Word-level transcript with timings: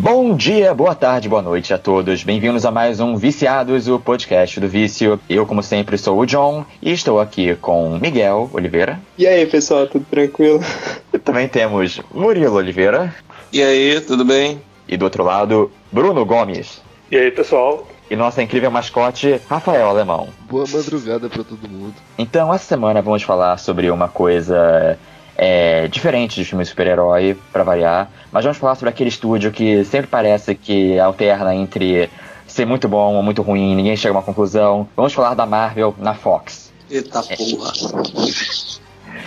Bom 0.00 0.36
dia, 0.36 0.72
boa 0.72 0.94
tarde, 0.94 1.28
boa 1.28 1.42
noite 1.42 1.74
a 1.74 1.78
todos. 1.78 2.22
Bem-vindos 2.22 2.64
a 2.64 2.70
mais 2.70 3.00
um 3.00 3.16
Viciados, 3.16 3.88
o 3.88 3.98
podcast 3.98 4.60
do 4.60 4.68
vício. 4.68 5.18
Eu, 5.28 5.44
como 5.44 5.60
sempre, 5.60 5.98
sou 5.98 6.20
o 6.20 6.24
John 6.24 6.64
e 6.80 6.92
estou 6.92 7.18
aqui 7.18 7.56
com 7.56 7.98
Miguel 7.98 8.48
Oliveira. 8.52 9.00
E 9.18 9.26
aí, 9.26 9.44
pessoal, 9.44 9.88
tudo 9.88 10.06
tranquilo? 10.08 10.60
E 11.12 11.18
também 11.18 11.48
temos 11.48 12.00
Murilo 12.14 12.54
Oliveira. 12.54 13.12
E 13.52 13.60
aí, 13.60 14.00
tudo 14.00 14.24
bem? 14.24 14.62
E 14.86 14.96
do 14.96 15.04
outro 15.04 15.24
lado, 15.24 15.68
Bruno 15.90 16.24
Gomes. 16.24 16.80
E 17.10 17.16
aí, 17.16 17.32
pessoal? 17.32 17.84
E 18.08 18.14
nossa 18.14 18.40
incrível 18.40 18.70
mascote, 18.70 19.40
Rafael 19.50 19.88
Alemão. 19.88 20.28
Boa 20.48 20.64
madrugada 20.72 21.28
para 21.28 21.42
todo 21.42 21.68
mundo. 21.68 21.94
Então, 22.16 22.54
essa 22.54 22.66
semana 22.66 23.02
vamos 23.02 23.24
falar 23.24 23.58
sobre 23.58 23.90
uma 23.90 24.06
coisa 24.06 24.96
é, 25.38 25.86
diferente 25.86 26.34
de 26.34 26.44
filme 26.44 26.64
super-herói, 26.64 27.38
para 27.52 27.62
variar, 27.62 28.10
mas 28.32 28.44
vamos 28.44 28.58
falar 28.58 28.74
sobre 28.74 28.90
aquele 28.90 29.08
estúdio 29.08 29.52
que 29.52 29.84
sempre 29.84 30.08
parece 30.08 30.56
que 30.56 30.98
alterna 30.98 31.54
entre 31.54 32.10
ser 32.44 32.66
muito 32.66 32.88
bom 32.88 33.14
ou 33.14 33.22
muito 33.22 33.40
ruim, 33.40 33.76
ninguém 33.76 33.96
chega 33.96 34.12
a 34.12 34.16
uma 34.16 34.22
conclusão. 34.22 34.88
Vamos 34.96 35.12
falar 35.12 35.34
da 35.34 35.46
Marvel 35.46 35.94
na 35.98 36.14
Fox. 36.14 36.72
Eita 36.90 37.22
porra. 37.22 37.72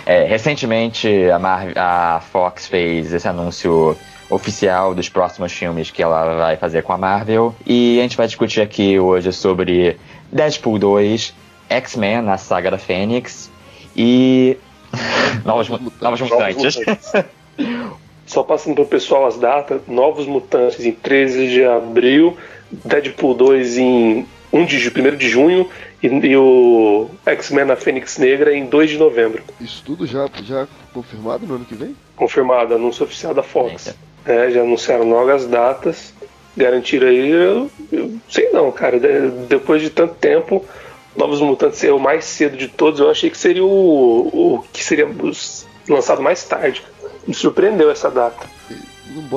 É, 0.04 0.24
recentemente 0.24 1.08
a, 1.30 1.38
Marvel, 1.38 1.74
a 1.76 2.20
Fox 2.30 2.66
fez 2.66 3.12
esse 3.12 3.26
anúncio 3.26 3.96
oficial 4.28 4.94
dos 4.94 5.08
próximos 5.08 5.52
filmes 5.52 5.90
que 5.90 6.02
ela 6.02 6.36
vai 6.36 6.56
fazer 6.56 6.82
com 6.82 6.92
a 6.92 6.98
Marvel. 6.98 7.54
E 7.64 7.98
a 8.00 8.02
gente 8.02 8.16
vai 8.16 8.26
discutir 8.26 8.60
aqui 8.60 8.98
hoje 8.98 9.32
sobre 9.32 9.96
Deadpool 10.30 10.78
2, 10.78 11.32
X-Men 11.70 12.22
na 12.22 12.36
saga 12.36 12.70
da 12.70 12.78
Fênix 12.78 13.50
e 13.96 14.58
novos, 15.44 15.68
novos 16.00 16.20
mutantes. 16.20 16.78
Só 18.26 18.42
passando 18.42 18.76
pro 18.76 18.86
pessoal 18.86 19.26
as 19.26 19.36
datas: 19.36 19.82
Novos 19.86 20.26
Mutantes 20.26 20.84
em 20.84 20.92
13 20.92 21.48
de 21.48 21.64
abril, 21.64 22.36
Deadpool 22.70 23.34
2 23.34 23.78
em 23.78 24.26
1 24.52 24.64
de, 24.64 24.88
1 24.88 25.16
de 25.16 25.28
junho 25.28 25.68
e, 26.02 26.06
e 26.06 26.36
o 26.36 27.08
X-Men 27.26 27.66
na 27.66 27.76
Fênix 27.76 28.18
Negra 28.18 28.54
em 28.54 28.66
2 28.66 28.90
de 28.90 28.98
novembro. 28.98 29.42
Isso 29.60 29.82
tudo 29.84 30.06
já, 30.06 30.28
já 30.44 30.66
confirmado 30.92 31.46
no 31.46 31.56
ano 31.56 31.64
que 31.64 31.74
vem? 31.74 31.96
Confirmado, 32.16 32.74
anúncio 32.74 33.04
oficial 33.04 33.34
da 33.34 33.42
Fox. 33.42 33.94
É, 34.24 34.50
já 34.50 34.62
anunciaram 34.62 35.08
logo 35.08 35.30
as 35.30 35.46
datas, 35.46 36.14
garantiram 36.56 37.08
aí. 37.08 37.30
Eu, 37.30 37.70
eu 37.90 38.14
sei 38.28 38.50
não, 38.50 38.70
cara. 38.70 39.00
De, 39.00 39.30
depois 39.48 39.82
de 39.82 39.90
tanto 39.90 40.14
tempo, 40.14 40.64
Novos 41.16 41.40
Mutantes 41.40 41.78
ser 41.78 41.92
o 41.92 41.98
mais 41.98 42.24
cedo 42.24 42.56
de 42.56 42.68
todos, 42.68 43.00
eu 43.00 43.10
achei 43.10 43.30
que 43.30 43.36
seria 43.36 43.64
o, 43.64 43.68
o 43.68 44.64
que 44.72 44.82
seria 44.82 45.08
lançado 45.88 46.22
mais 46.22 46.42
tarde. 46.44 46.82
Me 47.26 47.34
surpreendeu 47.34 47.90
essa 47.90 48.10
data. 48.10 48.48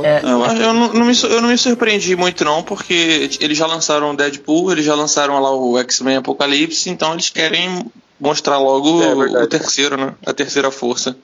É, 0.03 0.21
eu, 0.23 0.45
eu, 0.45 0.73
não, 0.73 0.93
não 0.93 1.05
me, 1.05 1.13
eu 1.23 1.41
não 1.41 1.49
me 1.49 1.57
surpreendi 1.57 2.15
muito 2.15 2.45
não, 2.45 2.63
porque 2.63 3.29
eles 3.41 3.57
já 3.57 3.67
lançaram 3.67 4.15
Deadpool, 4.15 4.71
eles 4.71 4.85
já 4.85 4.95
lançaram 4.95 5.39
lá 5.39 5.51
o 5.51 5.77
X-Men 5.79 6.17
Apocalipse, 6.17 6.89
então 6.89 7.11
eles 7.13 7.29
querem 7.29 7.85
mostrar 8.19 8.57
logo 8.57 9.03
é, 9.03 9.43
o 9.43 9.47
terceiro, 9.47 9.97
né? 9.97 10.13
A 10.25 10.33
terceira 10.33 10.71
força. 10.71 11.17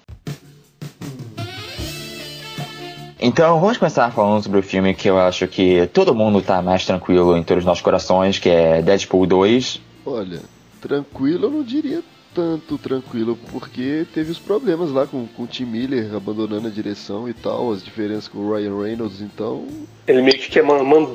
Então, 3.23 3.59
vamos 3.59 3.77
começar 3.77 4.11
falando 4.11 4.41
sobre 4.43 4.59
o 4.59 4.63
filme 4.63 4.95
que 4.95 5.07
eu 5.07 5.17
acho 5.19 5.47
que 5.47 5.87
todo 5.93 6.13
mundo 6.13 6.41
tá 6.41 6.59
mais 6.61 6.85
tranquilo 6.85 7.37
em 7.37 7.43
todos 7.43 7.61
os 7.61 7.65
nossos 7.65 7.83
corações, 7.83 8.39
que 8.39 8.49
é 8.49 8.81
Deadpool 8.81 9.27
2. 9.27 9.79
Olha, 10.05 10.39
tranquilo 10.81 11.45
eu 11.45 11.51
não 11.51 11.63
diria 11.63 12.03
tanto 12.33 12.77
tranquilo, 12.77 13.37
porque 13.51 14.05
teve 14.13 14.31
os 14.31 14.39
problemas 14.39 14.91
lá 14.91 15.05
com, 15.05 15.27
com 15.27 15.43
o 15.43 15.47
Tim 15.47 15.65
Miller 15.65 16.15
abandonando 16.15 16.67
a 16.67 16.71
direção 16.71 17.27
e 17.27 17.33
tal, 17.33 17.71
as 17.71 17.83
diferenças 17.83 18.27
com 18.27 18.39
o 18.39 18.53
Ryan 18.53 18.81
Reynolds, 18.81 19.21
então. 19.21 19.65
Ele 20.07 20.21
meio 20.21 20.37
que 20.37 20.49
quer 20.49 20.63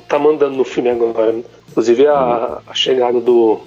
tá 0.08 0.19
mandando 0.19 0.56
no 0.56 0.64
filme 0.64 0.91
agora. 0.91 1.34
Inclusive 1.70 2.06
a, 2.06 2.60
a, 2.66 2.74
chegada 2.74 3.20
do, 3.20 3.60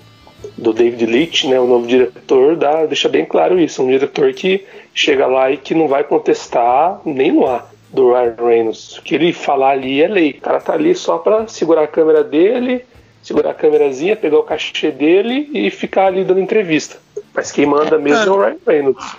do 0.58 0.74
David 0.74 1.06
Leitch, 1.06 1.46
né, 1.46 1.60
o 1.60 1.68
novo 1.68 1.88
diretor, 1.88 2.56
dá, 2.56 2.86
deixa 2.86 3.10
bem 3.10 3.26
claro 3.26 3.60
isso. 3.60 3.82
Um 3.82 3.88
diretor 3.88 4.32
que 4.34 4.66
chega 4.94 5.26
lá 5.28 5.52
e 5.52 5.58
que 5.58 5.74
não 5.74 5.88
vai 5.88 6.04
contestar 6.04 7.02
nem 7.06 7.32
no 7.32 7.48
ar 7.48 7.70
do 7.92 8.14
Ryan 8.14 8.36
Reynolds. 8.38 8.98
O 8.98 9.02
que 9.02 9.16
ele 9.16 9.34
falar 9.34 9.72
ali 9.72 10.02
é 10.02 10.08
lei. 10.08 10.32
O 10.32 10.42
cara 10.42 10.62
tá 10.62 10.74
ali 10.74 10.94
só 10.94 11.18
pra 11.18 11.48
segurar 11.48 11.84
a 11.84 11.88
câmera 11.88 12.24
dele 12.24 12.86
segurar 13.22 13.52
a 13.52 13.54
câmerazinha, 13.54 14.16
pegar 14.16 14.40
o 14.40 14.44
cachê 14.44 14.92
dele 14.92 15.50
e 15.54 15.70
ficar 15.70 16.08
ali 16.08 16.24
dando 16.24 16.40
entrevista. 16.40 16.98
Mas 17.34 17.52
quem 17.52 17.66
manda 17.66 17.96
é, 17.96 18.00
mesmo 18.00 18.24
é 18.24 18.30
o 18.30 18.40
Ryan 18.40 18.58
Reynolds. 18.66 19.16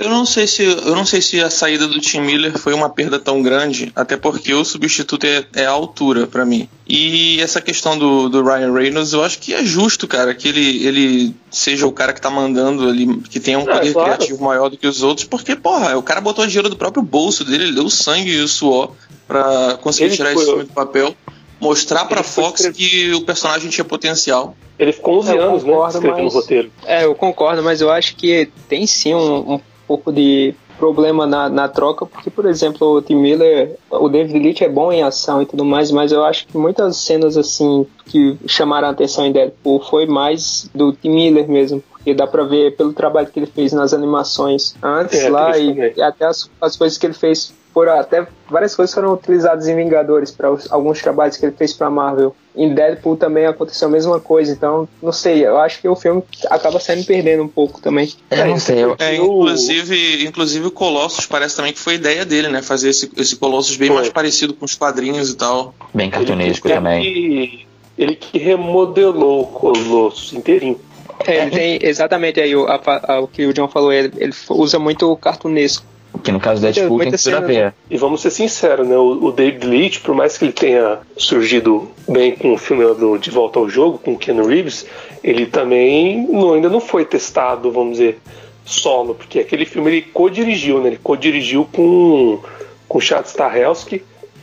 Eu 0.00 0.08
não 0.08 0.24
sei 0.24 0.46
se 0.46 0.64
eu 0.64 0.96
não 0.96 1.04
sei 1.04 1.20
se 1.20 1.42
a 1.42 1.50
saída 1.50 1.86
do 1.86 2.00
Tim 2.00 2.20
Miller 2.20 2.56
foi 2.58 2.72
uma 2.72 2.88
perda 2.88 3.18
tão 3.18 3.42
grande, 3.42 3.92
até 3.94 4.16
porque 4.16 4.54
o 4.54 4.64
substituto 4.64 5.26
é, 5.26 5.44
é 5.54 5.66
a 5.66 5.70
altura 5.70 6.26
para 6.26 6.42
mim. 6.42 6.66
E 6.88 7.38
essa 7.38 7.60
questão 7.60 7.98
do, 7.98 8.30
do 8.30 8.42
Ryan 8.42 8.72
Reynolds, 8.72 9.12
eu 9.12 9.22
acho 9.22 9.38
que 9.38 9.52
é 9.52 9.62
justo, 9.62 10.08
cara, 10.08 10.34
que 10.34 10.48
ele, 10.48 10.86
ele 10.86 11.34
seja 11.50 11.86
o 11.86 11.92
cara 11.92 12.14
que 12.14 12.20
tá 12.20 12.30
mandando 12.30 12.88
ali, 12.88 13.14
que 13.28 13.38
tenha 13.38 13.58
um 13.58 13.68
é, 13.70 13.74
poder 13.74 13.92
claro. 13.92 14.14
criativo 14.14 14.42
maior 14.42 14.70
do 14.70 14.78
que 14.78 14.86
os 14.86 15.02
outros, 15.02 15.26
porque, 15.26 15.54
porra, 15.54 15.94
o 15.98 16.02
cara 16.02 16.22
botou 16.22 16.46
dinheiro 16.46 16.70
do 16.70 16.76
próprio 16.76 17.02
bolso 17.02 17.44
dele, 17.44 17.64
ele 17.64 17.74
deu 17.74 17.84
o 17.84 17.90
sangue 17.90 18.30
e 18.30 18.40
o 18.40 18.48
suor 18.48 18.92
para 19.28 19.76
conseguir 19.82 20.06
ele 20.06 20.16
tirar 20.16 20.32
esse 20.32 20.46
filme 20.46 20.64
do 20.64 20.72
papel 20.72 21.14
mostrar 21.60 22.06
pra 22.06 22.22
Fox 22.22 22.68
que 22.70 23.12
o 23.12 23.22
personagem 23.22 23.70
tinha 23.70 23.84
potencial. 23.84 24.56
Ele 24.78 24.92
ficou 24.92 25.18
11 25.18 25.36
é, 25.36 25.38
anos, 25.38 25.64
né, 25.64 25.72
escrevendo 25.88 26.24
mas... 26.24 26.34
o 26.34 26.38
roteiro. 26.38 26.72
É, 26.86 27.04
eu 27.04 27.14
concordo, 27.14 27.62
mas 27.62 27.80
eu 27.80 27.90
acho 27.90 28.16
que 28.16 28.50
tem 28.68 28.86
sim 28.86 29.14
um, 29.14 29.54
um 29.54 29.60
pouco 29.86 30.10
de 30.10 30.54
problema 30.80 31.26
na, 31.26 31.50
na 31.50 31.68
troca, 31.68 32.06
porque, 32.06 32.30
por 32.30 32.46
exemplo, 32.46 32.96
o 32.96 33.02
Tim 33.02 33.16
Miller, 33.16 33.76
o 33.90 34.08
David 34.08 34.38
Leitch 34.38 34.62
é 34.62 34.68
bom 34.68 34.90
em 34.90 35.02
ação 35.02 35.42
e 35.42 35.46
tudo 35.46 35.62
mais, 35.62 35.90
mas 35.90 36.10
eu 36.10 36.24
acho 36.24 36.46
que 36.46 36.56
muitas 36.56 36.96
cenas, 36.96 37.36
assim, 37.36 37.86
que 38.06 38.38
chamaram 38.46 38.88
a 38.88 38.90
atenção 38.90 39.26
em 39.26 39.32
Deadpool 39.32 39.80
foi 39.80 40.06
mais 40.06 40.70
do 40.74 40.94
Tim 40.94 41.10
Miller 41.10 41.46
mesmo, 41.46 41.82
porque 41.90 42.14
dá 42.14 42.26
pra 42.26 42.44
ver 42.44 42.76
pelo 42.76 42.94
trabalho 42.94 43.26
que 43.26 43.38
ele 43.38 43.46
fez 43.46 43.74
nas 43.74 43.92
animações 43.92 44.74
antes 44.82 45.20
é, 45.20 45.28
lá 45.28 45.58
e, 45.58 45.92
e, 45.94 46.02
até 46.02 46.24
as, 46.24 46.50
as 46.58 46.76
coisas 46.76 46.96
que 46.96 47.06
ele 47.06 47.14
fez 47.14 47.52
foram 47.72 47.98
até 47.98 48.26
várias 48.48 48.74
coisas 48.74 48.94
foram 48.94 49.12
utilizadas 49.14 49.68
em 49.68 49.76
Vingadores 49.76 50.30
para 50.30 50.48
alguns 50.70 51.00
trabalhos 51.00 51.36
que 51.36 51.46
ele 51.46 51.54
fez 51.56 51.72
para 51.72 51.88
Marvel. 51.88 52.34
Em 52.54 52.74
Deadpool 52.74 53.16
também 53.16 53.46
aconteceu 53.46 53.86
a 53.86 53.90
mesma 53.90 54.18
coisa, 54.18 54.52
então 54.52 54.88
não 55.00 55.12
sei, 55.12 55.46
eu 55.46 55.58
acho 55.58 55.80
que 55.80 55.88
o 55.88 55.94
filme 55.94 56.22
acaba 56.48 56.80
saindo 56.80 57.06
perdendo 57.06 57.44
um 57.44 57.48
pouco 57.48 57.80
também. 57.80 58.12
É, 58.28 58.44
não 58.44 58.58
sei, 58.58 58.82
eu... 58.84 58.96
é, 58.98 59.14
inclusive, 59.14 60.24
inclusive 60.24 60.66
o 60.66 60.70
Colossus 60.70 61.26
parece 61.26 61.56
também 61.56 61.72
que 61.72 61.78
foi 61.78 61.94
ideia 61.94 62.24
dele, 62.24 62.48
né, 62.48 62.60
fazer 62.60 62.90
esse, 62.90 63.10
esse 63.16 63.36
Colossus 63.36 63.76
bem 63.76 63.88
foi. 63.88 63.96
mais 63.96 64.08
parecido 64.08 64.52
com 64.52 64.64
os 64.64 64.74
quadrinhos 64.74 65.30
e 65.30 65.36
tal. 65.36 65.74
Bem 65.94 66.10
cartunesco 66.10 66.66
ele, 66.66 66.74
também. 66.74 67.06
Ele, 67.06 67.66
ele 67.96 68.16
que 68.16 68.38
remodelou 68.38 69.42
o 69.42 69.46
Colossus 69.46 70.32
inteirinho. 70.32 70.80
É, 71.26 71.42
ele 71.42 71.50
tem 71.50 71.78
exatamente 71.82 72.40
aí 72.40 72.56
o, 72.56 72.66
a, 72.66 72.80
a, 72.84 73.20
o 73.20 73.28
que 73.28 73.46
o 73.46 73.52
John 73.52 73.68
falou, 73.68 73.92
ele, 73.92 74.12
ele 74.16 74.32
usa 74.48 74.78
muito 74.78 75.10
o 75.10 75.16
cartunesco. 75.16 75.84
Que 76.22 76.32
no 76.32 76.40
caso 76.40 76.60
do 76.60 76.70
Deadpool 76.70 76.98
tem 76.98 77.12
tudo 77.12 77.36
a 77.36 77.40
ver. 77.40 77.74
E 77.88 77.96
vamos 77.96 78.20
ser 78.20 78.30
sinceros, 78.30 78.86
né? 78.86 78.96
O, 78.96 79.26
o, 79.26 79.32
David 79.32 79.66
Leitch, 79.66 80.00
por 80.00 80.14
mais 80.14 80.36
que 80.36 80.44
ele 80.44 80.52
tenha 80.52 80.98
surgido 81.16 81.88
bem 82.08 82.34
com 82.34 82.52
o 82.52 82.58
filme 82.58 82.84
do 82.94 83.16
De 83.16 83.30
Volta 83.30 83.58
ao 83.58 83.68
Jogo, 83.68 83.98
com 83.98 84.14
o 84.14 84.18
Ken 84.18 84.42
Reeves, 84.42 84.86
ele 85.22 85.46
também 85.46 86.26
não, 86.28 86.54
ainda 86.54 86.68
não 86.68 86.80
foi 86.80 87.04
testado, 87.04 87.70
vamos 87.70 87.98
dizer, 87.98 88.20
solo, 88.64 89.14
porque 89.14 89.38
aquele 89.38 89.64
filme 89.64 89.90
ele 89.90 90.02
co-dirigiu, 90.02 90.80
né? 90.80 90.88
Ele 90.88 91.00
co-dirigiu 91.02 91.66
com, 91.72 92.40
com 92.88 93.00
Chad 93.00 93.26
Stahelski, 93.26 94.02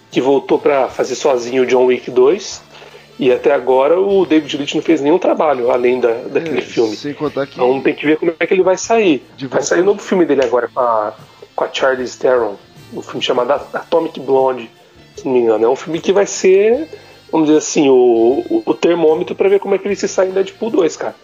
que 0.10 0.22
voltou 0.22 0.58
para 0.58 0.88
fazer 0.88 1.16
sozinho 1.16 1.64
o 1.64 1.66
John 1.66 1.86
Wick 1.86 2.10
2. 2.10 2.68
E 3.20 3.32
até 3.32 3.52
agora 3.52 4.00
o 4.00 4.26
David 4.28 4.58
Leitch 4.58 4.76
não 4.76 4.82
fez 4.82 5.02
nenhum 5.02 5.18
trabalho 5.18 5.72
além 5.72 6.00
da, 6.00 6.12
daquele 6.12 6.60
é, 6.60 6.62
filme. 6.62 6.96
Sem 6.96 7.14
contar 7.14 7.48
que. 7.48 7.56
Então 7.56 7.82
tem 7.82 7.96
que 7.96 8.06
ver 8.06 8.18
como 8.18 8.32
é 8.40 8.46
que 8.46 8.54
ele 8.54 8.62
vai 8.62 8.78
sair. 8.78 9.24
Vai 9.50 9.64
sair 9.64 9.82
o 9.82 9.86
novo 9.86 10.00
filme 10.00 10.24
dele 10.24 10.44
agora 10.44 10.70
com 10.72 10.80
a 10.80 11.16
com 11.58 11.64
a 11.64 11.70
Charlize 11.74 12.18
Theron, 12.18 12.56
um 12.94 13.02
filme 13.02 13.22
chamado 13.22 13.52
Atomic 13.52 14.20
Blonde, 14.20 14.70
se 15.16 15.26
não 15.26 15.34
me 15.34 15.40
engano. 15.40 15.66
É 15.66 15.68
um 15.68 15.76
filme 15.76 16.00
que 16.00 16.14
vai 16.14 16.28
ser, 16.28 16.88
vamos 17.32 17.48
dizer 17.48 17.58
assim, 17.58 17.90
o, 17.90 18.46
o, 18.48 18.64
o 18.64 18.74
termômetro 18.76 19.36
para 19.36 19.50
ver 19.50 19.60
como 19.60 19.74
é 19.74 19.80
que 19.80 19.88
ele 19.88 19.96
se 19.96 20.08
sai 20.08 20.30
em 20.30 20.32
Deadpool 20.32 20.70
2, 20.70 20.96
cara. 20.96 21.16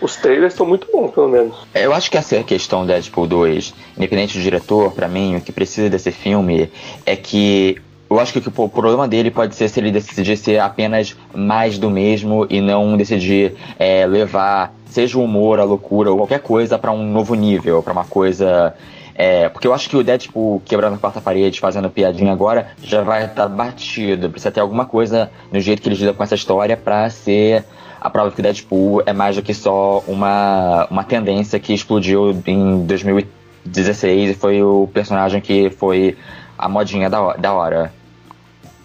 Os 0.00 0.16
trailers 0.16 0.52
estão 0.52 0.66
muito 0.66 0.88
bons, 0.92 1.12
pelo 1.12 1.28
menos. 1.28 1.56
Eu 1.72 1.94
acho 1.94 2.10
que 2.10 2.18
essa 2.18 2.34
é 2.36 2.42
questão 2.42 2.80
do 2.80 2.88
Deadpool 2.88 3.28
2. 3.28 3.72
Independente 3.96 4.36
do 4.36 4.42
diretor, 4.42 4.90
para 4.92 5.06
mim, 5.06 5.36
o 5.36 5.40
que 5.40 5.52
precisa 5.52 5.88
desse 5.88 6.10
filme 6.10 6.68
é 7.06 7.14
que 7.14 7.80
eu 8.10 8.18
acho 8.18 8.32
que 8.32 8.46
o 8.46 8.68
problema 8.68 9.06
dele 9.06 9.30
pode 9.30 9.54
ser 9.54 9.68
se 9.68 9.78
ele 9.78 9.92
decidir 9.92 10.36
ser 10.36 10.58
apenas 10.58 11.16
mais 11.32 11.78
do 11.78 11.88
mesmo 11.88 12.44
e 12.50 12.60
não 12.60 12.96
decidir 12.96 13.54
é, 13.78 14.04
levar, 14.04 14.74
seja 14.90 15.16
o 15.16 15.22
humor, 15.22 15.60
a 15.60 15.64
loucura 15.64 16.10
ou 16.10 16.16
qualquer 16.16 16.40
coisa, 16.40 16.76
para 16.76 16.90
um 16.90 17.08
novo 17.08 17.34
nível, 17.34 17.82
para 17.82 17.92
uma 17.92 18.04
coisa 18.04 18.74
é, 19.18 19.48
porque 19.48 19.66
eu 19.66 19.72
acho 19.72 19.88
que 19.88 19.96
o 19.96 20.04
Deadpool 20.04 20.60
quebrando 20.66 20.94
a 20.94 20.98
quarta 20.98 21.22
parede, 21.22 21.58
fazendo 21.58 21.88
piadinha 21.88 22.32
agora, 22.32 22.68
já 22.82 23.00
vai 23.00 23.24
estar 23.24 23.48
batido. 23.48 24.28
Precisa 24.28 24.50
ter 24.50 24.60
alguma 24.60 24.84
coisa 24.84 25.30
no 25.50 25.58
jeito 25.58 25.80
que 25.80 25.88
ele 25.88 25.96
lida 25.96 26.12
com 26.12 26.22
essa 26.22 26.34
história 26.34 26.76
pra 26.76 27.08
ser 27.08 27.64
a 27.98 28.10
prova 28.10 28.30
que 28.30 28.40
o 28.40 28.42
Deadpool 28.42 29.02
é 29.06 29.14
mais 29.14 29.34
do 29.34 29.42
que 29.42 29.54
só 29.54 30.04
uma, 30.06 30.86
uma 30.90 31.02
tendência 31.02 31.58
que 31.58 31.72
explodiu 31.72 32.30
em 32.46 32.84
2016 32.84 34.30
e 34.32 34.34
foi 34.34 34.62
o 34.62 34.86
personagem 34.92 35.40
que 35.40 35.70
foi 35.70 36.14
a 36.58 36.68
modinha 36.68 37.08
da, 37.08 37.32
da 37.36 37.54
hora. 37.54 37.92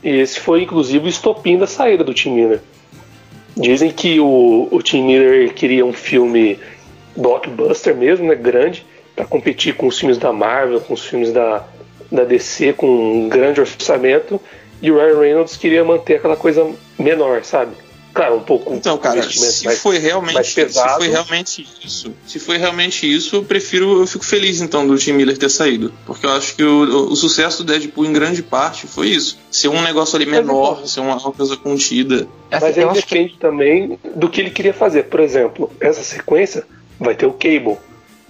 Esse 0.02 0.40
foi, 0.40 0.64
inclusive, 0.64 1.06
o 1.06 1.10
estopim 1.10 1.58
da 1.58 1.68
saída 1.68 2.06
do 2.06 2.14
Tim 2.14 2.32
Miller. 2.32 2.62
Dizem 3.56 3.92
que 3.92 4.18
o, 4.22 4.70
o 4.72 4.82
Tim 4.82 5.04
Miller 5.04 5.54
queria 5.54 5.86
um 5.86 5.92
filme 5.92 6.58
blockbuster 7.18 7.94
mesmo, 7.94 8.28
né, 8.28 8.36
grande, 8.36 8.86
para 9.16 9.26
competir 9.26 9.76
com 9.76 9.88
os 9.88 10.00
filmes 10.00 10.18
da 10.18 10.32
Marvel, 10.32 10.82
com 10.82 10.94
os 10.94 11.06
filmes 11.06 11.32
da, 11.32 11.66
da 12.12 12.24
DC, 12.24 12.74
com 12.74 12.88
um 12.88 13.30
grande 13.30 13.60
orçamento, 13.60 14.40
e 14.82 14.92
o 14.92 14.96
Ryan 14.96 15.20
Reynolds 15.20 15.58
queria 15.58 15.84
manter 15.84 16.16
aquela 16.16 16.36
coisa 16.36 16.68
menor, 16.98 17.44
sabe? 17.44 17.76
Claro, 18.14 18.38
um 18.38 18.42
pouco. 18.42 18.74
Então, 18.74 18.98
cara, 18.98 19.24
se 19.24 19.64
mais, 19.64 19.80
foi 19.80 19.98
realmente, 19.98 20.44
se 20.44 20.70
foi 20.98 21.08
realmente 21.08 21.66
isso, 21.84 22.14
se 22.28 22.40
foi 22.40 22.58
realmente 22.58 23.10
isso, 23.10 23.38
eu 23.38 23.44
prefiro, 23.44 24.02
eu 24.02 24.08
fico 24.08 24.26
feliz 24.26 24.60
então 24.60 24.86
do 24.86 24.98
Tim 24.98 25.14
Miller 25.14 25.38
ter 25.38 25.50
saído, 25.50 25.94
porque 26.06 26.26
eu 26.26 26.32
acho 26.32 26.56
que 26.56 26.64
o, 26.64 27.10
o 27.10 27.16
sucesso 27.16 27.64
do 27.64 27.72
Deadpool 27.72 28.06
em 28.06 28.12
grande 28.12 28.44
parte 28.44 28.86
foi 28.86 29.08
isso, 29.08 29.40
ser 29.50 29.70
um 29.70 29.82
negócio 29.82 30.18
ali 30.18 30.26
menor, 30.26 30.74
então, 30.74 30.88
ser 30.88 31.00
uma, 31.00 31.16
uma 31.16 31.32
coisa 31.32 31.56
contida. 31.56 32.28
Mas 32.50 32.64
aí 32.64 32.74
depende 32.94 33.30
que... 33.34 33.38
também 33.38 33.98
do 34.14 34.30
que 34.30 34.42
ele 34.42 34.50
queria 34.50 34.74
fazer. 34.74 35.04
Por 35.04 35.22
exemplo, 35.22 35.72
essa 35.80 36.04
sequência 36.04 36.66
vai 37.00 37.16
ter 37.16 37.26
o 37.26 37.32
Cable, 37.32 37.78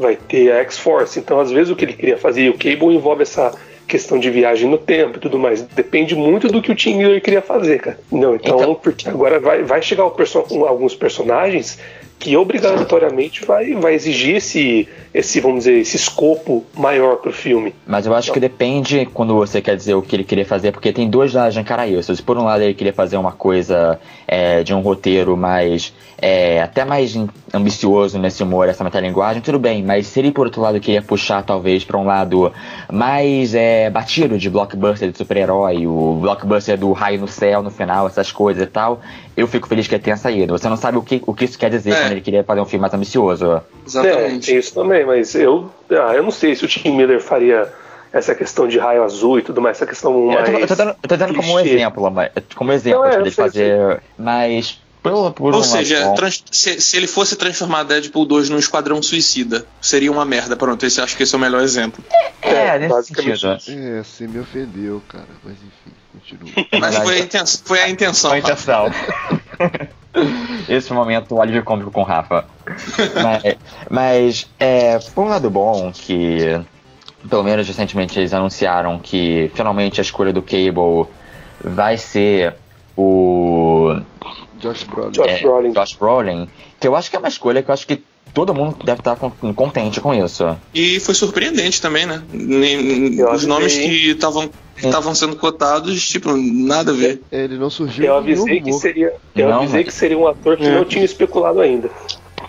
vai 0.01 0.15
ter 0.15 0.51
a 0.51 0.57
X-Force. 0.57 1.19
Então, 1.19 1.39
às 1.39 1.51
vezes 1.51 1.71
o 1.71 1.75
que 1.75 1.85
ele 1.85 1.93
queria 1.93 2.17
fazer, 2.17 2.41
e 2.41 2.49
o 2.49 2.57
Cable 2.57 2.95
envolve 2.95 3.21
essa 3.21 3.53
questão 3.87 4.17
de 4.17 4.29
viagem 4.29 4.69
no 4.69 4.77
tempo 4.77 5.17
e 5.17 5.19
tudo 5.19 5.37
mais. 5.37 5.61
Depende 5.61 6.15
muito 6.15 6.47
do 6.47 6.61
que 6.61 6.71
o 6.71 6.75
Tim 6.75 6.95
Miller 6.95 7.21
queria 7.21 7.41
fazer, 7.41 7.79
cara. 7.79 7.99
Não, 8.11 8.35
então, 8.35 8.57
então... 8.57 8.75
porque 8.75 9.07
agora 9.07 9.39
vai, 9.39 9.63
vai 9.63 9.81
chegar 9.81 10.09
perso 10.11 10.39
alguns 10.65 10.95
personagens 10.95 11.77
que 12.21 12.37
obrigatoriamente 12.37 13.43
vai, 13.43 13.73
vai 13.73 13.95
exigir 13.95 14.35
esse, 14.35 14.87
esse, 15.11 15.39
vamos 15.39 15.63
dizer, 15.63 15.79
esse 15.79 15.95
escopo 15.95 16.63
maior 16.77 17.15
pro 17.17 17.33
filme. 17.33 17.73
Mas 17.85 18.05
eu 18.05 18.13
acho 18.13 18.27
então. 18.29 18.35
que 18.35 18.39
depende 18.39 19.07
quando 19.11 19.33
você 19.33 19.59
quer 19.59 19.75
dizer 19.75 19.95
o 19.95 20.03
que 20.03 20.15
ele 20.15 20.23
queria 20.23 20.45
fazer, 20.45 20.71
porque 20.71 20.93
tem 20.93 21.09
dois 21.09 21.33
lados 21.33 21.55
de 21.55 21.59
encarar. 21.59 21.87
Se 22.03 22.21
por 22.21 22.37
um 22.37 22.43
lado 22.43 22.61
ele 22.61 22.75
queria 22.75 22.93
fazer 22.93 23.17
uma 23.17 23.31
coisa 23.31 23.99
é, 24.27 24.61
de 24.61 24.71
um 24.71 24.81
roteiro 24.81 25.35
mais 25.35 25.91
é, 26.21 26.61
até 26.61 26.85
mais 26.85 27.17
ambicioso 27.51 28.19
nesse 28.19 28.43
humor, 28.43 28.69
essa 28.69 28.83
metalinguagem, 28.83 29.41
tudo 29.41 29.57
bem, 29.57 29.83
mas 29.83 30.05
se 30.05 30.19
ele 30.19 30.31
por 30.31 30.45
outro 30.45 30.61
lado 30.61 30.79
queria 30.79 31.01
puxar 31.01 31.41
talvez 31.41 31.83
para 31.83 31.97
um 31.97 32.05
lado 32.05 32.53
mais 32.91 33.55
é, 33.55 33.89
batido 33.89 34.37
de 34.37 34.47
blockbuster 34.47 35.11
de 35.11 35.17
super-herói, 35.17 35.87
o 35.87 36.19
blockbuster 36.21 36.77
do 36.77 36.91
raio 36.91 37.19
no 37.19 37.27
céu 37.27 37.63
no 37.63 37.71
final, 37.71 38.05
essas 38.05 38.31
coisas 38.31 38.63
e 38.63 38.67
tal, 38.67 39.01
eu 39.35 39.47
fico 39.47 39.67
feliz 39.67 39.87
que 39.87 39.95
ele 39.95 40.03
tenha 40.03 40.17
saído. 40.17 40.57
Você 40.57 40.67
não 40.67 40.77
sabe 40.77 40.97
o 40.97 41.01
que, 41.01 41.21
o 41.25 41.33
que 41.33 41.45
isso 41.45 41.57
quer 41.57 41.69
dizer 41.69 41.91
é. 41.91 42.01
quando 42.01 42.11
ele 42.11 42.21
queria 42.21 42.43
fazer 42.43 42.61
um 42.61 42.65
filme 42.65 42.81
mais 42.81 42.93
ambicioso. 42.93 43.61
Exatamente. 43.85 44.53
É, 44.53 44.57
isso 44.57 44.73
também, 44.73 45.05
mas 45.05 45.35
eu, 45.35 45.69
ah, 45.89 46.13
eu 46.13 46.23
não 46.23 46.31
sei 46.31 46.55
se 46.55 46.65
o 46.65 46.67
Tim 46.67 46.95
Miller 46.95 47.21
faria 47.21 47.71
essa 48.11 48.35
questão 48.35 48.67
de 48.67 48.77
raio 48.77 49.03
azul 49.03 49.39
e 49.39 49.41
tudo 49.41 49.61
mais, 49.61 49.77
essa 49.77 49.85
questão 49.85 50.25
mais. 50.27 50.47
Eu 50.49 50.53
tô, 50.53 50.59
eu 50.59 50.67
tô 50.67 50.75
dando, 50.75 50.95
eu 51.01 51.09
tô 51.09 51.17
dando 51.17 51.33
como 51.33 51.53
um 51.53 51.59
exemplo, 51.59 52.11
como 52.55 52.71
exemplo, 52.71 53.01
não, 53.01 53.07
é, 53.07 53.21
de 53.21 53.31
fazer. 53.31 54.01
Mas 54.17 54.81
por, 55.01 55.33
por 55.33 55.55
Ou 55.55 55.63
seja, 55.63 56.13
se, 56.51 56.79
se, 56.79 56.97
ele 56.97 57.07
fosse 57.07 57.35
transformar 57.35 57.83
Deadpool 57.83 58.23
2 58.23 58.49
num 58.49 58.59
esquadrão 58.59 59.01
suicida, 59.01 59.65
seria 59.81 60.11
uma 60.11 60.23
merda. 60.23 60.55
Pronto, 60.55 60.85
esse, 60.85 61.01
acho 61.01 61.17
que 61.17 61.23
esse 61.23 61.33
é 61.33 61.37
o 61.37 61.41
melhor 61.41 61.63
exemplo. 61.63 62.03
É, 62.39 62.75
é 62.75 62.79
nesse 62.79 63.07
sentido. 63.07 63.47
É, 63.67 64.03
você 64.03 64.27
me 64.27 64.39
ofendeu, 64.39 65.01
cara. 65.07 65.27
Mas 65.43 65.53
enfim, 65.53 65.95
continua. 66.11 66.65
Mas 66.79 66.97
foi 66.97 67.15
a, 67.15 67.19
intenção, 67.19 67.61
foi 67.65 67.81
a 67.81 67.89
intenção. 67.89 68.29
Foi 68.31 68.39
a 68.39 68.41
intenção. 68.41 68.85
Esse 70.67 70.91
momento, 70.93 71.35
o 71.35 71.41
alívio 71.41 71.63
cômico 71.63 71.91
com 71.91 72.01
o 72.01 72.03
Rafa. 72.03 72.45
mas, 73.23 73.57
mas 73.89 74.49
é, 74.59 74.99
por 74.99 75.25
um 75.25 75.29
lado 75.29 75.49
bom 75.49 75.91
que, 75.91 76.59
pelo 77.29 77.43
menos 77.43 77.67
recentemente, 77.67 78.19
eles 78.19 78.33
anunciaram 78.33 78.99
que 78.99 79.51
finalmente 79.55 80.01
a 80.01 80.03
escolha 80.03 80.33
do 80.33 80.41
Cable 80.41 81.07
vai 81.63 81.97
ser 81.97 82.55
o 82.97 83.95
Josh 84.59 84.83
Brolin. 84.83 85.11
Josh, 85.11 85.27
é, 85.27 85.41
Brolin. 85.41 85.71
Josh 85.71 85.93
Brolin. 85.93 86.49
Que 86.79 86.87
eu 86.87 86.95
acho 86.95 87.09
que 87.09 87.15
é 87.15 87.19
uma 87.19 87.27
escolha 87.27 87.63
que 87.63 87.69
eu 87.69 87.73
acho 87.73 87.87
que 87.87 88.03
todo 88.33 88.53
mundo 88.53 88.77
deve 88.83 88.99
estar 88.99 89.15
contente 89.55 89.99
com 89.99 90.13
isso. 90.13 90.57
E 90.73 90.99
foi 90.99 91.13
surpreendente 91.13 91.81
também, 91.81 92.05
né? 92.05 92.23
Os 93.33 93.45
nomes 93.45 93.73
que 93.73 94.11
estavam 94.11 94.49
estavam 94.77 95.13
sendo 95.13 95.35
cotados, 95.35 96.07
tipo, 96.07 96.35
nada 96.35 96.91
a 96.91 96.95
ver. 96.95 97.21
Ele 97.31 97.57
não 97.57 97.69
surgiu. 97.69 98.05
Eu 98.05 98.17
avisei 98.17 98.61
que 98.61 98.73
seria, 98.73 99.13
eu 99.35 99.49
não, 99.49 99.59
avisei 99.59 99.83
mas... 99.83 99.93
que 99.93 99.99
seria 99.99 100.17
um 100.17 100.27
ator 100.27 100.57
que 100.57 100.65
é. 100.65 100.71
não 100.71 100.85
tinha 100.85 101.05
especulado 101.05 101.59
ainda. 101.61 101.89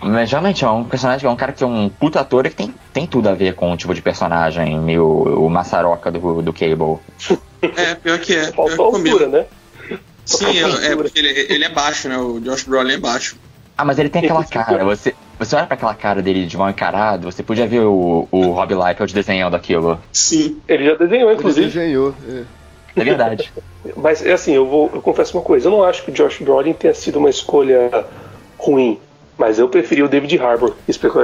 Mas 0.01 0.31
realmente 0.31 0.65
é 0.65 0.69
um 0.69 0.83
personagem, 0.83 1.27
é 1.27 1.29
um 1.29 1.35
cara 1.35 1.53
que 1.53 1.63
é 1.63 1.67
um 1.67 1.87
puta 1.87 2.19
ator 2.19 2.45
e 2.45 2.49
que 2.49 2.55
tem, 2.55 2.73
tem 2.91 3.07
tudo 3.07 3.29
a 3.29 3.33
ver 3.33 3.55
com 3.55 3.71
o 3.71 3.77
tipo 3.77 3.93
de 3.93 4.01
personagem, 4.01 4.77
meio 4.79 5.05
o 5.05 5.49
maçaroca 5.49 6.11
do, 6.11 6.41
do 6.41 6.51
Cable. 6.51 6.97
É, 7.77 7.95
pior 7.95 8.19
que 8.19 8.35
é. 8.35 8.51
Faltou 8.51 8.87
altura, 8.87 9.27
né? 9.27 9.45
Sim, 10.25 10.57
é, 10.57 10.91
é 10.91 10.95
porque 10.95 11.19
ele, 11.19 11.47
ele 11.49 11.63
é 11.63 11.69
baixo, 11.69 12.09
né? 12.09 12.17
O 12.17 12.39
Josh 12.39 12.63
Brolin 12.63 12.93
é 12.93 12.97
baixo. 12.97 13.37
Ah, 13.77 13.85
mas 13.85 13.99
ele 13.99 14.09
tem 14.09 14.23
aquela 14.23 14.43
cara. 14.45 14.83
Você, 14.85 15.15
você 15.37 15.55
olha 15.55 15.65
pra 15.65 15.75
aquela 15.75 15.95
cara 15.95 16.21
dele 16.21 16.45
de 16.45 16.57
mal 16.57 16.69
encarado, 16.69 17.31
você 17.31 17.41
podia 17.43 17.67
ver 17.67 17.81
o, 17.81 18.27
o 18.31 18.51
Rob 18.51 18.73
Liefeld 18.73 19.13
desenhando 19.13 19.55
aquilo. 19.55 19.99
Sim. 20.11 20.57
Ele 20.67 20.85
já 20.85 20.95
desenhou, 20.95 21.31
inclusive. 21.31 21.67
Ele 21.67 21.73
desenhou, 21.73 22.15
é. 22.27 22.43
É 22.95 23.03
verdade. 23.03 23.51
Mas, 23.97 24.25
é 24.25 24.31
assim, 24.33 24.53
eu, 24.53 24.65
vou, 24.67 24.89
eu 24.93 25.01
confesso 25.01 25.37
uma 25.37 25.43
coisa. 25.43 25.67
Eu 25.67 25.71
não 25.71 25.83
acho 25.83 26.03
que 26.03 26.11
o 26.11 26.13
Josh 26.13 26.39
Brolin 26.39 26.73
tenha 26.73 26.93
sido 26.93 27.19
uma 27.19 27.29
escolha 27.29 28.05
ruim. 28.57 28.99
Mas 29.37 29.57
eu 29.57 29.67
preferia 29.67 30.05
o 30.05 30.07
David 30.07 30.39
Harbour. 30.39 30.73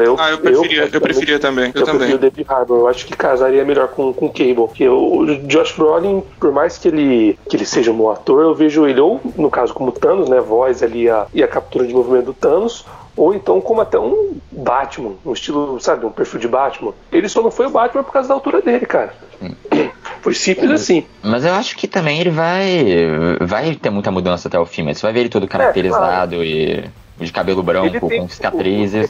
Eu, 0.03 0.15
ah, 0.19 0.31
eu 0.31 0.39
preferia, 0.39 0.81
eu, 0.83 0.89
eu 0.91 1.01
preferia 1.01 1.39
também. 1.39 1.71
Eu, 1.73 1.81
eu 1.81 1.85
também. 1.85 1.99
preferia 1.99 2.15
o 2.15 2.19
David 2.19 2.45
Harbour. 2.47 2.77
Eu 2.79 2.87
acho 2.87 3.05
que 3.05 3.15
casaria 3.15 3.63
melhor 3.63 3.87
com, 3.89 4.11
com 4.13 4.25
o 4.25 4.29
Cable. 4.29 4.55
Porque 4.55 4.87
o 4.87 5.25
Josh 5.47 5.73
Brolin, 5.73 6.23
por 6.39 6.51
mais 6.51 6.77
que 6.77 6.87
ele, 6.87 7.37
que 7.47 7.55
ele 7.55 7.65
seja 7.65 7.91
um 7.91 7.97
bom 7.97 8.09
ator, 8.09 8.41
eu 8.41 8.55
vejo 8.55 8.87
ele 8.87 8.99
ou, 8.99 9.21
no 9.37 9.49
caso, 9.49 9.73
como 9.73 9.91
Thanos, 9.91 10.29
né? 10.29 10.39
Voz 10.39 10.81
ali 10.81 11.09
a, 11.09 11.27
e 11.33 11.43
a 11.43 11.47
captura 11.47 11.85
de 11.85 11.93
movimento 11.93 12.25
do 12.25 12.33
Thanos, 12.33 12.85
ou 13.15 13.33
então 13.33 13.59
como 13.59 13.81
até 13.81 13.99
um 13.99 14.37
Batman, 14.51 15.13
um 15.25 15.33
estilo, 15.33 15.79
sabe, 15.79 16.05
um 16.05 16.11
perfil 16.11 16.39
de 16.39 16.47
Batman. 16.47 16.93
Ele 17.11 17.27
só 17.27 17.41
não 17.41 17.51
foi 17.51 17.67
o 17.67 17.69
Batman 17.69 18.03
por 18.03 18.13
causa 18.13 18.29
da 18.29 18.33
altura 18.33 18.61
dele, 18.61 18.85
cara. 18.85 19.13
Foi 20.21 20.33
simples 20.33 20.69
assim. 20.71 21.05
Mas 21.23 21.45
eu 21.45 21.53
acho 21.53 21.77
que 21.77 21.87
também 21.87 22.19
ele 22.19 22.29
vai 22.29 23.37
vai 23.39 23.73
ter 23.75 23.89
muita 23.89 24.11
mudança 24.11 24.49
até 24.49 24.59
o 24.59 24.65
filme. 24.65 24.93
Você 24.93 25.01
vai 25.01 25.13
ver 25.13 25.21
ele 25.21 25.29
todo 25.29 25.47
caracterizado 25.47 26.35
é, 26.35 26.37
claro. 26.37 26.43
e 26.43 26.89
de 27.25 27.31
cabelo 27.31 27.63
branco, 27.63 28.09
com 28.09 28.29
cicatrizes. 28.29 29.09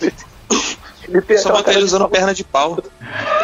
Só 1.39 1.51
botar 1.51 1.73
ele 1.73 1.83
usando 1.83 2.07
perna 2.07 2.33
de 2.33 2.43
pau. 2.43 2.77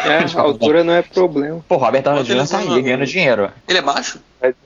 É, 0.05 0.37
a 0.37 0.41
altura 0.41 0.83
não 0.83 0.93
é 0.93 1.01
problema. 1.01 1.63
Pô, 1.67 1.77
Robert 1.77 2.03
Downey 2.03 2.23
Jr. 2.23 2.47
tá 2.47 2.59
aí 2.59 2.81
ganhando 2.81 3.05
dinheiro. 3.05 3.49
Ele 3.67 3.79
é 3.79 3.81
baixo? 3.81 4.19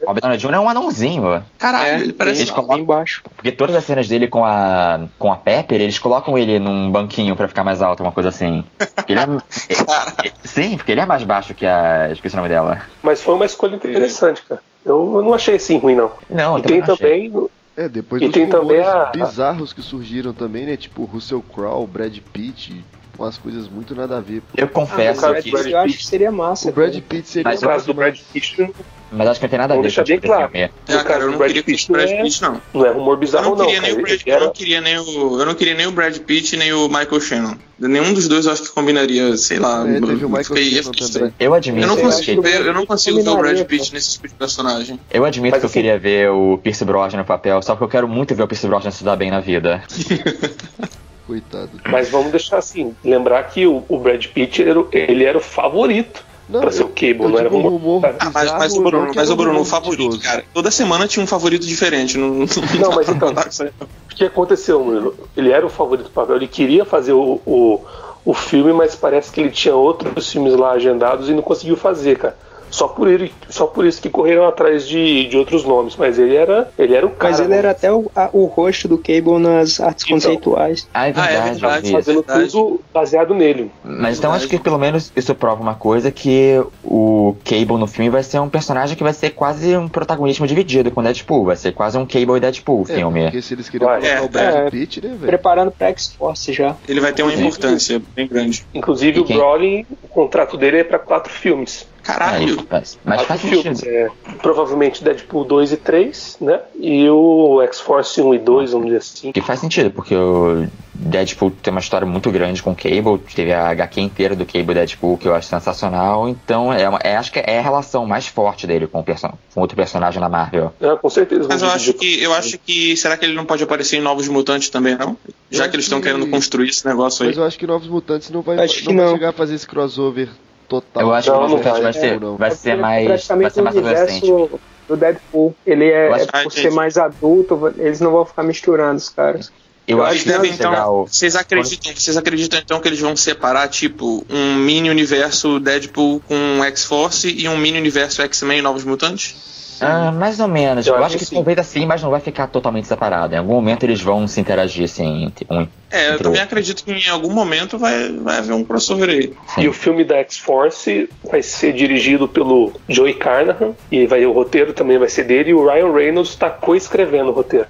Robert 0.06 0.22
Downey 0.22 0.38
Jr. 0.38 0.54
é 0.54 0.60
um 0.60 0.70
anãozinho. 0.70 1.44
Caralho, 1.58 1.88
é, 1.88 2.00
ele 2.02 2.14
parece 2.14 2.42
eles 2.42 2.52
colocam, 2.52 2.84
baixo. 2.84 3.24
Porque 3.36 3.52
todas 3.52 3.76
as 3.76 3.86
cenas 3.86 4.08
dele 4.08 4.28
com 4.28 4.44
a, 4.44 5.08
com 5.18 5.32
a 5.32 5.38
Pepper, 5.38 5.80
eles 5.80 5.98
colocam 5.98 6.38
ele 6.38 6.60
num 6.60 6.92
banquinho 6.92 7.36
pra 7.36 7.48
ficar 7.48 7.64
mais 7.64 7.82
alto, 7.82 8.04
uma 8.04 8.12
coisa 8.12 8.30
assim. 8.30 8.66
Ele 9.08 9.20
é, 9.20 9.24
é, 9.24 10.32
sim, 10.44 10.76
porque 10.76 10.92
ele 10.92 11.02
é 11.02 11.06
mais 11.06 11.24
baixo 11.24 11.54
que 11.54 11.66
a. 11.66 12.12
Esqueci 12.12 12.36
o 12.36 12.38
nome 12.38 12.50
dela. 12.50 12.82
Mas 13.02 13.22
foi 13.22 13.36
uma 13.36 13.46
escolha 13.46 13.76
interessante, 13.76 14.42
cara. 14.42 14.62
Eu 14.86 15.22
não 15.24 15.34
achei 15.34 15.56
assim 15.56 15.78
ruim, 15.78 15.96
não. 15.96 16.12
Não, 16.30 16.58
e 16.58 16.62
tem 16.62 16.82
também. 16.82 17.32
É, 17.80 17.88
depois 17.88 18.22
e 18.22 18.28
tem 18.28 18.46
também 18.46 18.82
a... 18.82 19.06
bizarros 19.06 19.72
que 19.72 19.82
surgiram 19.82 20.34
também, 20.34 20.66
né? 20.66 20.76
Tipo 20.76 21.06
Russell 21.06 21.42
Crowe, 21.42 21.88
Brad 21.88 22.18
Pitt, 22.34 22.84
umas 23.24 23.38
coisas 23.38 23.68
muito 23.68 23.96
nada 23.96 24.18
a 24.18 24.22
ver. 24.22 24.42
Eu 24.56 24.68
confesso 24.68 25.26
ah, 25.26 25.42
que... 25.42 25.50
Eu 25.50 25.80
acho 25.80 25.98
que 25.98 26.06
seria 26.06 26.32
massa. 26.32 26.70
O 26.70 26.72
Brad 26.72 26.96
Pitt 27.02 27.28
seria 27.28 27.52
Mas 27.52 27.62
o 27.62 27.68
caso 27.68 27.86
do 27.86 27.94
Brad 27.94 28.18
Pitt... 28.34 28.72
Mas 29.12 29.28
acho 29.28 29.40
que 29.40 29.46
não 29.46 29.50
tem 29.50 29.60
nada 29.60 29.74
a 29.74 29.78
ver. 29.78 29.84
deixar 29.84 30.06
bem 30.06 30.20
claro. 30.20 30.52
É, 30.54 30.70
cara, 31.04 31.24
eu 31.24 31.32
não 31.32 31.38
Brad 31.38 31.50
queria 31.50 31.64
Pitt, 31.64 31.90
o 31.90 31.94
Brad 31.94 32.10
Pitt, 32.22 32.42
não. 32.42 32.62
Não 32.74 32.86
é 32.86 32.92
rumor 32.92 33.18
bizarro, 33.18 33.56
não. 33.56 33.70
Eu 33.70 33.82
não, 33.82 33.82
queria 33.82 33.82
nem 33.82 33.94
o 33.94 34.02
Brad, 34.02 34.22
eu, 34.26 34.40
não 34.40 34.52
queria 34.52 34.82
nem 34.82 35.00
o, 35.00 35.40
eu 35.40 35.46
não 35.46 35.56
queria 35.56 35.74
nem 35.74 35.88
o 35.88 35.92
Brad 35.92 36.18
Pitt 36.20 36.58
nem 36.58 36.74
o 36.74 36.88
Michael 36.88 37.22
Shannon. 37.22 37.56
Nenhum 37.80 38.14
dos 38.14 38.28
dois 38.28 38.46
eu 38.46 38.52
acho 38.52 38.64
que 38.64 38.70
combinaria, 38.70 39.36
sei 39.38 39.58
lá. 39.58 39.84
É, 39.88 40.00
teve 40.00 40.26
o 40.26 40.30
Michael 40.30 40.44
Shannon 40.44 40.92
também. 41.12 41.34
Eu 41.40 41.54
admito. 41.54 41.84
Eu 41.84 41.88
não 41.88 41.98
consigo, 41.98 42.42
ver, 42.42 42.66
eu 42.66 42.74
não 42.74 42.86
consigo 42.86 43.24
ver 43.24 43.30
o 43.30 43.38
Brad 43.38 43.66
Pitt 43.66 43.94
nesse 43.94 44.14
tipo 44.14 44.28
de 44.28 44.34
personagem. 44.36 45.00
Eu 45.10 45.26
admito 45.26 45.54
Mas, 45.54 45.60
que 45.60 45.66
eu 45.66 45.70
assim, 45.70 45.80
queria 45.80 45.98
ver 45.98 46.30
o 46.30 46.60
Pierce 46.60 46.86
Brosnan 46.86 47.20
no 47.20 47.26
papel, 47.26 47.62
só 47.62 47.76
que 47.76 47.84
eu 47.84 47.88
quero 47.88 48.08
muito 48.08 48.36
ver 48.36 48.44
o 48.44 48.48
Pierce 48.48 48.68
Brosnan 48.68 48.92
se 48.92 49.04
dar 49.04 49.16
bem 49.16 49.32
na 49.32 49.40
vida. 49.40 49.82
Coitado. 51.30 51.70
Mas 51.88 52.10
vamos 52.10 52.32
deixar 52.32 52.58
assim, 52.58 52.96
lembrar 53.06 53.44
que 53.44 53.68
o, 53.68 53.84
o 53.88 54.00
Brad 54.00 54.26
Pitt 54.26 54.64
ele 54.64 54.72
era, 54.72 54.86
ele 54.92 55.24
era 55.24 55.38
o 55.38 55.42
favorito 55.42 56.26
não, 56.50 56.60
pra 56.60 56.72
ser 56.72 56.82
o 56.82 56.88
Cable, 56.88 57.20
não 57.20 57.38
era 57.38 57.48
rumor. 57.48 57.74
rumor 57.74 58.06
ah, 58.20 58.32
mas, 58.34 58.52
mas 58.52 58.74
o 58.76 58.82
Bruno, 58.82 59.12
mas 59.14 59.30
o 59.30 59.36
Bruno, 59.36 59.60
o 59.60 59.64
favorito, 59.66 60.20
cara. 60.20 60.44
Toda 60.52 60.72
semana 60.72 61.08
tinha 61.08 61.24
um 61.24 61.28
favorito 61.28 61.68
diferente. 61.68 62.18
Não, 62.18 62.30
não, 62.30 62.48
não 62.48 62.96
mas 62.96 63.10
então, 63.14 63.30
o 63.30 64.16
que 64.16 64.26
aconteceu, 64.26 64.84
Murilo? 64.84 65.16
Ele 65.38 65.52
era 65.52 65.64
o 65.64 65.70
favorito 65.70 66.08
do 66.08 66.12
papel, 66.12 66.38
ele 66.38 66.48
queria 66.48 66.84
fazer 66.84 67.14
o, 67.14 67.40
o, 67.46 67.86
o 68.26 68.34
filme, 68.34 68.74
mas 68.74 68.96
parece 68.96 69.32
que 69.32 69.40
ele 69.40 69.52
tinha 69.52 69.76
outros 69.76 70.32
filmes 70.32 70.56
lá 70.56 70.72
agendados 70.72 71.30
e 71.30 71.34
não 71.34 71.44
conseguiu 71.44 71.78
fazer, 71.78 72.18
cara. 72.18 72.36
Só 72.70 72.88
por 72.88 73.08
ele, 73.08 73.32
só 73.50 73.66
por 73.66 73.86
isso 73.86 74.02
que 74.02 74.10
correram 74.10 74.48
atrás 74.48 74.88
de, 74.88 75.28
de 75.28 75.38
outros 75.38 75.64
nomes, 75.64 75.96
mas 75.98 76.20
ele 76.20 76.36
era, 76.36 76.70
ele 76.78 76.94
era 76.96 77.06
o 77.06 77.10
cara. 77.10 77.32
Mas 77.32 77.40
ele 77.40 77.50
né? 77.50 77.58
era 77.58 77.72
até 77.72 77.92
o, 77.92 78.12
a- 78.16 78.30
o 78.32 78.46
rosto 78.46 78.88
do 78.88 78.98
Cable 78.98 79.40
nas 79.40 79.80
artes 79.80 80.06
Então. 80.06 80.16
conceituais. 80.18 80.88
Ah, 80.94 81.08
é 81.08 81.14
Ah, 81.16 81.26
é 81.26 81.32
verdade, 81.34 81.60
verdade. 81.62 81.92
fazendo 81.92 82.24
Verdade. 82.24 82.52
tudo 82.52 82.82
baseado 82.94 83.34
nele. 83.34 83.72
Mas 83.84 84.18
então 84.18 84.32
acho 84.32 84.48
que 84.48 84.60
pelo 84.60 84.78
menos 84.78 85.12
isso 85.16 85.34
prova 85.34 85.62
uma 85.62 85.76
coisa 85.76 86.12
que 86.12 86.62
o 86.84 87.36
Cable 87.44 87.78
no 87.78 87.88
filme 87.88 88.10
vai 88.10 88.24
ser 88.24 88.40
um 88.40 88.50
personagem 88.50 88.96
que 88.96 89.04
vai 89.04 89.14
ser 89.14 89.32
quase 89.32 89.76
um 89.76 89.88
protagonismo 89.88 90.46
dividido 90.46 90.92
com 90.92 91.02
o 91.02 91.04
Deadpool. 91.04 91.46
Vai 91.46 91.56
ser 91.56 91.72
quase 91.74 91.98
um 91.98 92.06
Cable 92.06 92.38
e 92.38 92.40
Deadpool 92.40 92.82
o 92.88 92.92
É, 92.92 92.96
filme. 92.96 93.24
porque 93.24 93.42
se 93.42 93.54
eles 93.56 93.68
queriam 93.68 93.90
colocar 93.90 94.08
É, 94.08 94.22
o 94.22 94.30
Brad 94.30 94.56
é. 94.56 94.70
Pitt, 94.70 95.02
né, 95.02 95.10
velho? 95.10 95.26
Preparando 95.28 95.72
pra 95.72 95.88
X-Force 95.88 96.54
já. 96.54 96.76
Ele 96.88 97.00
vai 97.02 97.12
ter 97.14 97.24
uma 97.24 97.32
Sim. 97.36 97.46
importância 97.48 98.02
bem 98.16 98.28
grande. 98.28 98.64
Inclusive 98.74 99.20
o? 99.22 99.26
Brolin, 99.26 99.86
o 100.04 100.08
contrato 100.08 100.56
dele 100.58 100.78
é 100.78 100.84
para 100.84 101.00
quatro 101.00 101.32
filmes. 101.34 101.88
Caralho. 102.04 102.60
Aí, 102.72 102.84
mas, 103.04 103.22
faz 103.24 103.42
filmes. 103.42 103.80
sentido. 103.80 103.88
É, 103.90 104.10
provavelmente 104.42 105.04
Deadpool 105.04 105.44
2 105.46 105.74
e 105.74 105.78
3, 105.78 106.38
né? 106.42 106.60
E 106.80 107.10
o 107.10 107.62
X-Force 107.64 108.22
1 108.22 108.34
e 108.34 108.40
2, 108.40 108.72
vamos 108.72 108.88
dizer 108.88 108.98
assim. 108.98 109.32
Que 109.32 109.42
faz 109.42 109.60
sentido, 109.60 109.92
porque 109.92 110.16
o 110.16 110.68
Deadpool 110.94 111.52
tem 111.52 111.72
uma 111.72 111.80
história 111.80 112.06
muito 112.06 112.30
grande 112.32 112.62
com 112.64 112.72
o 112.72 112.76
Cable, 112.76 113.18
teve 113.34 113.54
a 113.54 113.70
HQ 113.70 114.02
inteira 114.02 114.36
do 114.36 114.46
Cable 114.46 114.72
e 114.72 114.74
Deadpool, 114.76 115.18
que 115.18 115.28
eu 115.28 115.36
acho 115.36 115.48
sensacional, 115.48 116.28
então 116.28 116.74
é, 116.74 116.88
uma- 116.90 117.00
é- 117.04 117.16
acho 117.16 117.32
que 117.32 117.40
é 117.40 117.60
a 117.60 117.62
relação 117.62 118.06
mais 118.06 118.28
forte 118.28 118.66
dele 118.68 118.86
com, 118.88 119.00
o 119.00 119.04
perso- 119.04 119.30
com 119.54 119.62
outro 119.62 119.76
personagem 119.78 120.20
da 120.20 120.28
Marvel. 120.30 120.74
Ah, 120.82 120.98
com 120.98 121.10
certeza. 121.10 121.48
Mas 121.50 121.62
eu 121.62 121.70
acho 121.70 121.94
que 121.94 122.22
eu 122.22 122.34
acho 122.34 122.58
que 122.60 122.96
será 122.98 123.16
que 123.18 123.26
ele 123.26 123.34
não 123.34 123.46
pode 123.46 123.64
aparecer 123.64 123.98
em 123.98 124.02
Novos 124.02 124.28
Mutantes 124.28 124.70
também 124.70 124.98
não? 124.98 125.16
Já 125.50 125.66
Eu 125.66 125.70
que 125.70 125.76
eles 125.76 125.86
estão 125.86 126.00
que- 126.02 126.08
querendo 126.08 126.28
construir 126.28 126.70
esse 126.70 126.86
negócio 126.86 127.24
aí. 127.24 127.30
Mas 127.30 127.38
eu 127.38 127.44
acho 127.46 127.58
que 127.58 127.66
Novos 127.68 127.88
Mutantes 127.88 128.30
não 128.30 128.42
vai, 128.42 128.56
não 128.58 128.66
vai 128.68 128.94
não. 128.94 129.14
chegar 129.14 129.30
a 129.30 129.34
fazer 129.34 129.56
esse 129.56 129.68
crossover 129.68 130.30
total. 130.70 131.04
Eu 131.04 131.14
acho 131.14 131.30
Não, 131.30 131.40
que 131.40 131.46
o 131.46 131.48
não 131.50 131.58
vai. 131.64 131.82
vai 131.82 131.94
ser, 131.94 132.20
Não. 132.22 132.38
vai 132.38 132.52
ser 132.52 132.70
É 132.70 132.76
mais, 132.76 132.98
vai 132.98 133.08
praticamente 133.08 133.54
ser 133.54 133.62
mais 133.62 133.76
o 133.76 133.80
universo 133.80 134.60
do 134.88 134.96
Deadpool. 134.98 135.56
Ele 135.66 135.86
é, 135.90 136.08
acho- 136.14 136.24
é 136.24 136.28
por 136.28 136.40
entendi. 136.46 136.62
ser 136.62 136.72
mais 136.72 136.98
adulto, 136.98 137.74
eles 137.78 138.00
não 138.00 138.12
vão 138.12 138.26
ficar 138.26 138.44
misturando 138.44 138.98
os 138.98 139.10
caras. 139.10 139.52
Eu 139.88 140.04
acho 140.04 140.24
devem 140.28 140.52
vai 140.52 140.60
então. 140.60 141.02
o- 141.02 141.08
Vocês 141.08 141.36
acreditam, 141.36 141.92
vocês 141.96 142.16
acreditam 142.16 142.60
então 142.60 142.80
que 142.80 142.88
eles 142.88 143.00
vão 143.00 143.16
separar 143.16 143.68
tipo 143.68 144.24
um 144.30 144.54
mini 144.56 144.88
universo 144.90 145.60
Deadpool 145.60 146.22
com 146.28 146.64
X-Force 146.64 147.28
e 147.28 147.50
um 147.50 147.58
mini 147.58 147.80
universo 147.80 148.22
X-Men 148.22 148.60
e 148.60 148.62
Novos 148.62 148.84
Mutantes? 148.84 149.36
Ah, 149.82 150.12
mais 150.12 150.40
ou 150.40 150.48
menos. 150.48 150.86
Eu 150.88 150.94
Eu, 150.94 150.98
acho 151.00 151.06
acho 151.08 151.14
que 151.18 151.24
que 151.26 151.30
sim. 151.30 151.36
talvez 151.36 151.58
assim, 151.60 151.86
mas 151.86 152.02
não 152.02 152.10
vai 152.10 152.20
ficar 152.20 152.48
totalmente 152.48 152.88
separado. 152.88 153.34
Em 153.34 153.38
algum 153.38 153.54
momento 153.54 153.84
eles 153.84 154.02
vão 154.02 154.28
se 154.28 154.40
interagir 154.40 154.86
assim 154.86 155.26
entre 155.26 155.46
um. 155.50 155.68
É, 155.92 156.14
eu 156.14 156.20
também 156.20 156.40
o- 156.40 156.44
acredito 156.44 156.84
que 156.84 156.92
em 156.92 157.10
algum 157.10 157.32
momento 157.34 157.78
vai, 157.78 158.12
vai 158.12 158.38
haver 158.38 158.54
um 158.54 158.64
crossover 158.64 159.10
aí. 159.10 159.34
Sim. 159.48 159.62
E 159.62 159.68
o 159.68 159.74
filme 159.74 160.04
da 160.04 160.18
X-Force 160.18 161.10
vai 161.30 161.42
ser 161.42 161.74
dirigido 161.74 162.28
pelo 162.28 162.74
Joey 162.88 163.14
Carnahan, 163.14 163.72
e 163.92 164.06
vai, 164.06 164.26
o 164.26 164.32
roteiro 164.32 164.74
também 164.74 164.98
vai 164.98 165.10
ser 165.10 165.24
dele, 165.24 165.52
e 165.52 165.54
o 165.54 165.66
Ryan 165.66 165.92
Reynolds 165.94 166.32
está 166.32 166.50
co-escrevendo 166.50 167.30
o 167.30 167.34
roteiro. 167.34 167.68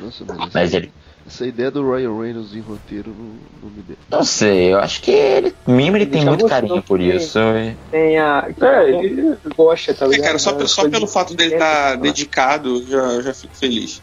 Nossa, 0.00 0.24
Mas 0.54 0.74
ele. 0.74 0.92
Essa 1.28 1.46
ideia 1.46 1.70
do 1.70 1.88
Ryan 1.88 2.18
Reynolds 2.20 2.54
em 2.54 2.60
roteiro 2.60 3.10
não, 3.16 3.26
não 3.62 3.70
me 3.70 3.82
deu. 3.86 3.96
Não 4.10 4.24
sei, 4.24 4.72
eu 4.72 4.78
acho 4.80 5.00
que 5.02 5.10
ele. 5.10 5.54
Mimo 5.66 5.96
ele 5.96 6.06
tem 6.06 6.22
Já 6.22 6.28
muito 6.30 6.46
carinho 6.46 6.82
por 6.82 7.00
isso. 7.00 7.38
e- 7.38 7.76
Tem 7.90 8.18
a. 8.18 8.48
É, 8.60 8.90
ele- 8.90 9.36
gosta, 9.56 9.92
tá 9.94 10.06
É, 10.06 10.08
ligado? 10.08 10.26
cara, 10.26 10.38
só, 10.38 10.58
É, 10.60 10.66
só 10.66 10.88
pelo 10.88 11.06
de- 11.06 11.12
fato 11.12 11.34
dele 11.34 11.54
estar 11.54 11.96
dedicado, 11.96 12.82
já, 12.88 13.20
já 13.20 13.34
fico 13.34 13.54
feliz. 13.54 14.02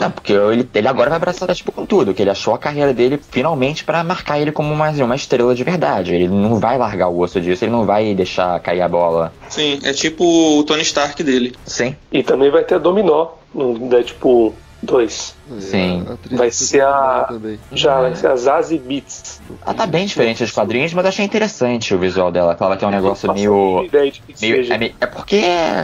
Não, 0.00 0.10
porque 0.10 0.32
ele, 0.32 0.68
ele 0.74 0.88
agora 0.88 1.10
vai 1.10 1.16
abraçar 1.16 1.54
tipo, 1.54 1.70
com 1.70 1.86
tudo, 1.86 2.12
que 2.12 2.20
ele 2.20 2.30
achou 2.30 2.52
a 2.52 2.58
carreira 2.58 2.92
dele 2.92 3.20
finalmente 3.30 3.84
pra 3.84 4.02
marcar 4.02 4.40
ele 4.40 4.50
como 4.50 4.72
uma, 4.72 4.90
uma 4.90 5.14
estrela 5.14 5.54
de 5.54 5.62
verdade. 5.62 6.12
Ele 6.12 6.26
não 6.28 6.58
vai 6.58 6.76
largar 6.76 7.08
o 7.08 7.20
osso 7.20 7.40
disso, 7.40 7.64
ele 7.64 7.70
não 7.72 7.86
vai 7.86 8.12
deixar 8.14 8.58
cair 8.60 8.80
a 8.82 8.88
bola. 8.88 9.32
Sim, 9.48 9.78
é 9.84 9.92
tipo 9.92 10.24
o 10.58 10.64
Tony 10.64 10.82
Stark 10.82 11.22
dele. 11.22 11.54
Sim. 11.64 11.94
E 12.10 12.22
também 12.22 12.50
vai 12.50 12.64
ter 12.64 12.74
a 12.74 12.78
Dominó 12.78 13.28
no 13.54 13.78
Deadpool 13.88 14.54
2. 14.82 15.36
Sim. 15.60 16.04
A 16.08 16.12
atriz 16.14 16.38
Vai 16.38 16.50
ser 16.50 16.82
a-. 16.82 17.28
Já 17.72 18.00
vai 18.00 18.14
ser 18.14 18.28
a 18.28 18.36
Zazie 18.36 18.78
Beats. 18.78 19.40
Ela 19.64 19.74
tá 19.74 19.86
bem 19.86 20.06
diferente 20.06 20.42
dos 20.42 20.52
quadrinhos, 20.52 20.94
mas 20.94 21.04
eu 21.04 21.08
achei 21.08 21.24
interessante 21.24 21.94
o 21.94 21.98
visual 21.98 22.30
dela. 22.32 22.54
que 22.54 22.62
Ela 22.62 22.76
ter 22.76 22.86
um 22.86 22.90
negócio 22.90 23.32
meio. 23.32 23.86
que 23.90 24.34
meio 24.40 24.72
é, 24.72 24.92
é 25.00 25.06
porque, 25.06 25.42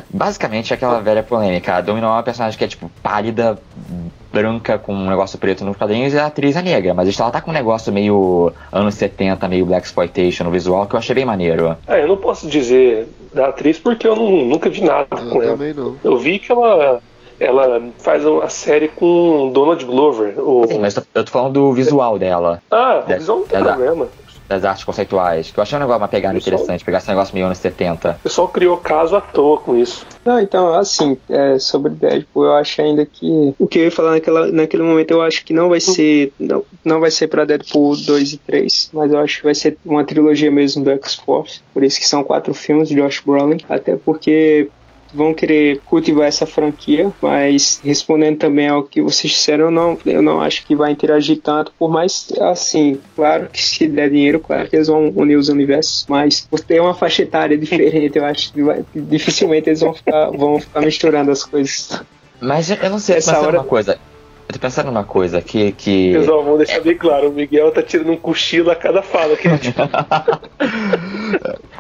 basicamente, 0.09 0.73
é 0.73 0.77
aquela 0.77 1.01
velha 1.01 1.23
polêmica. 1.23 1.75
A 1.75 1.81
Domino 1.81 2.07
é 2.07 2.11
uma 2.11 2.23
personagem 2.23 2.57
que 2.59 2.65
é, 2.65 2.69
tipo, 2.69 2.91
pálida, 3.03 3.59
branca, 4.33 4.79
com 4.79 4.95
um 4.95 5.09
negócio 5.09 5.39
preto 5.39 5.65
nos 5.65 5.77
quadrinhos, 5.77 6.13
e 6.13 6.19
a 6.19 6.27
atriz 6.27 6.57
é 6.57 6.63
negra. 6.63 6.95
Mas 6.95 7.19
ela 7.19 7.31
tá 7.31 7.41
com 7.41 7.51
um 7.51 7.55
negócio 7.55 7.93
meio 7.93 8.53
anos 8.73 8.95
70, 8.95 9.49
meio 9.49 9.65
Black 9.67 9.87
Exploitation 9.87 10.45
no 10.45 10.51
visual, 10.51 10.87
que 10.87 10.95
eu 10.95 10.99
achei 10.99 11.15
bem 11.15 11.25
maneiro. 11.25 11.77
Ah, 11.87 11.99
eu 11.99 12.09
não 12.09 12.17
posso 12.17 12.47
dizer 12.49 13.09
da 13.35 13.49
atriz 13.49 13.79
porque 13.79 14.07
eu 14.07 14.15
não- 14.17 14.45
nunca 14.47 14.69
vi 14.71 14.83
nada 14.83 15.07
Eu 15.11 15.29
com 15.31 15.43
ela. 15.43 15.53
também 15.53 15.75
não. 15.75 15.97
Eu 16.05 16.19
vi 16.19 16.39
que 16.39 16.51
ela, 16.53 17.01
ela 17.39 17.83
faz 17.99 18.25
uma 18.25 18.49
série 18.49 18.89
com 18.89 19.51
Donald 19.53 19.85
Glover. 19.85 20.35
O... 20.39 20.67
Sim, 20.67 20.79
mas 20.79 20.97
eu 20.97 21.25
tô- 21.25 21.31
falando 21.31 21.55
do 21.55 21.73
visual 21.73 22.19
dela, 22.19 22.63
Ah, 22.71 23.05
É, 23.09 23.15
a 23.15 23.17
visão 23.19 23.41
não 23.41 23.47
tem 23.47 23.59
é 23.61 23.63
da- 23.63 23.73
problema. 23.75 24.09
das 24.49 24.65
artes 24.65 24.85
conceituais, 24.85 25.51
que 25.51 25.59
eu 25.59 25.63
achei 25.63 25.77
um 25.77 25.81
negócio, 25.81 26.01
uma 26.01 26.07
pegada 26.09 26.35
Visual. 26.35 26.55
interessante, 26.55 26.85
pegar 26.85 26.99
esse 26.99 27.09
negócio 27.09 27.35
meio 27.35 27.47
anos 27.47 27.59
70. 27.59 28.11
O 28.21 28.23
pessoal 28.23 28.47
criou 28.47 28.77
caso 28.77 29.17
à 29.17 29.21
toa 29.21 29.59
com 29.59 29.77
isso. 29.77 30.07
Não, 30.25 30.39
então, 30.39 30.73
assim, 30.75 31.17
é, 31.29 31.59
sobre 31.59 31.91
Deadpool, 31.91 32.45
eu 32.45 32.53
acho 32.55 32.81
ainda 32.81 33.05
que. 33.05 33.55
O 33.59 33.67
que 33.67 33.81
eu 33.81 33.85
ia 33.85 33.91
falar 33.91 34.13
naquela, 34.13 34.47
naquele 34.53 34.85
momento, 34.85 35.11
eu 35.11 35.21
acho 35.23 35.45
que 35.45 35.53
não 35.53 35.69
vai 35.69 35.81
ser. 35.81 36.33
Não, 36.39 36.63
não 36.85 37.01
vai 37.01 37.11
ser 37.11 37.27
pra 37.27 37.45
Deadpool 37.45 37.97
2 37.97 38.35
e 38.35 38.39
3, 38.39 38.89
mas 38.93 39.13
eu 39.13 39.19
acho 39.19 39.39
que 39.39 39.45
vai 39.45 39.55
ser 39.55 39.77
uma 39.85 40.05
trilogia 40.05 40.51
mesmo 40.51 40.85
do 40.85 40.91
X-Force. 40.93 41.61
Por 41.75 41.83
isso 41.83 41.99
que 41.99 42.09
são 42.09 42.23
quatro 42.23 42.55
filmes 42.55 42.89
de 42.89 42.95
Josh 42.95 43.21
Brolin. 43.27 43.59
Até 43.69 43.97
porque 43.97 44.69
vão 45.17 45.33
querer 45.35 45.81
cultivar 45.85 46.27
essa 46.29 46.47
franquia, 46.47 47.11
mas 47.21 47.81
respondendo 47.83 48.39
também 48.39 48.69
ao 48.69 48.83
que 48.83 49.01
vocês 49.03 49.33
disseram, 49.33 49.67
eu 49.67 49.71
não, 49.71 49.99
eu 50.05 50.23
não 50.23 50.41
acho 50.41 50.65
que 50.67 50.77
vai 50.77 50.93
interagir 50.93 51.41
tanto, 51.43 51.73
por 51.79 51.91
mais 51.91 52.29
assim, 52.41 53.01
claro 53.17 53.49
que 53.53 53.63
se 53.63 53.87
der 53.89 54.11
dinheiro, 54.11 54.39
claro 54.41 54.69
que 54.69 54.77
eles 54.77 54.89
vão 54.89 55.09
unir 55.17 55.37
os 55.37 55.49
universos, 55.49 56.05
mas 56.09 56.41
por 56.49 56.61
ter 56.61 56.81
uma 56.81 56.95
faixa 56.95 57.23
etária 57.23 57.57
diferente, 57.59 58.17
eu 58.19 58.25
acho 58.25 58.53
que 58.53 58.63
vai- 58.63 58.85
dificilmente 58.95 59.69
eles 59.71 59.81
vão 59.81 59.95
ficar, 59.95 60.31
vão 60.31 60.61
ficar 60.61 60.81
misturando 60.83 61.31
as 61.31 61.43
coisas. 61.45 62.03
Mas 62.41 62.71
eu 62.71 62.91
não 62.91 62.99
sei, 62.99 63.17
Essa 63.17 63.33
pensando 63.33 63.47
hora- 63.49 63.57
numa 63.59 63.67
coisa. 63.69 63.99
Eu 64.49 64.53
tô 64.53 64.61
pensando 64.61 64.87
numa 64.87 65.05
coisa 65.05 65.43
que. 65.43 65.73
que... 65.73 66.13
Pessoal, 66.13 66.45
vamos 66.45 66.59
deixar 66.59 66.81
bem 66.81 66.97
claro: 66.97 67.31
o 67.31 67.33
Miguel 67.33 67.73
tá 67.73 67.83
tirando 67.83 68.13
um 68.13 68.17
cochilo 68.17 68.71
a 68.71 68.77
cada 68.77 69.03
fala 69.03 69.37
que 69.37 69.49
gente 69.49 69.75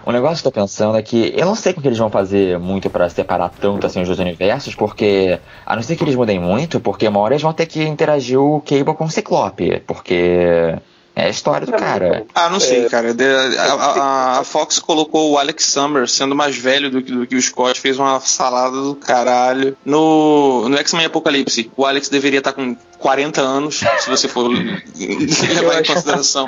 O 0.04 0.12
negócio 0.12 0.42
que 0.42 0.48
eu 0.48 0.52
tô 0.52 0.60
pensando 0.60 0.96
é 0.96 1.02
que 1.02 1.32
eu 1.36 1.46
não 1.46 1.54
sei 1.54 1.72
como 1.72 1.82
que 1.82 1.88
eles 1.88 1.98
vão 1.98 2.10
fazer 2.10 2.58
muito 2.58 2.90
pra 2.90 3.08
separar 3.08 3.50
tanto 3.50 3.86
assim 3.86 4.00
os 4.00 4.08
dois 4.08 4.18
universos, 4.18 4.74
porque 4.74 5.38
a 5.64 5.76
não 5.76 5.82
ser 5.82 5.96
que 5.96 6.04
eles 6.04 6.14
mudem 6.14 6.40
muito, 6.40 6.80
porque 6.80 7.06
uma 7.08 7.20
hora 7.20 7.34
eles 7.34 7.42
vão 7.42 7.52
ter 7.52 7.66
que 7.66 7.82
interagir 7.82 8.40
o 8.40 8.60
Cable 8.60 8.94
com 8.94 9.04
o 9.04 9.10
Ciclope, 9.10 9.82
porque 9.86 10.76
é 11.16 11.24
a 11.24 11.28
história 11.30 11.66
do 11.66 11.72
cara. 11.72 12.26
Ah, 12.34 12.48
não 12.50 12.60
sei, 12.60 12.84
É. 12.84 12.88
cara. 12.90 13.08
A, 13.58 13.72
a- 13.72 14.38
a 14.40 14.44
Fox 14.44 14.78
colocou 14.78 15.30
o 15.32 15.38
Alex 15.38 15.64
Summers 15.64 16.12
sendo 16.12 16.34
mais 16.36 16.56
velho 16.56 16.90
do 16.90 17.00
que, 17.02 17.10
do 17.10 17.26
que 17.26 17.34
o 17.34 17.40
Scott, 17.42 17.80
fez 17.80 17.98
uma 17.98 18.20
salada 18.20 18.76
do 18.80 18.94
caralho. 18.94 19.76
No, 19.84 20.68
no 20.68 20.76
X-Men 20.76 21.06
Apocalipse, 21.06 21.70
o 21.76 21.86
Alex 21.86 22.08
deveria 22.10 22.38
estar 22.40 22.52
com 22.52 22.76
40 22.98 23.40
anos, 23.40 23.80
se 24.00 24.08
você 24.10 24.28
for 24.28 24.46
levar 24.96 25.76
em 25.76 25.80
acho- 25.80 25.94
consideração. 25.94 26.46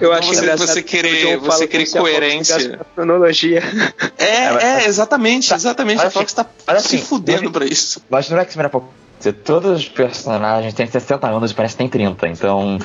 Eu 0.00 0.12
acho 0.12 0.28
Você- 0.28 0.40
engraçado 0.40 0.66
você 0.68 0.82
que 0.82 0.88
querer- 1.02 1.36
você 1.38 1.66
querer 1.66 1.90
coerência. 1.90 2.80
cronologia. 2.94 3.62
É, 4.18 4.82
é, 4.84 4.86
exatamente, 4.86 5.52
exatamente. 5.52 6.00
A 6.04 6.10
Fox 6.10 6.32
tá 6.32 6.46
mas 6.66 6.82
se 6.82 6.96
assim, 6.96 7.04
fudendo 7.04 7.44
mas- 7.44 7.52
pra 7.52 7.64
isso. 7.66 8.00
Mas 8.08 8.28
no 8.30 8.38
X-Men 8.38 8.66
Apocalipse, 8.66 9.05
todos 9.44 9.80
os 9.80 9.88
personagens 9.88 10.74
têm 10.74 10.86
60 10.86 11.26
anos 11.26 11.50
e 11.50 11.54
parece 11.54 11.74
que 11.74 11.78
tem 11.78 11.88
30, 11.88 12.28
então. 12.28 12.78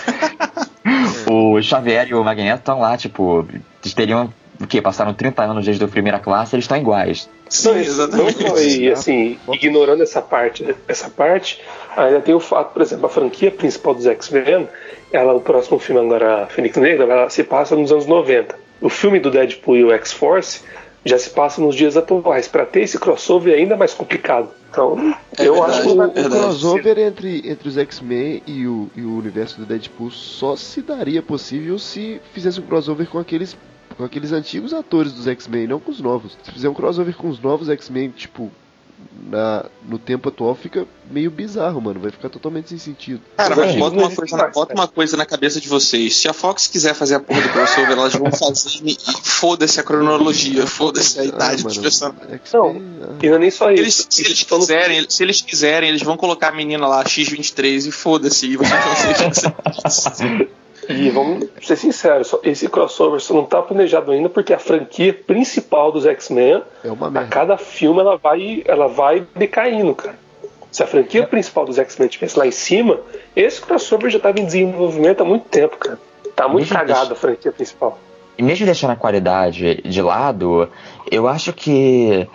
o 1.30 1.62
Xavier 1.62 2.08
e 2.10 2.14
o 2.14 2.24
Magneto 2.24 2.60
estão 2.60 2.80
lá, 2.80 2.98
tipo, 2.98 3.46
eles 3.84 3.94
teriam. 3.94 4.34
O 4.60 4.68
quê? 4.68 4.80
Passaram 4.80 5.12
30 5.12 5.42
anos 5.42 5.66
desde 5.66 5.84
a 5.84 5.88
primeira 5.88 6.20
classe, 6.20 6.56
eles 6.56 6.66
estão 6.66 6.78
iguais. 6.78 7.28
Sim, 7.50 7.80
exatamente. 7.80 8.44
não, 8.44 8.58
e 8.60 8.92
assim, 8.92 9.40
ignorando 9.52 10.04
essa 10.04 10.22
parte, 10.22 10.76
essa 10.88 11.10
parte, 11.10 11.60
ainda 11.98 12.22
tem 12.22 12.36
o 12.36 12.40
fato, 12.40 12.72
por 12.72 12.82
exemplo, 12.84 13.08
a 13.08 13.10
franquia 13.10 13.50
principal 13.50 13.96
dos 13.96 14.06
X-Men, 14.06 14.70
ela, 15.12 15.34
o 15.34 15.42
próximo 15.42 15.80
filme 15.80 16.00
agora, 16.00 16.46
Fênix 16.48 16.78
Negra, 16.78 17.06
ela 17.06 17.30
se 17.30 17.44
passa 17.44 17.76
nos 17.76 17.92
anos 17.92 18.06
90. 18.06 18.56
O 18.80 18.90
filme 18.90 19.20
do 19.20 19.32
Deadpool 19.32 19.78
e 19.78 19.84
o 19.84 19.92
X-Force 19.92 20.62
já 21.06 21.18
se 21.18 21.30
passa 21.32 21.62
nos 21.62 21.76
dias 21.76 21.98
atuais. 21.98 22.48
Para 22.48 22.66
ter 22.66 22.82
esse 22.82 23.00
crossover 23.00 23.54
é 23.54 23.58
ainda 23.58 23.76
mais 23.76 23.94
complicado. 23.94 24.50
Então, 24.70 25.14
É 25.38 25.48
eu 25.48 25.56
verdade, 25.56 25.72
acho 25.74 25.82
que 25.82 25.88
O, 25.90 25.96
vai 25.96 26.08
o 26.08 26.14
crossover 26.30 27.00
entre, 27.00 27.50
entre 27.50 27.68
os 27.68 27.78
X-Men 27.78 28.42
e 28.48 28.66
o, 28.66 28.90
e 28.96 29.02
o 29.02 29.18
universo 29.18 29.58
do 29.60 29.66
Deadpool 29.66 30.12
só 30.12 30.56
se 30.56 30.82
daria 30.82 31.22
possível 31.22 31.78
se 31.78 32.22
fizesse 32.34 32.60
um 32.60 32.64
crossover 32.64 33.08
com 33.10 33.20
aqueles, 33.20 33.58
com 33.98 34.04
aqueles 34.06 34.32
antigos 34.32 34.74
atores 34.74 35.12
dos 35.12 35.28
X-Men, 35.28 35.68
não 35.68 35.80
com 35.80 35.92
os 35.92 36.00
novos. 36.00 36.38
Se 36.44 36.52
fizer 36.52 36.70
um 36.70 36.74
crossover 36.74 37.16
com 37.16 37.28
os 37.28 37.42
novos 37.42 37.68
X-Men, 37.70 38.10
tipo, 38.12 38.50
na, 39.28 39.66
no 39.88 39.98
tempo 39.98 40.30
atual 40.30 40.54
fica 40.56 40.86
meio 41.10 41.32
bizarro, 41.32 41.80
mano. 41.82 42.00
Vai 42.00 42.12
ficar 42.12 42.30
totalmente 42.30 42.70
sem 42.70 42.78
sentido. 42.78 43.22
Cara, 43.38 43.56
mas 43.56 43.76
bota 43.76 43.96
não 43.96 44.04
uma, 44.04 44.16
coisa 44.16 44.38
na, 44.38 44.48
bota 44.48 44.74
uma 44.74 44.88
coisa 44.88 45.18
na 45.18 45.26
cabeça 45.26 45.60
de 45.62 45.68
vocês. 45.70 46.16
Se 46.16 46.28
a 46.28 46.34
Fox 46.34 46.68
quiser 46.68 46.94
fazer 46.94 47.16
a 47.16 47.20
porra 47.20 47.42
do 47.42 47.50
crossover, 47.50 47.92
elas 47.92 48.14
vão 48.14 48.32
fazer 48.32 48.70
e 48.84 48.98
foda-se 49.24 49.80
a 49.80 49.84
cronologia, 49.84 50.68
foda-se 50.68 51.20
a 51.20 51.26
idade 51.26 51.62
Ah, 51.62 51.68
dos 51.68 51.78
personagens. 51.78 52.32
X-Men, 52.44 52.84
ah, 53.04 53.08
E 53.24 53.30
não 53.30 53.36
é 53.36 53.40
nem 53.40 53.52
só 53.52 53.72
Eles, 53.72 54.00
isso. 54.00 54.08
se, 54.10 54.26
eles 54.26 54.44
quiserem, 54.44 55.06
se 55.10 55.24
eles 55.24 55.42
quiserem, 55.42 55.90
eles 55.90 56.02
vão 56.02 56.18
colocar 56.18 56.50
a 56.50 56.52
menina 56.52 56.86
lá, 56.88 57.04
X23, 57.04 57.88
e 57.88 57.92
foda-se. 57.92 58.48
E 58.48 58.58
vocês 58.58 59.22
vão 59.22 59.34
ser 59.34 60.50
E 60.90 61.10
vamos 61.10 61.48
ser 61.62 61.76
sinceros, 61.76 62.36
esse 62.44 62.68
crossover 62.68 63.20
só 63.20 63.34
não 63.34 63.46
tá 63.46 63.62
planejado 63.62 64.12
ainda 64.12 64.30
porque 64.30 64.54
a 64.54 64.60
franquia 64.60 65.14
principal 65.14 65.92
dos 65.92 66.06
X-Men, 66.06 66.64
é 66.84 66.92
uma 66.92 67.08
a 67.08 67.26
cada 67.26 67.58
filme 67.58 68.00
ela 68.00 68.18
vai, 68.18 68.64
ela 68.66 68.88
vai 68.88 69.26
decaindo, 69.36 69.94
cara. 69.94 70.16
Se 70.72 70.82
a 70.82 70.88
franquia 70.88 71.28
principal 71.28 71.66
dos 71.66 71.78
X-Men 71.78 72.08
estivesse 72.08 72.38
lá 72.40 72.48
em 72.48 72.52
cima, 72.52 73.00
esse 73.36 73.62
crossover 73.62 74.10
já 74.10 74.18
estava 74.18 74.40
em 74.40 74.46
desenvolvimento 74.46 75.22
há 75.22 75.26
muito 75.26 75.46
tempo, 75.50 75.78
cara. 75.78 76.00
Tá 76.36 76.48
muito 76.48 76.62
Mesmo 76.64 76.78
cagada 76.78 77.14
a 77.14 77.16
franquia 77.16 77.52
principal. 77.52 78.00
E 78.38 78.42
mesmo 78.42 78.66
deixando 78.66 78.92
a 78.92 78.96
qualidade 78.96 79.82
de 79.84 80.02
lado, 80.02 80.68
eu 81.12 81.28
acho 81.28 81.52
que 81.54 82.28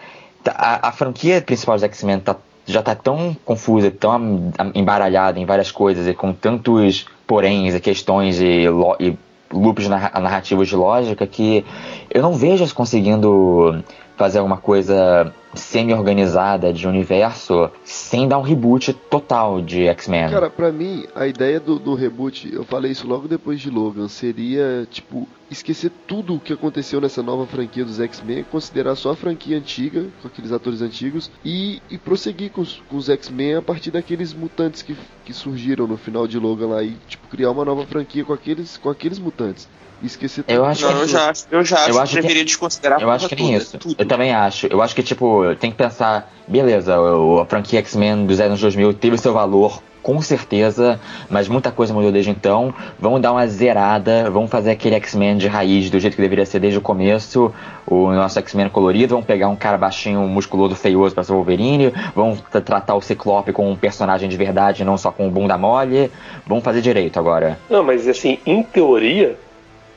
tá- 0.44 0.54
a, 0.56 0.88
a 0.88 0.92
franquia 0.92 1.40
principal 1.40 1.74
dos 1.76 1.82
X-Men 1.84 2.20
tá- 2.20 2.36
já 2.66 2.82
tá 2.82 2.94
tão 2.94 3.34
confusa, 3.44 3.90
tão 3.90 4.52
embaralhada 4.74 5.40
em 5.40 5.46
várias 5.46 5.70
coisas 5.72 6.06
e 6.06 6.12
com 6.14 6.32
tantos 6.32 7.06
poréns 7.26 7.74
e 7.74 7.80
questões 7.80 8.40
e, 8.40 8.64
e 9.00 9.16
loops 9.52 9.88
narra- 9.88 10.20
narrativos 10.20 10.68
de 10.68 10.76
lógica 10.76 11.26
que 11.26 11.64
eu 12.10 12.22
não 12.22 12.32
vejo 12.34 12.62
eles 12.62 12.72
conseguindo 12.72 13.82
fazer 14.16 14.38
alguma 14.38 14.56
coisa 14.56 15.32
semi-organizada 15.54 16.72
de 16.72 16.86
universo 16.88 17.70
sem 17.84 18.26
dar 18.26 18.38
um 18.38 18.42
reboot 18.42 18.92
total 18.92 19.60
de 19.60 19.86
X-Men. 19.88 20.30
Cara, 20.30 20.50
pra 20.50 20.72
mim, 20.72 21.06
a 21.14 21.26
ideia 21.26 21.60
do, 21.60 21.78
do 21.78 21.94
reboot, 21.94 22.50
eu 22.52 22.64
falei 22.64 22.92
isso 22.92 23.06
logo 23.06 23.28
depois 23.28 23.60
de 23.60 23.70
Logan, 23.70 24.08
seria, 24.08 24.86
tipo, 24.90 25.28
esquecer 25.50 25.90
tudo 26.06 26.34
o 26.34 26.40
que 26.40 26.52
aconteceu 26.52 27.00
nessa 27.00 27.22
nova 27.22 27.46
franquia 27.46 27.84
dos 27.84 28.00
X-Men, 28.00 28.44
considerar 28.44 28.94
só 28.96 29.12
a 29.12 29.16
franquia 29.16 29.56
antiga, 29.56 30.06
com 30.20 30.28
aqueles 30.28 30.52
atores 30.52 30.82
antigos, 30.82 31.30
e, 31.44 31.80
e 31.90 31.96
prosseguir 31.98 32.50
com 32.50 32.60
os, 32.62 32.80
com 32.88 32.96
os 32.96 33.08
X-Men 33.08 33.56
a 33.56 33.62
partir 33.62 33.90
daqueles 33.90 34.32
mutantes 34.34 34.82
que, 34.82 34.96
que 35.24 35.32
surgiram 35.32 35.86
no 35.86 35.96
final 35.96 36.26
de 36.26 36.38
Logan 36.38 36.66
lá, 36.68 36.82
e, 36.82 36.96
tipo, 37.08 37.28
criar 37.28 37.50
uma 37.50 37.64
nova 37.64 37.86
franquia 37.86 38.24
com 38.24 38.32
aqueles, 38.32 38.76
com 38.76 38.90
aqueles 38.90 39.18
mutantes. 39.18 39.68
E 40.02 40.06
esquecer 40.06 40.44
Eu 40.46 40.56
tudo. 40.60 40.64
acho 40.66 40.82
Não, 40.84 41.00
eu 41.00 41.08
já 41.08 41.30
acho, 41.30 41.46
eu 41.50 41.64
já 41.64 41.76
acho 41.76 41.88
Eu 41.88 41.94
que 41.94 42.00
acho 42.00 42.14
que- 42.16 42.20
deveria 42.20 42.44
desconsiderar 42.44 42.98
a 42.98 43.02
Eu 43.02 43.10
acho 43.10 43.28
que 43.30 43.34
nem 43.36 43.46
toda, 43.52 43.56
isso. 43.62 43.78
tudo. 43.78 43.94
Eu 43.98 44.06
também 44.06 44.30
acho. 44.34 44.66
Eu 44.66 44.82
acho 44.82 44.94
que, 44.94 45.02
tipo, 45.02 45.42
tem 45.56 45.70
que 45.70 45.76
pensar, 45.78 46.30
beleza, 46.46 47.00
o- 47.00 47.38
a 47.40 47.46
franquia 47.46 47.78
X-Men 47.78 48.26
dos 48.26 48.38
anos 48.38 48.60
2000 48.60 48.92
teve 48.92 49.16
seu 49.16 49.32
valor, 49.32 49.82
com 50.06 50.22
certeza, 50.22 51.00
mas 51.28 51.48
muita 51.48 51.72
coisa 51.72 51.92
mudou 51.92 52.12
desde 52.12 52.30
então. 52.30 52.72
Vamos 52.96 53.20
dar 53.20 53.32
uma 53.32 53.44
zerada, 53.48 54.30
vamos 54.30 54.48
fazer 54.48 54.70
aquele 54.70 54.94
X-Men 54.94 55.36
de 55.36 55.48
raiz 55.48 55.90
do 55.90 55.98
jeito 55.98 56.14
que 56.14 56.22
deveria 56.22 56.46
ser 56.46 56.60
desde 56.60 56.78
o 56.78 56.80
começo, 56.80 57.52
o 57.84 58.12
nosso 58.12 58.38
X-Men 58.38 58.68
colorido. 58.68 59.14
Vamos 59.14 59.26
pegar 59.26 59.48
um 59.48 59.56
cara 59.56 59.76
baixinho, 59.76 60.20
musculoso, 60.20 60.76
feioso 60.76 61.12
pra 61.12 61.24
ser 61.24 61.32
Wolverine. 61.32 61.92
Vamos 62.14 62.40
tra- 62.52 62.60
tratar 62.60 62.94
o 62.94 63.00
Ciclope 63.02 63.52
como 63.52 63.68
um 63.68 63.74
personagem 63.74 64.28
de 64.28 64.36
verdade, 64.36 64.84
não 64.84 64.96
só 64.96 65.10
com 65.10 65.28
bunda 65.28 65.58
mole. 65.58 66.08
Vamos 66.46 66.62
fazer 66.62 66.80
direito 66.82 67.18
agora. 67.18 67.58
Não, 67.68 67.82
mas 67.82 68.06
assim, 68.06 68.38
em 68.46 68.62
teoria, 68.62 69.36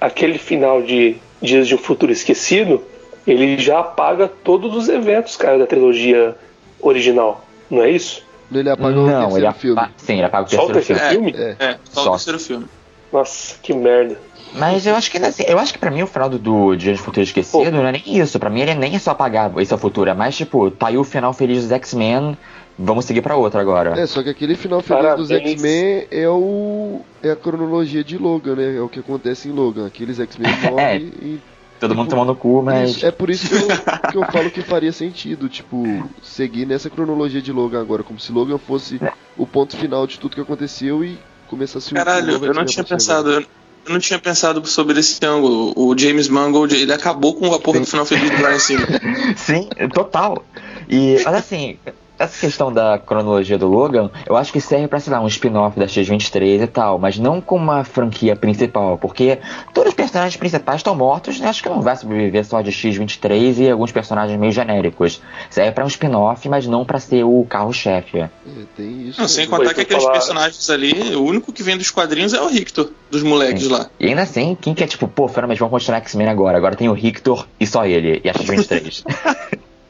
aquele 0.01 0.39
final 0.39 0.81
de 0.81 1.17
Dias 1.39 1.67
de 1.67 1.75
um 1.75 1.77
Futuro 1.77 2.11
Esquecido, 2.11 2.81
ele 3.27 3.59
já 3.59 3.81
apaga 3.81 4.27
todos 4.27 4.75
os 4.75 4.89
eventos, 4.89 5.37
cara, 5.37 5.59
da 5.59 5.67
trilogia 5.67 6.35
original. 6.81 7.45
Não 7.69 7.83
é 7.83 7.91
isso? 7.91 8.27
Ele 8.51 8.69
apaga 8.69 8.97
o 8.99 9.05
não, 9.05 9.19
terceiro 9.29 9.45
ele 9.47 9.53
filme. 9.53 9.79
apa- 9.79 9.91
Sim, 9.97 10.13
ele 10.13 10.23
apaga 10.23 10.45
o 10.47 10.49
Só 10.49 10.65
o 10.65 10.71
terceiro 10.73 10.99
terceiro 11.01 11.09
filme. 11.23 11.33
filme? 11.33 11.55
É. 11.59 11.65
É, 11.65 11.77
só, 11.83 12.01
Só. 12.03 12.09
o 12.09 12.11
terceiro 12.13 12.39
filme. 12.39 12.65
Nossa, 13.11 13.55
que 13.61 13.73
merda. 13.73 14.17
Mas 14.53 14.85
eu 14.87 14.95
acho 14.95 15.11
que 15.11 15.17
assim, 15.17 15.43
eu 15.47 15.59
acho 15.59 15.71
que 15.73 15.79
pra 15.79 15.91
mim 15.91 16.01
o 16.01 16.07
final 16.07 16.27
do, 16.29 16.39
do 16.39 16.75
Dia 16.75 16.93
de 16.93 16.99
Futuro 16.99 17.23
Esquecido 17.23 17.65
Pô. 17.65 17.69
não 17.71 17.85
é 17.85 17.91
nem 17.91 18.03
isso. 18.05 18.39
Pra 18.39 18.49
mim 18.49 18.61
ele 18.61 18.73
nem 18.75 18.95
é 18.95 18.99
só 18.99 19.11
apagar 19.11 19.51
esse 19.59 19.71
é 19.71 19.75
o 19.75 19.79
futuro, 19.79 20.09
é 20.09 20.13
mais 20.13 20.35
tipo, 20.35 20.71
tá 20.71 20.87
aí 20.87 20.97
o 20.97 21.03
final 21.03 21.31
feliz 21.33 21.61
dos 21.63 21.71
X-Men, 21.71 22.35
vamos 22.77 23.05
seguir 23.05 23.21
pra 23.21 23.35
outra 23.35 23.61
agora. 23.61 23.99
É, 23.99 24.07
só 24.07 24.23
que 24.23 24.29
aquele 24.29 24.55
final 24.55 24.81
feliz 24.81 25.03
Parabéns. 25.03 25.27
dos 25.27 25.37
X-Men 25.37 26.07
é 26.09 26.27
o. 26.27 27.01
é 27.21 27.29
a 27.31 27.35
cronologia 27.35 28.03
de 28.03 28.17
Logan, 28.17 28.55
né? 28.55 28.77
É 28.77 28.81
o 28.81 28.89
que 28.89 28.99
acontece 28.99 29.47
em 29.49 29.51
Logan. 29.51 29.85
Aqueles 29.85 30.19
X-Men 30.19 30.51
morrem 30.71 31.11
e 31.21 31.39
Todo 31.79 31.95
mundo 31.95 32.09
tomando 32.09 32.35
cu, 32.35 32.61
mas. 32.61 32.97
Isso, 32.97 33.05
é 33.05 33.11
por 33.11 33.29
isso 33.29 33.47
que 33.47 33.55
eu, 33.55 34.11
que 34.11 34.17
eu 34.17 34.31
falo 34.31 34.51
que 34.51 34.61
faria 34.61 34.91
sentido, 34.91 35.47
tipo, 35.47 36.09
seguir 36.21 36.65
nessa 36.65 36.89
cronologia 36.89 37.41
de 37.41 37.51
Logan 37.51 37.79
agora, 37.81 38.03
como 38.03 38.19
se 38.19 38.31
Logan 38.31 38.57
fosse 38.57 38.99
o 39.37 39.47
ponto 39.47 39.77
final 39.77 40.05
de 40.05 40.19
tudo 40.19 40.35
que 40.35 40.41
aconteceu 40.41 41.03
e 41.03 41.17
começasse 41.47 41.91
o 41.91 41.95
Caralho, 41.95 42.33
novo 42.33 42.45
eu 42.45 42.53
não 42.53 42.65
tinha 42.65 42.81
agora. 42.81 42.95
pensado. 42.97 43.31
Eu 43.31 43.93
não 43.93 43.99
tinha 43.99 44.19
pensado 44.19 44.63
sobre 44.67 44.99
esse 44.99 45.25
ângulo. 45.25 45.73
O 45.75 45.97
James 45.97 46.27
Mangold, 46.27 46.75
ele 46.75 46.91
acabou 46.93 47.33
com 47.33 47.51
a 47.53 47.59
porra 47.59 47.79
do 47.79 47.85
final 47.87 48.05
feliz 48.05 48.29
do 48.29 48.37
Brian 48.37 48.59
Singer. 48.59 48.87
Sim, 49.37 49.69
total. 49.93 50.43
E, 50.89 51.21
mas 51.23 51.33
assim, 51.33 51.79
essa 52.19 52.37
questão 52.39 52.71
da 52.71 52.99
cronologia 52.99 53.57
do 53.57 53.67
Logan, 53.67 54.11
eu 54.27 54.35
acho 54.35 54.51
que 54.51 54.59
serve 54.59 54.87
pra, 54.87 54.99
sei 54.99 55.13
lá, 55.13 55.21
um 55.21 55.27
spin-off 55.27 55.79
da 55.79 55.87
X-23 55.87 56.63
e 56.63 56.67
tal, 56.67 56.99
mas 56.99 57.17
não 57.17 57.39
com 57.39 57.55
uma 57.55 57.83
franquia 57.85 58.35
principal, 58.35 58.97
porque 58.97 59.39
todos 59.73 59.89
os 59.89 59.95
personagens 59.95 60.35
principais 60.35 60.79
estão 60.79 60.93
mortos, 60.93 61.39
né? 61.39 61.47
Acho 61.47 61.63
que 61.63 61.69
não 61.69 61.81
vai 61.81 61.95
sobreviver 61.95 62.45
só 62.45 62.61
de 62.61 62.71
X-23 62.71 63.59
e 63.59 63.69
alguns 63.69 63.91
personagens 63.91 64.37
meio 64.37 64.51
genéricos. 64.51 65.21
Serve 65.49 65.71
pra 65.71 65.85
um 65.85 65.87
spin-off, 65.87 66.47
mas 66.49 66.67
não 66.67 66.83
pra 66.83 66.99
ser 66.99 67.23
o 67.23 67.45
carro-chefe. 67.49 68.19
É, 68.19 68.29
tem 68.75 69.07
isso. 69.07 69.21
Não, 69.21 69.27
sem 69.27 69.47
contar 69.47 69.73
que 69.73 69.81
aqueles 69.81 70.03
falar. 70.03 70.13
personagens 70.13 70.69
ali, 70.69 71.15
o 71.15 71.23
único 71.23 71.53
que 71.53 71.63
vem 71.63 71.77
dos 71.77 71.89
quadrinhos 71.89 72.33
é 72.33 72.41
o 72.41 72.47
Rictor, 72.47 72.89
dos 73.09 73.23
moleques 73.23 73.69
lá. 73.69 73.89
E 73.99 74.07
ainda 74.07 74.23
assim, 74.23 74.57
quem 74.59 74.73
que 74.73 74.83
é 74.83 74.87
tipo, 74.87 75.07
pô, 75.07 75.27
fera, 75.27 75.47
mas 75.47 75.57
vamos 75.57 75.71
continuar 75.71 75.99
X-Men 75.99 76.27
agora, 76.27 76.57
agora 76.57 76.75
tem 76.75 76.89
o 76.89 76.93
Rictor 76.93 77.47
e 77.59 77.65
só 77.65 77.85
ele, 77.85 78.19
e 78.23 78.29
a 78.29 78.33
X-23. 78.33 79.03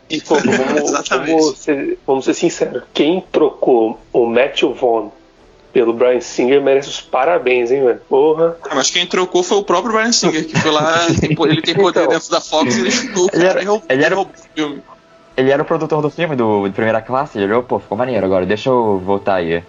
E 0.10 0.19
pô, 0.22 0.36
vamos, 0.36 0.82
Exatamente. 0.89 1.32
vamos 1.32 1.58
ser, 1.60 2.00
vamos 2.06 2.26
ser 2.26 2.34
sinceros. 2.34 2.84
Quem 2.93 3.22
trocou 3.32 4.00
o 4.12 4.26
Matthew 4.26 4.74
Vaughn 4.74 5.10
pelo 5.72 5.93
Brian 5.93 6.19
Singer 6.19 6.62
merece 6.63 6.89
os 6.89 7.00
parabéns, 7.00 7.69
hein, 7.72 7.84
velho? 7.86 8.02
Porra. 8.10 8.58
Ah, 8.63 8.74
Mas 8.74 8.89
quem 8.89 9.06
trocou 9.06 9.43
foi 9.43 9.58
o 9.60 9.63
próprio 9.63 9.93
Brian 9.93 10.12
Singer, 10.12 10.48
que 10.48 10.58
foi 10.60 10.72
lá, 10.72 11.06
ele 11.10 11.62
tem 11.62 11.76
poder 11.76 12.00
Então. 12.02 12.08
dentro 12.08 12.30
da 12.32 12.41
Fox 12.41 12.76
e 12.76 12.80
ele 12.82 12.89
chutou 12.91 13.30
Ele 13.32 13.45
cara 13.45 13.60
era- 13.62 13.69
roubou, 13.69 13.86
ele 13.89 14.04
era- 14.04 14.15
roubou 14.15 14.34
o 14.34 14.56
filme. 14.56 14.82
ele 15.38 15.52
era 15.52 15.62
o 15.62 15.65
produtor 15.65 16.02
do 16.02 16.10
filme, 16.10 16.36
do, 16.36 16.67
de 16.67 16.74
primeira 16.74 17.02
classe, 17.04 17.38
ele 17.38 17.45
olhou, 17.45 17.62
pô, 17.62 17.78
ficou 17.80 17.95
maneiro 17.95 18.26
agora, 18.26 18.48
deixa 18.48 18.69
eu 18.69 18.98
voltar 19.00 19.36
aí. 19.36 19.63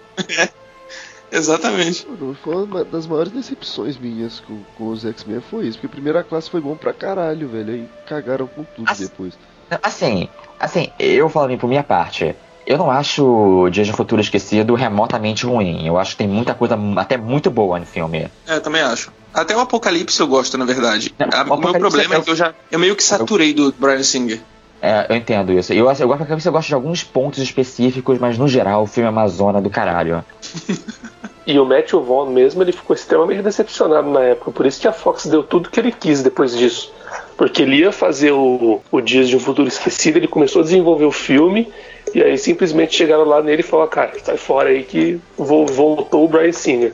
Exatamente. 1.31 2.05
Mano, 2.07 2.35
Foi 2.43 2.55
uma 2.65 2.83
das 2.83 3.07
maiores 3.07 3.31
decepções 3.31 3.97
minhas 3.97 4.39
com, 4.41 4.59
com 4.77 4.87
os 4.89 5.05
X-Men 5.05 5.39
foi 5.39 5.65
isso, 5.67 5.77
porque 5.77 5.87
a 5.87 5.89
primeira 5.95 6.23
classe 6.23 6.49
foi 6.49 6.59
bom 6.59 6.75
pra 6.75 6.91
caralho, 6.93 7.47
velho. 7.47 7.73
Aí 7.73 7.89
cagaram 8.05 8.47
com 8.47 8.63
tudo 8.63 8.89
Assim, 8.89 9.03
depois. 9.05 9.33
Assim, 9.81 10.27
assim, 10.59 10.89
eu 10.99 11.29
falando 11.29 11.57
por 11.57 11.67
minha 11.67 11.83
parte, 11.83 12.35
eu 12.65 12.77
não 12.77 12.89
acho 12.91 13.69
Dias 13.71 13.87
de 13.87 13.93
um 13.93 13.95
Futuro 13.95 14.21
Esquecido 14.21 14.75
remotamente 14.75 15.45
ruim. 15.45 15.85
Eu 15.85 15.97
acho 15.97 16.11
que 16.11 16.17
tem 16.17 16.27
muita 16.27 16.53
coisa 16.53 16.77
até 16.97 17.17
muito 17.17 17.49
boa 17.49 17.79
no 17.79 17.85
filme. 17.85 18.27
É, 18.47 18.55
eu 18.55 18.61
também 18.61 18.81
acho. 18.81 19.11
Até 19.33 19.55
o 19.55 19.59
Apocalipse 19.61 20.19
eu 20.19 20.27
gosto, 20.27 20.57
na 20.57 20.65
verdade. 20.65 21.13
Não, 21.17 21.27
o 21.55 21.57
o 21.57 21.61
meu 21.61 21.73
problema 21.73 22.15
é- 22.15 22.17
é 22.17 22.21
que 22.21 22.29
eu 22.29 22.35
já 22.35 22.53
eu 22.71 22.79
meio 22.79 22.95
que 22.95 23.03
saturei 23.03 23.53
do 23.53 23.73
Brian 23.77 24.03
Singer. 24.03 24.41
É, 24.81 25.05
eu 25.09 25.15
entendo 25.15 25.53
isso. 25.53 25.71
Eu, 25.73 25.85
eu, 25.91 26.07
gosto- 26.07 26.47
eu 26.47 26.51
gosto 26.51 26.67
de 26.67 26.73
alguns 26.73 27.03
pontos 27.03 27.39
específicos, 27.39 28.17
mas 28.19 28.37
no 28.37 28.47
geral 28.47 28.83
o 28.83 28.87
filme 28.87 29.07
é 29.07 29.11
uma 29.11 29.27
zona 29.27 29.61
do 29.61 29.69
caralho. 29.69 30.23
E 31.45 31.59
o 31.59 31.65
Matthew 31.65 32.01
Vaughn 32.03 32.29
mesmo, 32.29 32.61
ele 32.61 32.71
ficou 32.71 32.95
extremamente 32.95 33.41
decepcionado 33.41 34.09
na 34.09 34.21
época. 34.21 34.51
Por 34.51 34.65
isso 34.65 34.79
que 34.79 34.87
a 34.87 34.93
Fox 34.93 35.25
deu 35.25 35.41
tudo 35.41 35.69
que 35.69 35.79
ele 35.79 35.91
quis 35.91 36.21
depois 36.21 36.55
disso. 36.55 36.93
Porque 37.35 37.63
ele 37.63 37.77
ia 37.77 37.91
fazer 37.91 38.31
o, 38.31 38.79
o 38.91 39.01
Dias 39.01 39.27
de 39.27 39.35
um 39.35 39.39
Futuro 39.39 39.67
Esquecido, 39.67 40.17
ele 40.17 40.27
começou 40.27 40.61
a 40.61 40.63
desenvolver 40.63 41.05
o 41.05 41.11
filme, 41.11 41.67
e 42.13 42.21
aí 42.21 42.37
simplesmente 42.37 42.95
chegaram 42.95 43.23
lá 43.25 43.41
nele 43.41 43.61
e 43.61 43.63
falaram, 43.63 43.89
cara, 43.89 44.11
sai 44.23 44.37
fora 44.37 44.69
aí 44.69 44.83
que 44.83 45.19
vo- 45.35 45.65
voltou 45.65 46.25
o 46.25 46.27
Brian 46.27 46.51
Singer. 46.51 46.93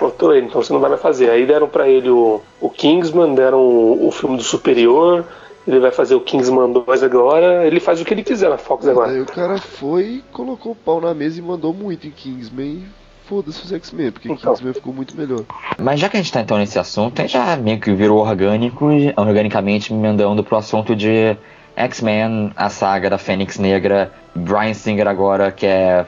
Voltou 0.00 0.34
ele, 0.34 0.46
então 0.46 0.62
você 0.62 0.72
não 0.72 0.80
vai 0.80 0.88
mais 0.90 1.02
fazer. 1.02 1.30
Aí 1.30 1.44
deram 1.46 1.68
pra 1.68 1.86
ele 1.88 2.08
o, 2.08 2.40
o 2.60 2.70
Kingsman, 2.70 3.34
deram 3.34 3.60
o, 3.60 4.08
o 4.08 4.10
filme 4.10 4.36
do 4.38 4.42
Superior, 4.42 5.24
ele 5.68 5.78
vai 5.80 5.90
fazer 5.90 6.14
o 6.14 6.20
Kingsman 6.20 6.72
2 6.72 7.02
agora, 7.02 7.66
ele 7.66 7.78
faz 7.78 8.00
o 8.00 8.04
que 8.04 8.14
ele 8.14 8.22
quiser 8.24 8.48
na 8.48 8.56
Fox 8.58 8.86
agora. 8.88 9.10
Aí 9.12 9.20
o 9.20 9.26
cara 9.26 9.58
foi, 9.58 10.22
colocou 10.32 10.72
o 10.72 10.76
pau 10.76 11.00
na 11.00 11.12
mesa 11.12 11.38
e 11.38 11.42
mandou 11.42 11.72
muito 11.74 12.06
em 12.06 12.10
Kingsman 12.10 12.82
foda-se 13.28 13.62
os 13.62 13.72
X-Men, 13.72 14.12
porque 14.12 14.30
Então. 14.30 14.52
Kingsman 14.54 14.72
ficou 14.74 14.92
muito 14.92 15.16
melhor. 15.16 15.42
Mas 15.78 16.00
já 16.00 16.08
que 16.08 16.16
a 16.16 16.20
gente 16.20 16.32
tá 16.32 16.40
então 16.40 16.58
nesse 16.58 16.78
assunto, 16.78 17.18
a 17.20 17.22
gente 17.22 17.32
já 17.32 17.56
meio 17.56 17.78
que 17.80 17.92
virou 17.92 18.18
orgânico, 18.20 18.86
organicamente 19.16 19.92
emendando 19.92 20.42
pro 20.44 20.56
assunto 20.56 20.94
de 20.94 21.36
X-Men, 21.76 22.52
a 22.56 22.70
saga 22.70 23.10
da 23.10 23.18
Fênix 23.18 23.58
Negra, 23.58 24.12
Brian 24.34 24.74
Singer 24.74 25.06
agora 25.08 25.50
quer 25.52 26.06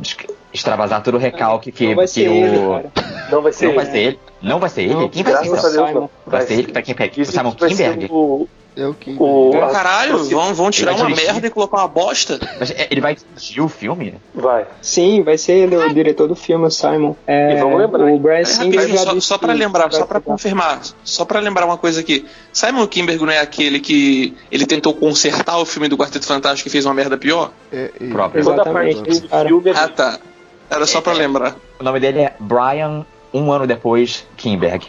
es- 0.00 0.16
extravasar 0.52 1.02
todo 1.02 1.14
o 1.16 1.18
recalque 1.18 1.70
que, 1.70 1.88
Não 1.88 1.94
vai 1.96 2.06
ser 2.06 2.22
que 2.22 2.26
ele, 2.28 2.58
o. 2.58 2.70
cara. 2.70 2.92
Não 3.30 3.42
vai 3.42 3.52
ser 3.52 3.66
Não 3.66 3.74
vai 3.74 3.84
ele. 3.84 3.92
ser 3.92 3.98
ele. 3.98 4.18
Não 4.42 4.58
vai 4.58 4.68
ser 4.70 4.82
ele? 4.82 4.94
Não, 4.94 5.08
Quem 5.08 5.22
vai 5.22 5.36
ser 5.36 5.46
então? 5.46 5.92
Deus. 5.92 6.10
Vai 6.26 6.40
ser 6.42 6.52
ele 6.54 6.62
que 6.64 6.72
tá 6.72 6.80
aqui, 6.80 6.92
o 6.92 6.94
Dizem 7.24 7.24
Simon 7.38 7.54
vai 7.58 7.68
Kinberg? 7.70 8.08
o- 8.10 8.48
É 8.76 8.86
o 8.86 8.94
Kim. 8.94 9.16
o- 9.18 9.50
Caralho, 9.72 10.24
vão, 10.30 10.54
vão 10.54 10.70
tirar 10.70 10.92
uma 10.94 11.06
dirigir. 11.06 11.26
merda 11.26 11.46
e 11.48 11.50
colocar 11.50 11.78
uma 11.78 11.88
bosta? 11.88 12.38
Mas 12.58 12.70
é, 12.70 12.86
ele 12.90 13.00
vai 13.00 13.16
dirigir 13.36 13.62
o 13.62 13.68
filme? 13.68 14.14
Vai. 14.34 14.64
Sim, 14.80 15.22
vai 15.22 15.36
ser 15.36 15.52
ele 15.52 15.76
o 15.76 15.92
diretor 15.92 16.28
do 16.28 16.36
filme, 16.36 16.66
o 16.66 16.70
Simon. 16.70 17.14
É, 17.26 17.52
E 17.54 17.60
vamos 17.60 17.78
lembrar, 17.78 18.04
o? 18.04 18.18
Brian 18.18 18.38
É, 18.38 18.44
Singer 18.44 18.88
já 18.88 18.98
só, 18.98 19.20
só 19.20 19.38
pra 19.38 19.52
que 19.52 19.58
lembrar, 19.58 19.92
só 19.92 20.06
pra 20.06 20.20
confirmar, 20.20 20.80
só 21.02 21.24
pra 21.24 21.40
lembrar 21.40 21.66
uma 21.66 21.76
coisa 21.76 22.00
aqui. 22.00 22.24
Simon 22.52 22.86
Kimberg 22.86 23.22
não 23.24 23.32
é 23.32 23.40
aquele 23.40 23.80
que 23.80 24.36
ele 24.52 24.64
tentou 24.64 24.94
consertar 24.94 25.58
o 25.58 25.64
filme 25.66 25.88
do 25.88 25.96
Quarteto 25.98 26.24
Fantástico 26.26 26.68
e 26.68 26.70
fez 26.70 26.86
uma 26.86 26.94
merda 26.94 27.18
pior? 27.18 27.50
É 27.72 27.90
ele. 28.00 28.12
Próprio. 28.12 28.40
Exatamente, 28.40 28.96
parte 28.96 29.10
esse 29.10 29.20
do 29.22 29.28
cara. 29.28 29.48
filme 29.48 29.70
é 29.70 29.74
Ah, 29.76 29.88
tá. 29.88 30.18
Era 30.70 30.86
só 30.86 31.00
pra 31.00 31.12
lembrar. 31.12 31.56
O 31.80 31.82
nome 31.82 31.98
dele 31.98 32.20
é 32.20 32.34
Brian, 32.38 33.04
um 33.34 33.50
ano 33.50 33.66
depois, 33.66 34.24
Kimberg. 34.36 34.86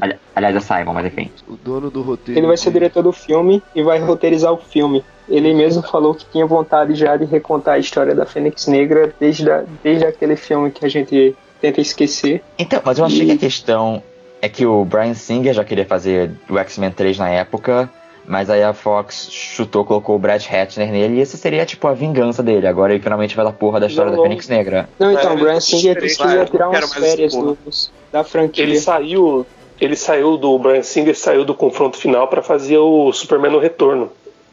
Ali- 0.00 0.16
Aliás, 0.34 0.54
é 0.56 0.60
Simon, 0.60 0.92
mas 0.94 1.06
enfim. 1.06 1.30
O 1.48 1.56
dono 1.56 1.90
do 1.90 2.02
roteiro. 2.02 2.38
Ele 2.38 2.46
vai 2.46 2.56
ser 2.56 2.70
de- 2.70 2.74
diretor 2.74 3.02
do 3.02 3.12
filme 3.12 3.62
e 3.74 3.82
vai 3.82 3.98
roteirizar 3.98 4.52
o 4.52 4.56
filme. 4.58 5.04
Ele 5.28 5.52
mesmo 5.52 5.82
falou 5.82 6.14
que 6.14 6.24
tinha 6.26 6.46
vontade 6.46 6.94
já 6.94 7.16
de 7.16 7.24
recontar 7.24 7.74
a 7.74 7.78
história 7.78 8.14
da 8.14 8.24
Fênix 8.24 8.66
Negra 8.66 9.12
desde, 9.20 9.50
a, 9.50 9.64
desde 9.82 10.06
aquele 10.06 10.36
filme 10.36 10.70
que 10.70 10.84
a 10.86 10.88
gente 10.88 11.34
tenta 11.60 11.80
esquecer. 11.80 12.42
Então, 12.58 12.80
mas 12.84 12.98
eu 12.98 13.04
achei 13.04 13.26
que 13.26 13.32
a 13.32 13.36
questão 13.36 14.02
é 14.40 14.48
que 14.48 14.64
o 14.64 14.84
Brian 14.84 15.14
Singer 15.14 15.52
já 15.52 15.64
queria 15.64 15.84
fazer 15.84 16.30
o 16.48 16.56
X-Men 16.58 16.92
3 16.92 17.18
na 17.18 17.28
época, 17.28 17.90
mas 18.24 18.48
aí 18.48 18.62
a 18.62 18.72
Fox 18.72 19.28
chutou, 19.30 19.84
colocou 19.84 20.14
o 20.14 20.18
Brad 20.18 20.42
Ratner 20.46 20.92
nele, 20.92 21.16
e 21.16 21.20
essa 21.20 21.36
seria 21.36 21.66
tipo 21.66 21.88
a 21.88 21.92
vingança 21.94 22.42
dele. 22.42 22.66
Agora 22.66 22.94
ele 22.94 23.02
finalmente 23.02 23.34
vai 23.34 23.44
dar 23.44 23.52
porra 23.52 23.80
da 23.80 23.86
história 23.88 24.10
Não, 24.12 24.18
da. 24.18 24.22
Fênix 24.22 24.48
Negra. 24.48 24.88
Não, 24.98 25.10
então, 25.12 25.30
É, 25.32 25.34
o 25.34 25.38
Brian 25.38 25.60
Singer 25.60 26.00
disse 26.00 26.18
que 26.18 26.28
ia 26.28 26.44
tirar 26.44 26.68
umas 26.68 26.94
férias 26.94 27.34
dos- 27.34 27.90
da 28.12 28.22
franquia. 28.22 28.62
Ele 28.64 28.78
saiu, 28.78 29.44
ele 29.80 29.96
saiu 29.96 30.36
do 30.36 30.58
Brian 30.58 30.82
Singer, 30.82 31.16
saiu 31.18 31.44
do 31.44 31.54
confronto 31.54 31.96
final 31.96 32.28
pra 32.28 32.42
fazer 32.42 32.78
o 32.78 33.12
Superman 33.12 33.52
no 33.52 33.58
retorno. 33.58 34.10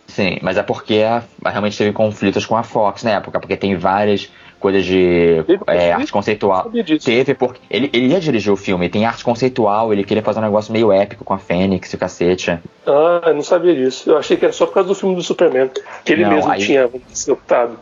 Sim, 0.08 0.38
mas 0.42 0.56
é 0.58 0.64
porque 0.64 1.02
a, 1.02 1.24
a- 1.44 1.50
realmente 1.50 1.78
teve 1.78 1.92
conflitos 1.92 2.46
com 2.46 2.56
a 2.56 2.64
Fox 2.64 3.04
na 3.04 3.12
época, 3.12 3.40
porque 3.40 3.58
tem 3.58 3.76
várias 3.76 4.30
coisas 4.60 4.86
de 4.86 5.44
é, 5.68 5.92
arte 5.92 6.12
conceitual. 6.12 6.64
Sabia 6.64 6.84
disso. 6.84 7.06
Teve, 7.06 7.34
porque 7.34 7.60
ele, 7.70 7.90
ele 7.92 8.08
ia 8.08 8.20
dirigir 8.20 8.52
o 8.54 8.56
filme, 8.56 8.88
tem 8.88 9.06
arte 9.06 9.24
conceitual, 9.24 9.92
ele 9.92 10.04
queria 10.04 10.24
fazer 10.24 10.40
um 10.40 10.44
negócio 10.44 10.72
meio 10.72 10.92
épico 10.92 11.24
com 11.26 11.34
a 11.34 11.38
Fênix 11.40 11.92
e 11.92 11.96
o 11.96 12.00
cacete. 12.00 12.52
Ah, 12.86 13.22
eu 13.26 13.34
não 13.34 13.44
sabia 13.44 13.76
disso. 13.76 14.10
Eu 14.10 14.18
achei 14.18 14.38
que 14.38 14.46
era 14.46 14.54
só 14.54 14.66
por 14.68 14.74
causa 14.76 14.90
do 14.90 14.96
filme 14.96 15.16
do 15.16 15.24
Superman. 15.24 15.70
Que 16.04 16.14
ele 16.14 16.24
Não, 16.24 16.32
mesmo 16.34 16.52
aí- 16.52 16.62
tinha 16.66 16.90
se 17.12 17.32
optado. 17.32 17.78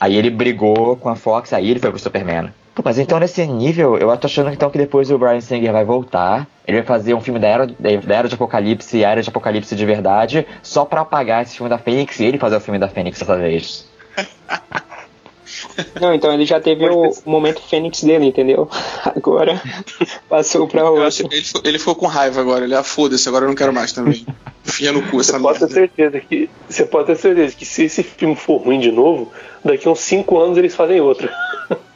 Aí 0.00 0.16
ele 0.16 0.30
brigou 0.30 0.96
com 0.96 1.08
a 1.08 1.16
Fox, 1.16 1.52
aí 1.52 1.70
ele 1.70 1.80
foi 1.80 1.90
pro 1.90 1.98
Superman. 1.98 2.52
Pô, 2.78 2.82
mas 2.84 2.96
então 2.96 3.18
nesse 3.18 3.44
nível, 3.44 3.98
eu 3.98 4.16
tô 4.16 4.28
achando 4.28 4.52
então 4.52 4.70
que 4.70 4.78
depois 4.78 5.10
o 5.10 5.18
Brian 5.18 5.40
Singer 5.40 5.72
vai 5.72 5.84
voltar, 5.84 6.46
ele 6.64 6.76
vai 6.76 6.86
fazer 6.86 7.12
um 7.12 7.20
filme 7.20 7.40
da 7.40 7.48
Era, 7.48 7.66
da 7.66 8.14
era 8.14 8.28
de 8.28 8.36
Apocalipse, 8.36 9.04
a 9.04 9.10
Era 9.10 9.20
de 9.20 9.28
Apocalipse 9.28 9.74
de 9.74 9.84
verdade, 9.84 10.46
só 10.62 10.84
pra 10.84 11.00
apagar 11.00 11.42
esse 11.42 11.56
filme 11.56 11.68
da 11.68 11.76
Fênix 11.76 12.20
e 12.20 12.24
ele 12.24 12.38
fazer 12.38 12.54
o 12.54 12.60
filme 12.60 12.78
da 12.78 12.88
Fênix 12.88 13.18
dessa 13.18 13.36
vez. 13.36 13.84
Não, 16.00 16.14
então 16.14 16.32
ele 16.32 16.44
já 16.44 16.60
teve 16.60 16.88
o, 16.88 17.10
o 17.24 17.30
momento 17.30 17.60
Fênix 17.62 18.04
dele, 18.04 18.26
entendeu? 18.26 18.68
Agora 19.04 19.60
passou 20.28 20.68
pra 20.68 20.82
acho 20.82 21.24
outro. 21.24 21.28
que 21.28 21.34
ele, 21.34 21.44
ficou- 21.44 21.62
ele 21.64 21.78
ficou 21.80 21.94
com 21.96 22.06
raiva 22.06 22.40
agora. 22.40 22.64
Ele, 22.64 22.74
ah, 22.76 22.84
foda-se, 22.84 23.28
agora 23.28 23.44
eu 23.44 23.48
não 23.48 23.56
quero 23.56 23.72
mais 23.72 23.90
também. 23.92 24.24
Enfia 24.64 24.92
no 24.92 25.02
cu 25.10 25.18
essa 25.20 25.32
Você 25.32 25.40
pode 25.42 25.58
ter 25.58 25.64
merda. 25.66 25.74
certeza 25.74 26.20
que. 26.20 26.50
Você 26.68 26.84
pode 26.84 27.06
ter 27.06 27.16
certeza 27.16 27.56
que 27.56 27.64
se 27.64 27.84
esse 27.84 28.02
filme 28.04 28.36
for 28.36 28.58
ruim 28.58 28.78
de 28.78 28.92
novo, 28.92 29.32
daqui 29.64 29.88
a 29.88 29.90
uns 29.90 30.00
5 30.00 30.38
anos 30.38 30.58
eles 30.58 30.74
fazem 30.76 31.00
outro. 31.00 31.28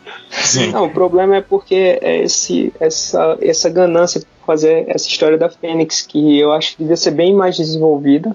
Não, 0.72 0.86
o 0.86 0.90
problema 0.90 1.36
é 1.36 1.40
porque 1.40 1.98
é 2.00 2.22
esse, 2.22 2.72
essa, 2.80 3.36
essa 3.40 3.68
ganância 3.68 4.20
por 4.20 4.46
fazer 4.46 4.84
essa 4.88 5.06
história 5.06 5.36
da 5.36 5.48
Fênix, 5.48 6.02
que 6.02 6.38
eu 6.38 6.52
acho 6.52 6.72
que 6.72 6.82
devia 6.82 6.96
ser 6.96 7.10
bem 7.12 7.34
mais 7.34 7.56
desenvolvida. 7.56 8.34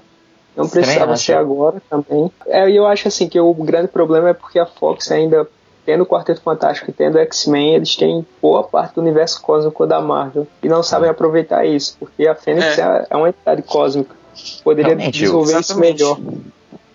Não 0.56 0.66
Também 0.66 0.82
precisava 0.84 1.12
acho. 1.12 1.24
ser 1.24 1.34
agora 1.34 1.80
também. 1.88 2.30
É, 2.46 2.68
e 2.68 2.76
eu 2.76 2.86
acho 2.86 3.06
assim 3.08 3.28
que 3.28 3.38
o 3.38 3.52
grande 3.54 3.88
problema 3.88 4.30
é 4.30 4.34
porque 4.34 4.58
a 4.58 4.66
Fox 4.66 5.10
ainda 5.10 5.46
tendo 5.86 6.02
o 6.02 6.06
Quarteto 6.06 6.42
Fantástico 6.42 6.90
e 6.90 6.92
tendo 6.92 7.14
o 7.14 7.18
X-Men, 7.18 7.74
eles 7.76 7.96
têm 7.96 8.26
boa 8.42 8.62
parte 8.62 8.96
do 8.96 9.00
universo 9.00 9.40
cósmico 9.40 9.86
da 9.86 10.00
Marvel 10.00 10.46
e 10.62 10.68
não 10.68 10.82
sabem 10.82 11.08
aproveitar 11.08 11.64
isso, 11.64 11.96
porque 11.98 12.26
a 12.26 12.34
Fênix 12.34 12.78
É. 12.78 12.82
é, 12.82 13.06
é 13.10 13.16
uma 13.16 13.28
entidade 13.30 13.62
cósmica. 13.62 14.14
Poderia 14.62 14.94
Realmente, 14.94 15.18
desenvolver 15.20 15.58
isso 15.58 15.78
melhor. 15.78 16.18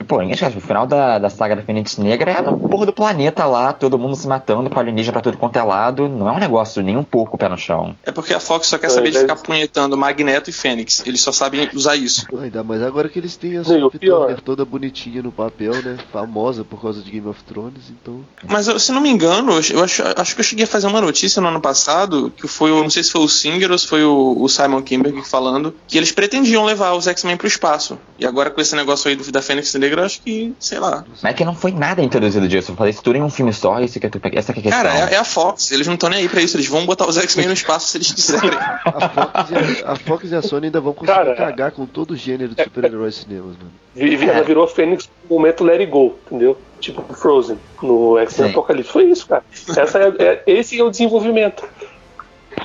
Pô, 0.07 0.21
esquece, 0.21 0.57
o 0.57 0.61
final 0.61 0.85
da, 0.85 1.17
da 1.19 1.29
saga 1.29 1.55
da 1.55 1.61
Fênix 1.61 1.97
Negra 1.97 2.31
é 2.31 2.41
no 2.41 2.57
porra 2.57 2.85
do 2.85 2.93
planeta 2.93 3.45
lá, 3.45 3.71
todo 3.73 3.97
mundo 3.97 4.15
se 4.15 4.27
matando 4.27 4.69
com 4.69 4.79
alienígena 4.79 5.13
pra 5.13 5.21
tudo 5.21 5.37
quanto 5.37 5.57
é 5.57 5.63
lado, 5.63 6.07
não 6.09 6.27
é 6.27 6.31
um 6.31 6.39
negócio 6.39 6.81
nem 6.83 6.97
um 6.97 7.03
pouco 7.03 7.37
pé 7.37 7.47
no 7.49 7.57
chão. 7.57 7.95
É 8.03 8.11
porque 8.11 8.33
a 8.33 8.39
Fox 8.39 8.67
só 8.67 8.77
quer 8.77 8.87
É, 8.87 8.89
saber 8.89 9.07
de 9.11 9.13
deve- 9.19 9.27
ficar 9.27 9.41
punhetando 9.41 9.97
Magneto 9.97 10.49
e 10.49 10.53
Fênix. 10.53 11.03
Eles 11.05 11.21
só 11.21 11.31
sabem 11.31 11.69
usar 11.73 11.95
isso. 11.95 12.25
Ainda 12.39 12.63
mais 12.63 12.81
agora 12.81 13.07
que 13.09 13.19
eles 13.19 13.35
têm 13.35 13.57
a 13.57 13.63
Turner 13.63 14.41
toda 14.41 14.65
bonitinha 14.65 15.21
no 15.21 15.31
papel, 15.31 15.73
né? 15.83 15.97
Famosa 16.11 16.63
por 16.63 16.81
causa 16.81 17.01
de 17.01 17.11
Game 17.11 17.27
of 17.27 17.43
Thrones, 17.43 17.83
então. 17.89 18.21
Mas 18.47 18.67
eu- 18.67 18.79
se 18.79 18.91
não 18.91 19.01
me 19.01 19.09
engano, 19.09 19.51
eu 19.71 19.83
acho, 19.83 20.03
acho 20.17 20.33
que 20.35 20.41
eu 20.41 20.45
cheguei 20.45 20.65
a 20.65 20.67
fazer 20.67 20.87
uma 20.87 21.01
notícia 21.01 21.41
no 21.41 21.47
ano 21.47 21.61
passado, 21.61 22.31
que 22.35 22.47
foi, 22.47 22.71
o- 22.71 22.81
não 22.83 22.89
sei 22.89 23.03
se 23.03 23.11
foi 23.11 23.21
o 23.21 23.27
Singer 23.29 23.71
ou 23.71 23.77
se 23.77 23.87
foi 23.87 24.03
o, 24.03 24.35
o 24.39 24.47
Simon 24.49 24.81
Kimberg 24.81 25.21
falando, 25.27 25.73
que 25.87 25.97
eles 25.97 26.11
pretendiam 26.11 26.65
levar 26.65 26.93
os 26.93 27.07
X-Men 27.07 27.37
pro 27.37 27.47
espaço. 27.47 27.97
E 28.17 28.25
agora 28.25 28.49
com 28.49 28.59
esse 28.61 28.75
negócio 28.75 29.09
aí 29.09 29.15
do, 29.15 29.31
da 29.31 29.41
Fênix 29.41 29.73
Negra, 29.75 29.92
eu 29.93 30.03
acho 30.05 30.21
que, 30.21 30.53
sei 30.59 30.79
lá. 30.79 31.03
Mas 31.09 31.23
é 31.23 31.33
que 31.33 31.43
não 31.45 31.55
foi 31.55 31.71
nada 31.71 32.01
introduzido 32.01 32.47
disso, 32.47 32.71
eu 32.71 32.75
falei 32.75 32.91
isso 32.91 33.01
tudo 33.03 33.17
em 33.17 33.21
um 33.21 33.29
filme 33.29 33.53
só, 33.53 33.79
isso 33.79 33.99
que 33.99 34.05
é, 34.05 34.09
tu- 34.09 34.19
essa 34.33 34.53
que 34.53 34.59
é 34.59 34.61
a 34.61 34.63
questão. 34.63 34.83
Cara, 34.83 35.09
é, 35.11 35.13
é 35.13 35.17
a 35.17 35.23
Fox, 35.23 35.71
eles 35.71 35.87
não 35.87 35.93
estão 35.95 36.09
nem 36.09 36.19
aí 36.19 36.29
pra 36.29 36.41
isso, 36.41 36.55
eles 36.57 36.67
vão 36.67 36.85
botar 36.85 37.07
os 37.07 37.17
X-Men 37.17 37.47
no 37.47 37.53
espaço 37.53 37.87
se 37.89 37.97
eles 37.97 38.11
quiserem. 38.11 38.49
A 38.85 39.09
Fox, 39.09 39.49
e 39.51 39.83
a, 39.85 39.91
a 39.91 39.95
Fox 39.95 40.31
e 40.31 40.35
a 40.35 40.41
Sony 40.41 40.65
ainda 40.67 40.79
vão 40.81 40.93
conseguir 40.93 41.17
Cara, 41.17 41.35
cagar 41.35 41.71
com 41.71 41.85
todo 41.85 42.11
o 42.11 42.15
gênero 42.17 42.53
de 42.55 42.63
super-heróis 42.63 43.15
cinemas, 43.15 43.55
mano. 43.57 43.71
Ela 43.95 44.43
virou 44.43 44.63
a 44.63 44.67
Fênix 44.67 45.09
no 45.29 45.35
momento 45.37 45.63
Let 45.63 45.79
It 45.81 45.91
Go, 45.91 46.17
entendeu? 46.27 46.57
Tipo 46.79 47.01
Frozen, 47.13 47.57
no 47.81 48.17
X-Men. 48.19 48.49
Apocalipse. 48.51 48.91
Foi 48.91 49.03
isso, 49.05 49.27
cara. 49.27 49.43
Essa 49.77 49.99
é, 49.99 50.13
é- 50.23 50.43
esse 50.47 50.79
é 50.79 50.83
o 50.83 50.89
desenvolvimento. 50.89 51.63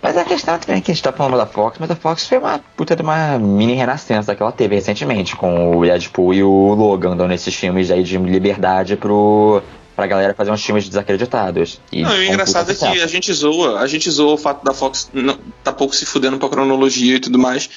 Mas 0.03 0.17
a 0.17 0.25
questão 0.25 0.59
também 0.59 0.79
é 0.79 0.81
que 0.81 0.91
a 0.91 0.95
gente 0.95 1.03
tá 1.03 1.13
falando 1.13 1.37
da 1.37 1.47
Fox, 1.47 1.79
mas 1.81 1.91
a 1.91 1.97
Fox 1.97 2.27
foi 2.27 2.39
uma 2.39 2.59
puta 2.77 2.95
de 2.95 3.03
uma 3.03 3.39
mini 3.39 3.75
renascença 3.75 4.35
que 4.35 4.43
ela 4.43 4.53
teve 4.53 4.75
recentemente, 4.75 5.35
com 5.37 5.77
o 5.77 5.85
Deadpool 5.85 6.35
e 6.35 6.43
o 6.43 6.75
Logan 6.75 7.17
dando 7.17 7.33
esses 7.33 7.55
filmes 7.55 7.91
aí 7.91 8.03
de 8.03 8.17
liberdade 8.19 8.97
pro, 8.97 9.63
pra 9.97 10.07
galera 10.07 10.35
fazer 10.35 10.51
uns 10.51 10.65
filmes 10.65 10.89
desacreditados. 10.89 11.81
E 11.91 12.03
Não, 12.03 12.13
o 12.13 12.23
engraçado 12.23 12.71
é 12.71 12.75
que 12.75 12.85
a 12.85 13.07
gente 13.07 13.33
zoa, 13.33 13.81
a 13.81 13.87
gente 13.87 14.11
zoa 14.11 14.35
o 14.35 14.39
fato 14.39 14.65
da 14.65 14.73
Fox 14.73 15.11
não, 15.13 15.39
tá 15.65 15.73
pouco 15.73 15.95
se 15.95 16.07
fudendo 16.07 16.39
pra 16.39 16.49
cronologia 16.49 17.17
e 17.17 17.21
tudo 17.21 17.39
mais. 17.39 17.69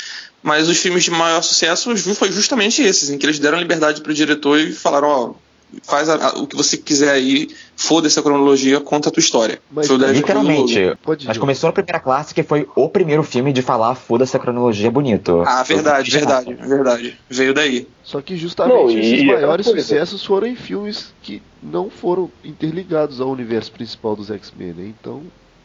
Mas 0.44 0.68
os 0.68 0.78
filmes 0.78 1.04
de 1.04 1.12
maior 1.12 1.42
sucesso 1.42 1.96
foi 2.16 2.32
justamente 2.32 2.82
esses, 2.82 3.10
em 3.10 3.18
que 3.18 3.26
eles 3.26 3.40
deram 3.40 3.60
liberdade 3.60 4.02
pro 4.02 4.14
diretor 4.14 4.60
e 4.60 4.72
falaram, 4.72 5.08
ó, 5.08 5.34
faz 5.84 6.10
a- 6.10 6.16
a- 6.30 6.40
o 6.40 6.48
que 6.48 6.56
você 6.56 6.78
quiser 6.78 7.12
aí, 7.12 7.50
foda-se 7.76 8.20
a 8.20 8.22
cronologia, 8.22 8.80
conta 8.80 9.10
a 9.10 9.12
tua 9.12 9.22
história. 9.22 9.60
Mas. 9.72 9.88
Literalmente, 9.90 10.98
Pode 11.04 11.28
mas 11.28 11.38
começou 11.38 11.68
na 11.70 11.74
primeira 11.74 12.00
classe, 12.00 12.34
que 12.34 12.44
foi 12.44 12.68
o 12.76 12.88
primeiro 12.90 13.24
filme 13.24 13.52
de 13.54 13.62
falar 13.62 13.96
foda-se 13.96 14.36
a 14.36 14.40
cronologia 14.40 14.90
bonito. 14.92 15.44
Ah, 15.46 15.64
verdade, 15.64 16.12
verdade, 16.12 16.54
verdade. 16.54 17.18
Veio 17.30 17.54
daí. 17.54 17.88
Só 18.04 18.22
que 18.22 18.36
justamente 18.36 18.74
Não, 18.76 18.90
esses 18.90 19.22
aquela 19.22 19.34
maiores 19.40 19.66
coisa. 19.66 19.82
sucessos 19.82 20.26
foram 20.26 20.48
em 20.48 20.56
filmes 20.56 21.14
que 21.22 21.42
não 21.62 21.90
foram 21.90 22.30
interligados 22.44 23.22
ao 23.22 23.30
universo 23.30 23.72
principal 23.72 24.16
dos 24.16 24.30
X-Men, 24.30 24.74
né? 24.74 24.94
Então. 25.00 25.22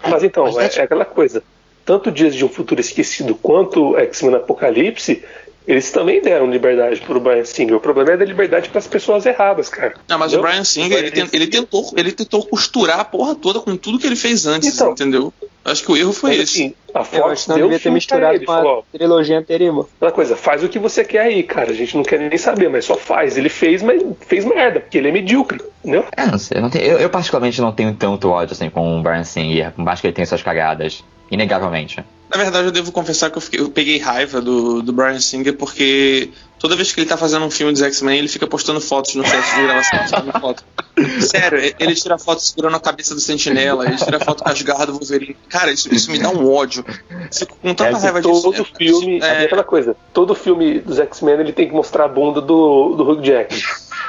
Mas 0.09 0.23
então, 0.23 0.45
Mas 0.45 0.57
é, 0.57 0.79
é- 0.79 0.81
é 0.81 0.85
aquela 0.85 1.05
coisa. 1.05 1.43
Tanto 1.85 2.11
Dias 2.11 2.35
de 2.35 2.45
um 2.45 2.49
Futuro 2.49 2.81
Esquecido 2.81 3.35
quanto 3.37 3.97
X-Men 3.97 4.35
Apocalipse, 4.37 5.23
eles 5.67 5.91
também 5.91 6.21
deram 6.23 6.51
liberdade 6.51 7.01
pro 7.01 7.19
Brian 7.21 7.45
Singer. 7.45 7.75
O 7.77 7.81
problema 7.81 8.13
é 8.13 8.17
dar 8.17 8.25
liberdade 8.25 8.69
para 8.69 8.79
as 8.79 8.87
pessoas 8.87 9.27
erradas, 9.27 9.69
cara. 9.69 9.95
Não, 10.09 10.19
mas 10.19 10.33
Entendeu? 10.33 10.49
o 10.49 10.51
Brian 10.53 10.65
Singer, 10.65 10.99
ele, 10.99 11.11
ten- 11.11 11.29
ele 11.33 11.47
tentou, 11.47 11.93
ele 11.97 12.13
tentou 12.13 12.45
costurar 12.47 13.01
a 13.01 13.05
porra 13.05 13.35
toda 13.35 13.61
com 13.61 13.77
tudo 13.77 13.99
que 13.99 14.07
ele 14.07 14.17
fez 14.17 14.47
antes, 14.47 14.75
Então. 14.75 14.93
entendeu? 14.93 15.33
Acho 15.65 15.83
que 15.85 15.91
o 15.91 15.97
erro 15.97 16.13
foi 16.13 16.31
Mas, 16.31 16.41
esse. 16.43 16.63
assim, 16.63 16.75
a 16.95 17.01
Eu 17.01 17.05
Fox 17.05 17.33
acho 17.33 17.43
que 17.43 17.49
não 17.51 17.57
devia 17.57 17.81
ter 17.81 17.91
misturado 17.91 18.35
ele, 18.37 18.47
com 18.47 18.53
a 18.53 18.57
falou, 18.59 18.87
trilogia 18.93 19.37
anterior. 19.37 19.89
Aquela 19.97 20.13
coisa, 20.13 20.37
faz 20.37 20.63
o 20.63 20.69
que 20.69 20.79
você 20.79 21.03
quer 21.05 21.23
aí, 21.23 21.43
cara. 21.43 21.71
A 21.73 21.75
gente 21.75 21.97
não 21.97 22.05
quer 22.05 22.21
nem 22.21 22.39
saber, 22.39 22.69
mas 22.71 22.85
só 22.85 22.97
faz. 22.97 23.37
Ele 23.37 23.49
fez, 23.49 23.83
mas 23.83 24.01
fez 24.21 24.45
merda, 24.45 24.79
porque 24.79 24.97
ele 24.97 25.09
é 25.09 25.13
medíocre, 25.13 25.61
entendeu? 25.83 26.05
É, 26.17 26.25
não 26.25 26.39
sei, 26.39 26.59
eu, 26.59 26.63
não 26.63 26.71
tenho- 26.71 26.85
eu- 26.85 26.99
eu 27.01 27.11
particularmente 27.11 27.61
não 27.61 27.73
tenho 27.73 27.93
tanto 27.95 28.29
ódio 28.31 28.53
assim 28.53 28.71
com 28.71 29.01
o 29.01 29.03
Brian 29.03 29.25
Singer, 29.25 29.73
por 29.73 29.85
mais 29.85 30.01
que 30.01 30.07
ele 30.07 30.15
tenha 30.15 30.25
suas 30.27 30.41
cagadas, 30.43 31.03
inegavelmente. 31.31 32.05
Na 32.29 32.43
verdade, 32.43 32.67
eu 32.67 32.73
devo 32.73 32.91
confessar 32.91 33.31
que 33.31 33.39
eu, 33.39 33.43
fiquei- 33.43 33.61
eu 33.61 33.71
peguei 33.71 33.99
raiva 33.99 34.41
do, 34.41 34.83
do 34.83 34.93
Brian 34.93 35.19
Singer 35.21 35.55
porque 35.57 36.31
toda 36.59 36.75
vez 36.75 36.91
que 36.93 37.01
ele 37.01 37.09
tá 37.09 37.17
fazendo 37.17 37.45
um 37.47 37.51
filme 37.51 37.73
dos 37.73 37.81
X-Men, 37.83 38.19
ele 38.19 38.27
fica 38.29 38.47
postando 38.49 38.81
fotos 38.81 39.15
no 39.15 39.25
set 39.25 39.45
de 39.55 39.63
gravação. 39.63 40.05
tirando 40.07 40.41
foto. 40.41 40.65
Sério, 41.21 41.75
ele 41.79 41.95
tira 41.95 42.19
foto 42.19 42.41
segurando 42.41 42.75
a 42.77 42.81
cabeça 42.81 43.15
do 43.15 43.21
sentinela, 43.21 43.87
ele 43.87 43.97
tira 43.97 44.19
foto 44.19 44.43
com 44.43 44.51
as 44.51 44.61
garras 44.63 44.87
do 44.87 44.95
Wolverine. 44.95 45.37
Cara, 45.49 45.71
isso, 45.71 45.93
isso 45.95 46.11
me 46.11 46.19
dá 46.19 46.31
um 46.31 46.51
ódio. 46.53 46.85
Fico 47.33 47.57
com 47.63 47.73
tanta 47.75 47.97
É, 47.97 48.01
raiva 48.01 48.21
disso. 48.21 48.43
Todo 48.43 48.65
filme, 48.65 49.21
É, 49.23 49.43
é 49.43 49.45
aquela 49.45 49.63
coisa, 49.65 49.95
todo 50.13 50.35
filme 50.35 50.81
dos 50.81 50.99
X-Men 50.99 51.41
ele 51.41 51.53
tem 51.53 51.69
que 51.69 51.75
mostrar 51.75 52.07
a 52.07 52.09
bunda 52.09 52.41
do, 52.41 52.95
do 52.97 53.09
Hugh 53.09 53.23
Jackman. 53.25 53.63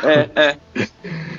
É, 0.04 0.30
é. 0.36 0.58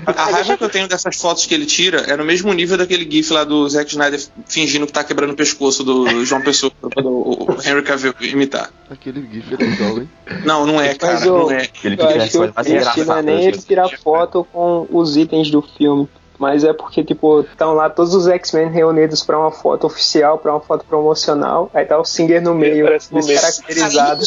A 0.06 0.12
raiva 0.12 0.56
que 0.56 0.64
eu 0.64 0.68
tenho 0.70 0.88
dessas 0.88 1.16
fotos 1.16 1.44
que 1.44 1.52
ele 1.54 1.66
tira 1.66 2.00
é 2.10 2.16
no 2.16 2.24
mesmo 2.24 2.52
nível 2.52 2.78
daquele 2.78 3.08
gif 3.10 3.30
lá 3.32 3.44
do 3.44 3.68
Zack 3.68 3.90
Snyder 3.90 4.20
fingindo 4.46 4.86
que 4.86 4.92
tá 4.92 5.04
quebrando 5.04 5.32
o 5.32 5.36
pescoço 5.36 5.84
do 5.84 6.24
João 6.24 6.40
Pessoa 6.40 6.72
do 6.96 7.46
Henry 7.64 7.82
Cavill 7.82 8.14
imitar. 8.20 8.70
Aquele 8.90 9.20
gif 9.30 9.52
é 9.52 9.56
legal, 9.56 9.98
hein? 9.98 10.08
Não, 10.44 10.66
não 10.66 10.80
é, 10.80 10.94
cara. 10.94 11.14
Mas 11.14 11.26
o- 11.26 11.38
Não 11.38 11.50
é. 11.50 11.62
Aquele 11.62 11.94
Eu 11.94 11.98
que 11.98 12.14
acho 12.14 12.30
que 12.30 12.38
o 12.38 12.40
mais 12.54 12.66
triste 12.66 13.04
não 13.04 13.16
é 13.18 13.22
nem 13.22 13.44
ele 13.44 13.58
tirar 13.58 13.88
foto 14.02 14.46
com 14.52 14.86
os 14.90 15.16
itens 15.16 15.50
do 15.50 15.60
filme. 15.62 16.08
Mas 16.38 16.62
é 16.62 16.72
porque, 16.72 17.02
tipo, 17.02 17.40
estão 17.40 17.74
lá 17.74 17.90
todos 17.90 18.14
os 18.14 18.28
X-Men 18.28 18.70
reunidos 18.70 19.24
pra 19.24 19.36
uma 19.36 19.50
foto 19.50 19.88
oficial, 19.88 20.38
pra 20.38 20.52
uma 20.52 20.60
foto 20.60 20.84
promocional. 20.86 21.68
Aí 21.74 21.84
tá 21.84 21.98
o 21.98 22.04
Singer 22.04 22.40
no 22.40 22.54
meio, 22.54 22.84
Parece 22.86 23.12
no 23.12 23.18
meio. 23.18 23.40
descaracterizado. 23.40 24.24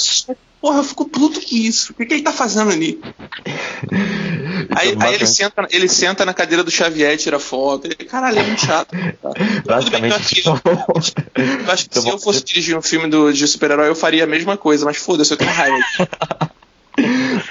Porra, 0.60 0.80
eu 0.80 0.84
fico 0.84 1.06
puto 1.06 1.40
com 1.40 1.56
isso. 1.56 1.94
O 1.94 1.96
que, 1.96 2.06
que 2.06 2.14
ele 2.16 2.22
tá 2.24 2.34
fazendo 2.34 2.70
ali? 2.70 3.00
Aí, 4.76 4.96
aí 5.00 5.14
ele, 5.14 5.28
senta, 5.28 5.68
ele 5.70 5.88
senta 5.88 6.26
na 6.26 6.34
cadeira 6.34 6.64
do 6.64 6.72
Xavier 6.72 7.14
e 7.14 7.18
tira 7.18 7.40
foto. 7.40 7.88
Ele, 7.88 7.96
caralho, 7.96 8.40
é 8.40 8.44
muito 8.44 8.66
chato. 8.66 8.96
Basicamente, 9.66 10.44
Eu 10.46 10.54
acho 11.72 11.84
que 11.84 11.90
Então, 11.90 12.04
se 12.04 12.10
eu 12.10 12.20
fosse 12.20 12.44
dirigir 12.44 12.78
um 12.78 12.82
filme 12.82 13.10
do, 13.10 13.32
de 13.32 13.48
super-herói, 13.48 13.90
eu 13.90 13.96
faria 13.96 14.24
a 14.24 14.28
mesma 14.28 14.58
coisa, 14.58 14.86
mas 14.86 14.98
foda-se, 14.98 15.32
eu 15.32 15.38
tenho 15.38 15.52
raiva. 15.52 15.78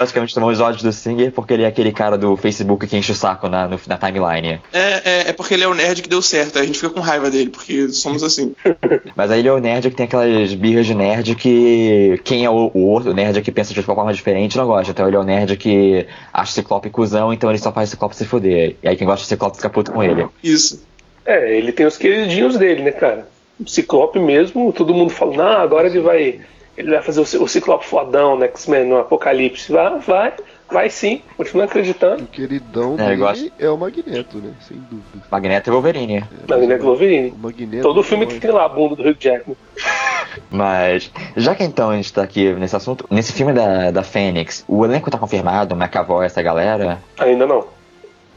basicamente 0.01 0.33
tomou 0.33 0.49
os 0.49 0.59
ódios 0.59 0.81
do 0.81 0.91
Singer 0.91 1.31
porque 1.31 1.53
ele 1.53 1.63
é 1.63 1.67
aquele 1.67 1.91
cara 1.91 2.17
do 2.17 2.35
Facebook 2.35 2.87
que 2.87 2.97
enche 2.97 3.11
o 3.11 3.15
saco 3.15 3.47
na, 3.47 3.67
no- 3.67 3.79
na 3.87 3.97
timeline. 3.97 4.59
É, 4.73 4.79
é, 5.05 5.29
é 5.29 5.33
porque 5.33 5.53
ele 5.53 5.63
é 5.63 5.67
o 5.67 5.73
nerd 5.75 6.01
que 6.01 6.09
deu 6.09 6.21
certo, 6.21 6.57
aí 6.57 6.63
a 6.63 6.65
gente 6.65 6.79
fica 6.79 6.89
com 6.91 6.99
raiva 6.99 7.29
dele, 7.29 7.49
porque 7.51 7.89
somos 7.89 8.23
assim. 8.23 8.55
Mas 9.15 9.29
aí 9.29 9.39
ele 9.39 9.47
é 9.47 9.53
o 9.53 9.59
nerd 9.59 9.89
que 9.89 9.95
tem 9.95 10.05
aquelas 10.07 10.53
birras 10.55 10.85
de 10.87 10.95
nerd 10.95 11.35
que 11.35 12.19
quem 12.23 12.43
é 12.45 12.49
o, 12.49 12.71
o 12.73 12.87
outro 12.87 13.13
nerd 13.13 13.41
que 13.41 13.51
pensa 13.51 13.73
de 13.73 13.79
uma 13.79 13.95
forma 13.95 14.13
diferente 14.13 14.57
não 14.57 14.65
gosta. 14.65 14.91
Então 14.91 15.07
ele 15.07 15.15
é 15.15 15.19
o 15.19 15.23
nerd 15.23 15.55
que 15.57 16.07
acha 16.33 16.51
o 16.51 16.55
Ciclope 16.55 16.89
cuzão, 16.89 17.31
então 17.31 17.49
ele 17.49 17.59
só 17.59 17.71
faz 17.71 17.89
o 17.89 17.91
Ciclope 17.91 18.15
se 18.15 18.25
fuder. 18.25 18.75
E 18.81 18.87
aí 18.89 18.95
quem 18.95 19.05
gosta 19.07 19.23
do 19.25 19.27
Ciclope 19.29 19.57
fica 19.57 19.69
puto 19.69 19.91
com 19.91 20.03
ele. 20.03 20.25
Isso. 20.43 20.83
É, 21.25 21.55
ele 21.55 21.71
tem 21.71 21.85
os 21.85 21.97
queridinhos 21.97 22.57
dele, 22.57 22.81
né, 22.81 22.91
cara? 22.91 23.27
O 23.59 23.67
Ciclope 23.69 24.17
mesmo, 24.19 24.73
todo 24.73 24.93
mundo 24.93 25.11
fala, 25.11 25.35
não, 25.37 25.61
agora 25.61 25.87
ele 25.87 25.99
vai. 25.99 26.39
Ele 26.81 26.91
vai 26.91 27.01
fazer 27.01 27.21
o, 27.21 27.25
Ci- 27.25 27.37
o 27.37 27.47
Ciclope 27.47 27.85
fodão 27.85 28.35
no 28.35 28.43
X-Men, 28.45 28.85
no 28.85 28.97
Apocalipse. 28.97 29.71
Vai, 29.71 29.99
vai, 29.99 30.33
vai 30.69 30.89
sim, 30.89 31.21
continua 31.37 31.65
acreditando. 31.65 32.23
O 32.23 32.27
queridão 32.27 32.95
É, 32.97 33.05
dele 33.05 33.15
gosto. 33.17 33.51
é 33.59 33.69
o 33.69 33.77
Magneto, 33.77 34.37
né? 34.37 34.51
Sem 34.67 34.77
dúvida. 34.77 35.25
Magneto 35.31 35.69
e 35.69 35.71
Wolverine. 35.71 36.17
É, 36.17 36.25
Magneto 36.49 36.83
Wolverine. 36.83 37.29
O 37.31 37.37
Magneto. 37.37 37.83
Todo 37.83 38.03
filme 38.03 38.25
que 38.27 38.39
tem 38.39 38.51
lá 38.51 38.65
a 38.65 38.69
bunda 38.69 38.95
do 38.95 39.03
Hugh 39.07 39.15
Jackman. 39.19 39.55
Mas, 40.49 41.11
já 41.35 41.53
que 41.55 41.63
então 41.63 41.89
a 41.89 41.95
gente 41.95 42.11
tá 42.13 42.23
aqui 42.23 42.53
nesse 42.53 42.75
assunto, 42.75 43.05
nesse 43.09 43.33
filme 43.33 43.51
da, 43.53 43.91
da 43.91 44.01
Fênix, 44.03 44.63
o 44.67 44.85
elenco 44.85 45.11
tá 45.11 45.17
confirmado, 45.17 45.75
McAvoy, 45.75 46.25
essa 46.25 46.41
galera? 46.41 46.99
Ainda 47.19 47.45
não. 47.45 47.65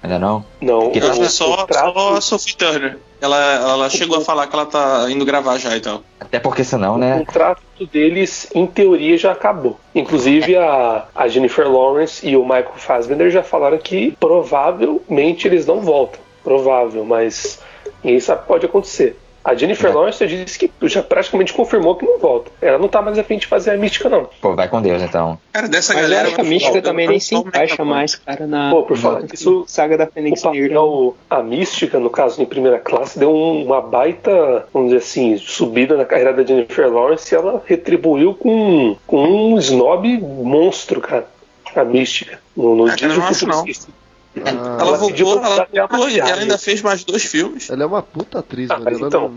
Ainda 0.04 0.18
não? 0.18 0.44
Não, 0.60 0.82
Porque 0.82 1.00
que 1.00 1.06
o, 1.06 1.24
é 1.24 1.28
só, 1.30 1.62
o 1.62 1.66
traço- 1.66 1.94
só 1.94 2.16
a 2.16 2.20
Sophie 2.20 2.56
Turner. 2.56 2.98
Ela, 3.22 3.38
ela 3.54 3.88
chegou 3.88 4.18
a 4.18 4.20
falar 4.20 4.46
que 4.46 4.54
ela 4.54 4.66
tá 4.66 5.06
indo 5.08 5.24
gravar 5.24 5.56
já 5.56 5.74
e 5.74 5.80
tal. 5.80 6.02
Até 6.20 6.38
porque 6.38 6.62
senão, 6.62 6.96
O 6.96 6.98
né? 6.98 7.20
contrato 7.20 7.62
deles, 7.90 8.46
em 8.54 8.66
teoria, 8.66 9.16
já 9.16 9.32
acabou. 9.32 9.80
Inclusive, 9.94 10.56
a, 10.58 11.06
a 11.14 11.26
Jennifer 11.26 11.66
Lawrence 11.66 12.26
e 12.28 12.36
o 12.36 12.42
Michael 12.42 12.72
Fassbender 12.76 13.30
já 13.30 13.42
falaram 13.42 13.78
que 13.78 14.14
provavelmente 14.20 15.48
eles 15.48 15.64
não 15.66 15.80
voltam. 15.80 16.20
Provável, 16.42 17.02
mas 17.06 17.58
ninguém 18.02 18.20
sabe 18.20 18.40
o 18.40 18.42
que 18.42 18.48
pode 18.48 18.66
acontecer. 18.66 19.18
A 19.44 19.54
Jennifer 19.54 19.90
É. 19.90 19.94
Lawrence 19.94 20.26
já 20.26 20.44
disse 20.44 20.58
que 20.58 20.70
já 20.88 21.02
praticamente 21.02 21.52
confirmou 21.52 21.94
que 21.96 22.06
não 22.06 22.18
volta. 22.18 22.50
Ela 22.62 22.78
não 22.78 22.88
tá 22.88 23.02
mais 23.02 23.18
afim 23.18 23.36
de 23.36 23.46
fazer 23.46 23.72
a 23.72 23.76
mística, 23.76 24.08
não. 24.08 24.26
Pô, 24.40 24.54
vai 24.54 24.68
com 24.68 24.80
Deus 24.80 25.02
então. 25.02 25.38
Cara, 25.52 25.68
dessa 25.68 25.92
Mas 25.92 26.02
galera. 26.08 26.40
a 26.40 26.42
mística 26.42 26.80
também 26.80 27.06
nem 27.06 27.20
se 27.20 27.34
encaixa 27.34 27.84
mais, 27.84 28.14
cara, 28.14 28.46
na, 28.46 28.70
Pô, 28.70 28.82
por 28.84 28.96
falar 28.96 29.20
na 29.20 29.26
disso, 29.26 29.64
saga 29.66 29.98
da 29.98 30.04
O 30.04 30.10
Fênix 30.10 30.42
Negra. 30.44 30.60
papel, 30.70 31.16
a 31.28 31.42
mística, 31.42 31.98
no 32.00 32.08
caso, 32.08 32.40
em 32.40 32.46
primeira 32.46 32.78
classe, 32.78 33.18
deu 33.18 33.30
um- 33.30 33.64
uma 33.66 33.80
baita, 33.82 34.66
vamos 34.72 34.88
dizer 34.90 35.02
assim, 35.04 35.36
subida 35.36 35.96
na 35.96 36.04
carreira 36.06 36.32
da 36.32 36.42
Jennifer 36.42 36.90
Lawrence 36.90 37.34
e 37.34 37.36
ela 37.36 37.62
retribuiu 37.66 38.32
com, 38.34 38.96
com 39.06 39.24
um 39.52 39.58
snob 39.58 40.18
monstro, 40.22 41.00
cara. 41.00 41.26
A 41.76 41.84
mística. 41.84 42.38
No, 42.56 42.74
no 42.76 42.94
Dia 42.96 43.08
do 43.08 43.16
não 43.18 43.26
acho, 43.26 43.46
não. 43.48 43.58
Esquecido. 43.58 43.92
Ah, 44.36 44.48
Ela 44.50 44.80
Ela 44.80 44.96
voltou, 44.96 45.38
ela 45.44 45.68
e 45.72 46.18
ela 46.20 46.40
ainda 46.40 46.58
fez 46.58 46.82
mais 46.82 47.04
dois 47.04 47.24
filmes. 47.24 47.70
Ela 47.70 47.84
é 47.84 47.86
uma 47.86 48.02
puta 48.02 48.40
atriz, 48.40 48.70
Ah, 48.70 48.74
mas 48.76 48.84
mas 48.84 48.98
ela 48.98 49.08
então, 49.08 49.28
não. 49.28 49.34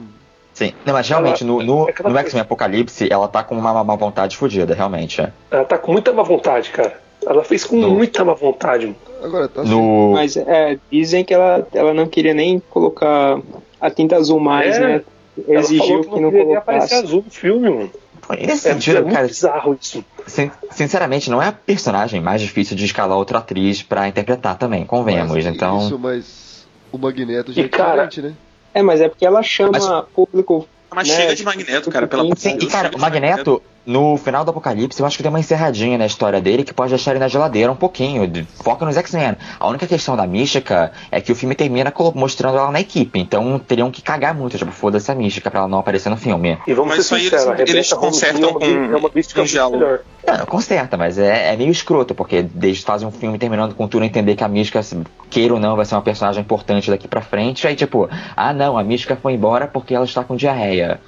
Sim. 0.54 0.74
Não, 0.86 0.94
mas 0.94 1.08
realmente, 1.08 1.44
no, 1.44 1.62
no, 1.62 1.88
É 1.88 1.94
ela 2.00 2.10
no 2.10 2.18
X-Men 2.18 2.42
Apocalipse, 2.42 3.08
ela 3.12 3.28
tá 3.28 3.44
com 3.44 3.56
uma 3.56 3.84
má 3.84 3.96
vontade 3.96 4.36
fodida, 4.36 4.74
realmente. 4.74 5.22
é. 5.22 5.32
Ela 5.52 5.66
tá 5.66 5.78
com 5.78 5.92
muita 5.92 6.12
má 6.12 6.24
vontade, 6.24 6.72
cara. 6.72 7.00
Ela 7.26 7.44
fez 7.44 7.64
com 7.64 7.76
No- 7.76 7.92
muita 7.92 8.26
má 8.26 8.34
vontade. 8.34 8.88
mano. 8.88 8.98
Agora, 9.24 9.48
tá 9.48 9.64
No. 9.64 10.14
Mas 10.14 10.36
é, 10.38 10.78
dizem 10.92 11.24
que 11.24 11.34
ela, 11.34 11.68
ela 11.74 11.94
não 11.94 12.08
queria 12.08 12.34
nem 12.34 12.60
colocar 12.72 13.40
a 13.80 13.90
tinta 13.92 14.16
azul 14.16 14.40
mais, 14.40 14.78
É, 14.78 14.80
né? 14.80 15.02
Ela 15.48 15.60
Exigiu 15.60 15.86
falou 15.86 16.02
que 16.04 16.10
que 16.10 16.16
não 16.16 16.22
não 16.22 16.32
queria 16.32 16.58
aparecer 16.58 16.88
colocasse. 16.90 17.06
azul 17.06 17.24
no 17.24 17.32
filme, 17.32 17.70
mano. 17.70 17.92
Nesse 18.30 18.68
É, 18.68 18.74
sentido, 18.74 18.98
é 18.98 19.02
muito 19.02 19.14
cara, 19.16 19.28
bizarro 19.28 19.78
isso. 19.80 20.04
sin- 20.26 20.52
sinceramente, 20.72 21.30
não 21.30 21.42
é 21.42 21.48
a 21.48 21.52
personagem 21.52 22.20
mais 22.22 22.42
difícil 22.42 22.76
de 22.76 22.86
escalar 22.86 23.18
outra 23.18 23.38
atriz 23.40 23.82
pra 23.82 24.08
interpretar 24.08 24.58
também, 24.58 24.86
convenhamos. 24.86 25.34
Mas, 25.34 25.46
Então. 25.46 25.80
Isso, 25.80 25.98
mas 25.98 26.68
o 26.92 26.98
Magneto 26.98 27.54
já 27.54 27.62
E, 27.62 27.66
é 27.66 27.70
cara, 27.70 28.06
diferente, 28.06 28.22
né? 28.22 28.34
É, 28.74 28.82
mas 28.82 29.00
é 29.02 29.08
porque 29.10 29.26
ela 29.26 29.42
chama 29.42 29.72
Mas- 29.74 30.06
público. 30.14 30.68
Mas 30.94 31.08
né, 31.10 31.16
chega 31.16 31.36
de 31.36 31.44
Magneto, 31.44 31.90
cara, 31.92 32.08
pela 32.08 32.24
Sim, 32.24 32.32
Sim, 32.36 32.58
e 32.62 32.68
cara, 32.68 32.92
o 32.96 33.00
Magneto, 33.00 33.62
no 33.88 34.18
final 34.18 34.44
do 34.44 34.52
Apocalipse, 34.52 35.00
eu 35.00 35.06
acho 35.06 35.16
que 35.16 35.24
tem 35.24 35.30
uma 35.30 35.40
encerradinha 35.40 35.98
na 35.98 36.06
história 36.06 36.42
dele 36.42 36.66
que 36.66 36.74
pode 36.74 36.90
deixar 36.90 37.12
ele 37.12 37.20
na 37.22 37.30
geladeira 37.30 37.72
um 37.72 37.76
pouquinho. 37.76 38.28
de- 38.28 38.44
Foca 38.44 38.86
nos 38.86 38.98
X-Men. 38.98 39.38
A 39.58 39.68
única 39.70 39.88
questão 39.88 40.18
da 40.18 40.28
mística 40.28 40.92
é 41.10 41.22
que 41.22 41.32
o 41.32 41.36
filme 41.36 41.56
termina 41.56 41.94
mostrando 42.14 42.58
ela 42.58 42.70
na 42.70 42.82
equipe. 42.82 43.18
Então 43.18 43.58
teriam 43.58 43.90
que 43.90 44.02
cagar 44.02 44.36
muito, 44.36 44.58
tipo, 44.58 44.72
foda-se 44.72 45.10
a 45.10 45.16
mística 45.16 45.50
pra 45.50 45.62
ela 45.62 45.70
não 45.70 45.80
aparecer 45.80 46.10
no 46.10 46.18
filme. 46.18 46.58
E 46.68 46.74
vamos 46.74 46.98
Mas 46.98 47.06
ser 47.06 47.16
isso 47.20 47.34
aí 47.34 47.40
sinceros, 47.40 47.70
eles- 47.70 47.94
consertam 47.94 48.50
uma, 48.52 48.60
com 48.60 48.66
é 48.66 48.98
uma 48.98 49.10
mística 49.16 49.42
um 49.42 49.46
diálogo. 49.46 49.78
melhor. 49.78 50.00
Não, 50.28 50.46
conserta, 50.46 50.98
mas 50.98 51.18
é, 51.18 51.54
é 51.54 51.56
meio 51.56 51.72
escroto, 51.72 52.14
porque 52.14 52.46
eles 52.62 52.82
fazem 52.84 53.08
um 53.08 53.12
filme 53.12 53.38
terminando 53.40 53.74
com 53.74 53.88
tudo 53.88 54.04
entender 54.04 54.36
que 54.36 54.44
a 54.44 54.48
mística, 54.50 54.82
queira 55.30 55.54
ou 55.54 55.60
não, 55.60 55.78
vai 55.78 55.86
ser 55.86 55.96
uma 55.96 56.02
personagem 56.02 56.42
importante 56.42 56.92
daqui 56.92 57.08
pra 57.08 57.22
frente. 57.22 57.66
Aí, 57.66 57.76
tipo, 57.78 58.10
ah 58.36 58.52
não, 58.52 58.78
a 58.78 58.84
mística 58.84 59.16
foi 59.16 59.34
embora 59.34 59.66
porque 59.68 59.96
ela 59.96 60.04
está 60.04 60.26
com 60.26 60.36
diarreia. 60.36 61.00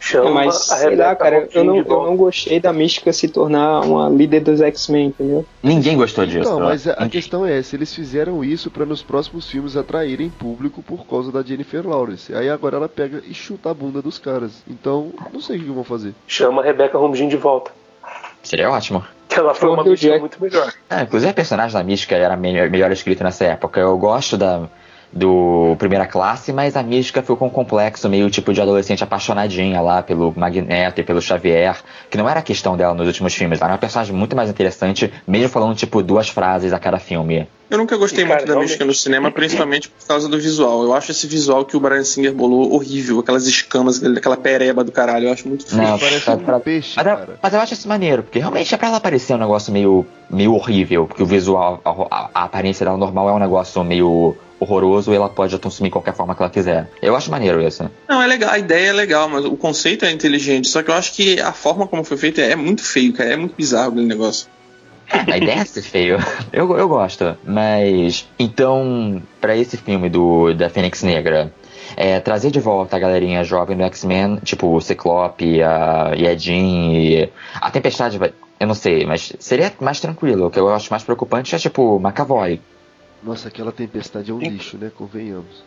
Chama 0.00 0.30
É, 0.30 0.32
mas 0.32 0.70
a 0.70 0.76
sei 0.76 0.96
lá, 0.96 1.14
cara, 1.16 1.48
eu 1.52 1.64
não, 1.64 1.76
eu 1.76 1.84
não 1.84 2.16
gostei 2.16 2.60
da 2.60 2.72
mística 2.72 3.12
se 3.12 3.28
tornar 3.28 3.80
uma 3.80 4.08
líder 4.08 4.40
dos 4.40 4.60
X-Men, 4.60 5.06
entendeu? 5.08 5.44
Ninguém 5.62 5.96
gostou 5.96 6.24
disso. 6.24 6.48
Não, 6.50 6.60
mas 6.60 6.86
a, 6.86 6.92
a 6.92 7.08
questão 7.08 7.44
é 7.44 7.58
essa, 7.58 7.74
eles 7.76 7.94
fizeram 7.94 8.44
isso 8.44 8.70
pra 8.70 8.86
nos 8.86 9.02
próximos 9.02 9.50
filmes 9.50 9.76
atraírem 9.76 10.30
público 10.30 10.82
por 10.82 11.06
causa 11.06 11.32
da 11.32 11.42
Jennifer 11.42 11.86
Lawrence. 11.86 12.34
Aí 12.34 12.48
agora 12.48 12.76
ela 12.76 12.88
pega 12.88 13.22
e 13.28 13.34
chuta 13.34 13.70
a 13.70 13.74
bunda 13.74 14.00
dos 14.00 14.18
caras. 14.18 14.52
Então, 14.68 15.10
não 15.32 15.40
sei 15.40 15.56
o 15.56 15.60
que 15.60 15.70
vão 15.70 15.84
fazer. 15.84 16.14
Chama 16.26 16.62
a 16.62 16.64
Rebecca 16.64 16.96
Holmes 16.98 17.18
de 17.28 17.36
volta. 17.36 17.70
Seria 18.42 18.70
ótimo. 18.70 19.04
Ela 19.30 19.54
foi 19.54 19.68
uma 19.68 19.84
Jack- 19.94 20.20
muito 20.20 20.42
melhor. 20.42 20.72
É, 20.88 21.02
inclusive 21.02 21.30
a 21.30 21.34
personagem 21.34 21.76
da 21.76 21.84
Mística 21.84 22.16
era 22.16 22.36
melhor, 22.36 22.70
melhor 22.70 22.90
escrita 22.90 23.22
nessa 23.22 23.44
época. 23.44 23.78
Eu 23.78 23.96
gosto 23.98 24.36
da, 24.36 24.68
do 25.12 25.74
Primeira 25.78 26.06
Classe, 26.06 26.52
mas 26.52 26.76
a 26.76 26.82
Mística 26.82 27.22
ficou 27.22 27.36
com 27.36 27.46
um 27.46 27.50
complexo 27.50 28.08
meio 28.08 28.28
tipo 28.30 28.52
de 28.52 28.60
adolescente 28.60 29.02
apaixonadinha 29.02 29.80
lá 29.80 30.02
pelo 30.02 30.32
Magneto 30.36 31.00
e 31.00 31.04
pelo 31.04 31.20
Xavier, 31.22 31.76
que 32.10 32.18
não 32.18 32.28
era 32.28 32.40
a 32.40 32.42
questão 32.42 32.76
dela 32.76 32.94
nos 32.94 33.06
últimos 33.06 33.34
filmes. 33.34 33.58
Ela 33.58 33.68
era 33.68 33.72
uma 33.74 33.78
personagem 33.78 34.14
muito 34.14 34.36
mais 34.36 34.50
interessante, 34.50 35.12
mesmo 35.26 35.48
falando 35.48 35.74
tipo 35.74 36.02
duas 36.02 36.28
frases 36.28 36.72
a 36.72 36.78
cada 36.78 36.98
filme. 36.98 37.48
Eu 37.70 37.76
nunca 37.76 37.96
gostei 37.98 38.24
cara, 38.24 38.36
muito 38.36 38.46
da 38.46 38.52
realmente- 38.54 38.68
mística 38.68 38.84
no 38.86 38.94
cinema, 38.94 39.30
principalmente 39.30 39.88
por 39.90 40.06
causa 40.06 40.26
do 40.28 40.38
visual. 40.38 40.82
Eu 40.84 40.94
acho 40.94 41.10
esse 41.10 41.26
visual 41.26 41.64
que 41.66 41.76
o 41.76 41.80
Brian 41.80 42.02
Singer 42.04 42.32
bolou 42.32 42.72
horrível, 42.74 43.18
aquelas 43.20 43.46
escamas, 43.46 44.02
aquela 44.02 44.36
pereba 44.38 44.82
do 44.82 44.90
caralho, 44.92 45.26
eu 45.28 45.32
acho 45.32 45.46
muito 45.46 45.66
feio. 45.66 45.82
Não, 45.82 45.98
Parece 45.98 46.20
pra- 46.24 46.34
um 46.34 46.38
pra- 46.38 46.60
peixe, 46.60 46.94
Mas, 46.96 47.06
eu- 47.06 47.16
cara. 47.16 47.38
mas 47.42 47.54
eu 47.54 47.60
acho 47.60 47.74
isso 47.74 47.88
maneiro, 47.88 48.22
porque 48.22 48.38
realmente 48.38 48.74
é 48.74 48.78
pra 48.78 48.88
ela 48.88 49.00
parecer 49.00 49.34
um 49.34 49.38
negócio 49.38 49.70
meio, 49.70 50.06
meio 50.30 50.54
horrível, 50.54 51.06
porque 51.06 51.22
o 51.22 51.26
visual, 51.26 51.80
a, 51.84 51.90
a- 51.90 52.30
a 52.34 52.44
aparência 52.44 52.86
dela 52.86 52.96
normal 52.96 53.28
é 53.28 53.32
um 53.34 53.38
negócio 53.38 53.84
meio 53.84 54.34
horroroso 54.60 55.12
e 55.12 55.16
ela 55.16 55.28
pode 55.28 55.54
assumir 55.62 55.90
qualquer 55.90 56.14
forma 56.14 56.34
que 56.34 56.42
ela 56.42 56.50
quiser. 56.50 56.90
Eu 57.00 57.14
acho 57.16 57.30
maneiro 57.30 57.60
isso. 57.62 57.88
Não, 58.08 58.22
é 58.22 58.26
legal, 58.26 58.50
a 58.50 58.58
ideia 58.58 58.88
é 58.88 58.92
legal, 58.92 59.28
mas 59.28 59.44
o 59.44 59.56
conceito 59.56 60.04
é 60.04 60.10
inteligente. 60.10 60.68
Só 60.68 60.82
que 60.82 60.90
eu 60.90 60.94
acho 60.94 61.12
que 61.14 61.40
a 61.40 61.52
forma 61.52 61.86
como 61.86 62.02
foi 62.04 62.16
feita 62.16 62.40
é 62.40 62.56
muito 62.56 62.82
feio, 62.82 63.12
cara. 63.12 63.30
É 63.32 63.36
muito 63.36 63.54
bizarro 63.56 63.90
aquele 63.92 64.06
negócio. 64.06 64.48
A 65.10 65.36
ideia 65.38 65.60
é 65.60 65.64
ser 65.64 65.82
feio. 65.82 66.18
Eu, 66.52 66.76
eu 66.76 66.88
gosto. 66.88 67.36
Mas, 67.44 68.28
então, 68.38 69.22
pra 69.40 69.56
esse 69.56 69.76
filme 69.76 70.08
do 70.10 70.52
da 70.52 70.68
Fênix 70.68 71.02
Negra, 71.02 71.50
é, 71.96 72.20
trazer 72.20 72.50
de 72.50 72.60
volta 72.60 72.96
a 72.96 72.98
galerinha 72.98 73.42
jovem 73.42 73.76
do 73.76 73.84
X-Men, 73.84 74.36
tipo 74.44 74.66
o 74.76 74.80
Ciclope, 74.80 75.62
a, 75.62 76.12
e 76.16 76.26
a 76.28 76.36
Jean 76.36 76.92
e. 76.92 77.30
A 77.54 77.70
Tempestade, 77.70 78.18
vai- 78.18 78.32
eu 78.60 78.66
não 78.66 78.74
sei, 78.74 79.06
mas 79.06 79.32
seria 79.38 79.72
mais 79.80 79.98
tranquilo. 80.00 80.46
O 80.46 80.50
que 80.50 80.58
eu 80.58 80.68
acho 80.68 80.90
mais 80.90 81.02
preocupante 81.04 81.54
é 81.54 81.58
tipo 81.58 81.96
o 81.96 82.00
McAvoy. 82.00 82.60
Nossa, 83.22 83.48
aquela 83.48 83.72
tempestade 83.72 84.30
é 84.30 84.34
um 84.34 84.38
lixo, 84.38 84.78
né? 84.78 84.90
Convenhamos. 84.94 85.64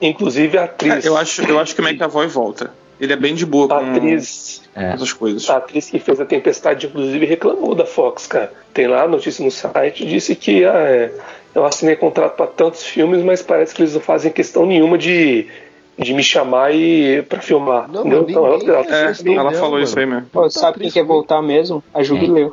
Inclusive 0.00 0.58
a 0.58 0.64
atriz. 0.64 0.92
Cara, 0.94 1.06
eu, 1.06 1.16
acho, 1.16 1.42
eu 1.42 1.58
acho 1.58 1.74
que 1.74 1.80
o 1.80 1.84
McAvoy 1.88 2.26
volta. 2.26 2.72
Ele 3.00 3.12
é 3.12 3.16
bem 3.16 3.34
de 3.34 3.44
boa 3.44 3.66
com 3.66 3.74
A 3.74 3.90
atriz, 3.96 4.62
É. 4.74 4.92
essas 4.92 5.12
coisas. 5.12 5.48
a 5.50 5.56
atriz 5.56 5.90
que 5.90 5.98
fez 5.98 6.20
a 6.20 6.24
Tempestade, 6.24 6.86
inclusive, 6.86 7.26
reclamou 7.26 7.74
da 7.74 7.84
Fox, 7.84 8.26
cara. 8.26 8.52
Tem 8.72 8.86
lá 8.86 9.02
a 9.02 9.08
notícia 9.08 9.44
no 9.44 9.50
site, 9.50 10.06
disse 10.06 10.36
que 10.36 10.64
ah, 10.64 10.78
é, 10.78 11.12
eu 11.54 11.64
assinei 11.64 11.96
contrato 11.96 12.36
para 12.36 12.46
tantos 12.46 12.84
filmes, 12.84 13.22
mas 13.24 13.42
parece 13.42 13.74
que 13.74 13.82
eles 13.82 13.94
não 13.94 14.00
fazem 14.00 14.30
questão 14.30 14.64
nenhuma 14.64 14.96
de, 14.96 15.48
de 15.98 16.12
me 16.12 16.22
chamar 16.22 16.74
e 16.74 17.22
para 17.22 17.40
filmar. 17.40 17.88
Não, 17.88 18.00
entendeu? 18.00 18.22
mas 18.22 18.30
Então, 18.30 18.46
ela, 18.46 18.86
é 18.86 19.10
É, 19.10 19.14
não 19.24 19.32
ela 19.40 19.52
falou 19.52 19.70
mano. 19.72 19.84
isso 19.84 19.98
aí 19.98 20.06
mesmo. 20.06 20.26
Pô, 20.32 20.42
Tá 20.42 20.50
sabe 20.50 20.80
quem 20.80 20.90
quer 20.90 21.04
voltar 21.04 21.40
mesmo? 21.42 21.82
A 21.94 22.02
Jubileu. 22.02 22.50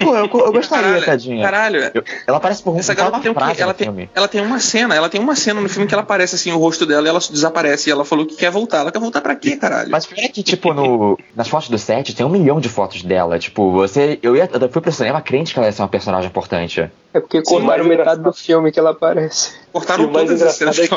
Pô, 0.00 0.16
eu, 0.16 0.24
eu 0.24 0.52
gostaria, 0.52 0.84
Caralho, 0.88 1.04
tadinha. 1.04 1.42
caralho, 1.42 1.90
Eu- 1.94 2.04
ela 2.26 2.38
aparece 2.38 2.62
por 2.62 2.74
um 2.74 2.78
Essa 2.78 2.94
garota 2.94 3.20
tem 3.20 3.30
um 3.30 3.34
frase 3.34 3.60
ela 3.60 3.72
no 3.72 3.78
tem, 3.78 3.86
filme. 3.86 4.10
ela 4.14 4.28
tem 4.28 4.40
uma 4.40 4.58
cena, 4.58 4.94
ela 4.94 5.08
tem 5.08 5.20
uma 5.20 5.36
cena 5.36 5.60
no 5.60 5.68
filme 5.68 5.86
que 5.86 5.94
ela 5.94 6.02
aparece 6.02 6.34
assim, 6.34 6.50
o 6.52 6.58
rosto 6.58 6.84
dela 6.86 7.06
e 7.06 7.10
ela 7.10 7.18
desaparece. 7.18 7.88
E 7.88 7.92
ela 7.92 8.04
falou 8.04 8.26
que 8.26 8.34
quer 8.36 8.50
voltar. 8.50 8.78
Ela 8.80 8.90
quer 8.92 8.98
voltar 8.98 9.20
pra 9.20 9.34
quê, 9.36 9.56
caralho? 9.56 9.90
Mas 9.90 10.06
pior 10.06 10.18
é 10.24 10.28
que, 10.28 10.42
tipo, 10.42 10.72
no, 10.74 11.18
nas 11.36 11.48
fotos 11.48 11.68
do 11.68 11.78
set 11.78 12.14
tem 12.14 12.24
um 12.26 12.28
milhão 12.30 12.58
de 12.60 12.68
fotos 12.68 13.02
dela. 13.02 13.38
Tipo, 13.38 13.70
você. 13.70 14.18
Eu, 14.22 14.34
ia, 14.36 14.48
eu 14.52 14.68
fui 14.68 14.82
pro 14.82 14.90
cinema 14.92 15.20
crente 15.20 15.52
que 15.52 15.58
ela 15.58 15.68
ia 15.68 15.72
ser 15.72 15.82
uma 15.82 15.88
personagem 15.88 16.28
importante. 16.28 16.90
É 17.14 17.20
porque 17.20 17.44
Sim, 17.44 17.54
cortaram 17.56 17.84
metade 17.84 18.22
do 18.22 18.32
filme 18.32 18.72
que 18.72 18.78
ela 18.78 18.90
aparece. 18.90 19.52
E 19.72 19.74
Cortaram 19.74 20.04
o 20.04 20.12
mais 20.12 20.30
engraçado 20.30 20.82
é 20.82 20.86
que 20.86 20.94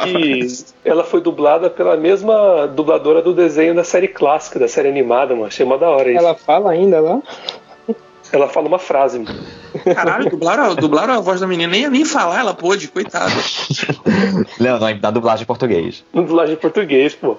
ela 0.83 0.95
ela 0.95 1.03
foi 1.05 1.21
dublada 1.21 1.69
pela 1.69 1.95
mesma 1.95 2.67
dubladora 2.67 3.21
do 3.21 3.33
desenho 3.33 3.73
da 3.73 3.85
série 3.85 4.09
clássica, 4.09 4.59
da 4.59 4.67
série 4.67 4.89
animada, 4.89 5.33
mano. 5.33 5.47
Achei 5.47 5.65
mó 5.65 5.77
da 5.77 5.89
hora 5.89 6.09
isso. 6.09 6.19
Ela, 6.19 6.29
Ela 6.29 6.35
fala 6.35 6.71
ainda 6.71 6.99
lá? 6.99 7.21
fala 8.51 8.67
uma 8.67 8.79
frase, 8.79 9.19
mano. 9.19 9.39
Caralho, 9.93 10.29
dublaram, 10.29 10.75
dublaram 10.75 11.13
a 11.13 11.21
voz 11.21 11.39
da 11.39 11.47
menina. 11.47 11.71
Nem, 11.71 11.89
nem 11.89 12.03
falar 12.03 12.39
ela 12.39 12.53
pôde, 12.53 12.89
coitada. 12.89 13.31
Não, 14.59 14.79
não, 14.79 14.99
na 15.01 15.11
dublagem 15.11 15.43
em 15.43 15.45
português. 15.45 16.03
No 16.13 16.23
dublagem 16.23 16.55
em 16.55 16.57
português, 16.57 17.15
pô. 17.15 17.37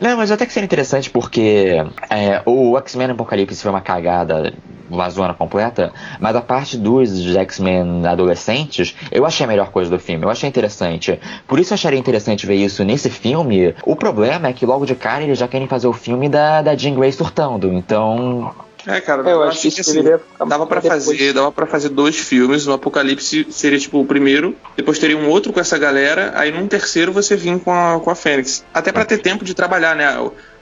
Não, 0.00 0.16
mas 0.16 0.30
até 0.30 0.46
que 0.46 0.52
seria 0.52 0.64
interessante 0.64 1.10
porque 1.10 1.84
é, 2.10 2.42
o 2.44 2.76
X-Men 2.78 3.10
Apocalipse 3.10 3.62
foi 3.62 3.70
uma 3.70 3.80
cagada, 3.80 4.52
uma 4.90 5.08
zona 5.10 5.34
completa, 5.34 5.92
mas 6.20 6.36
a 6.36 6.40
parte 6.40 6.76
dos 6.76 7.34
X-Men 7.36 8.06
adolescentes, 8.06 8.94
eu 9.10 9.24
achei 9.24 9.44
a 9.44 9.48
melhor 9.48 9.70
coisa 9.70 9.90
do 9.90 9.98
filme, 9.98 10.24
eu 10.24 10.30
achei 10.30 10.48
interessante. 10.48 11.18
Por 11.46 11.58
isso 11.58 11.72
eu 11.72 11.74
acharia 11.74 11.98
interessante 11.98 12.46
ver 12.46 12.56
isso 12.56 12.84
nesse 12.84 13.10
filme. 13.10 13.74
O 13.84 13.96
problema 13.96 14.48
é 14.48 14.52
que 14.52 14.66
logo 14.66 14.84
de 14.84 14.94
cara 14.94 15.22
eles 15.22 15.38
já 15.38 15.48
querem 15.48 15.66
fazer 15.66 15.86
o 15.86 15.92
filme 15.92 16.28
da, 16.28 16.62
da 16.62 16.76
Jean 16.76 16.94
Grey 16.94 17.12
surtando, 17.12 17.72
então... 17.72 18.52
É, 18.86 19.00
cara, 19.00 19.28
É, 19.28 19.32
eu 19.32 19.42
acho 19.44 19.60
que 19.60 19.68
isso 19.68 19.92
deveria 19.94 20.18
ficar 20.18 20.44
dava 20.44 20.66
pra 20.66 20.80
depois. 20.80 21.04
fazer, 21.04 21.32
dava 21.32 21.52
para 21.52 21.66
fazer 21.66 21.88
dois 21.88 22.16
filmes. 22.16 22.66
O 22.66 22.72
Apocalipse 22.72 23.46
seria 23.50 23.78
tipo 23.78 24.00
o 24.00 24.04
primeiro, 24.04 24.56
depois 24.76 24.98
teria 24.98 25.16
um 25.16 25.28
outro 25.28 25.52
com 25.52 25.60
essa 25.60 25.78
galera, 25.78 26.32
aí 26.34 26.50
num 26.50 26.66
terceiro 26.66 27.12
você 27.12 27.36
vinha 27.36 27.58
com 27.58 27.72
a, 27.72 28.00
com 28.00 28.10
a 28.10 28.14
Fênix. 28.14 28.64
Até 28.74 28.90
pra 28.92 29.04
ter 29.04 29.18
tempo 29.18 29.44
de 29.44 29.54
trabalhar, 29.54 29.94
né? 29.94 30.06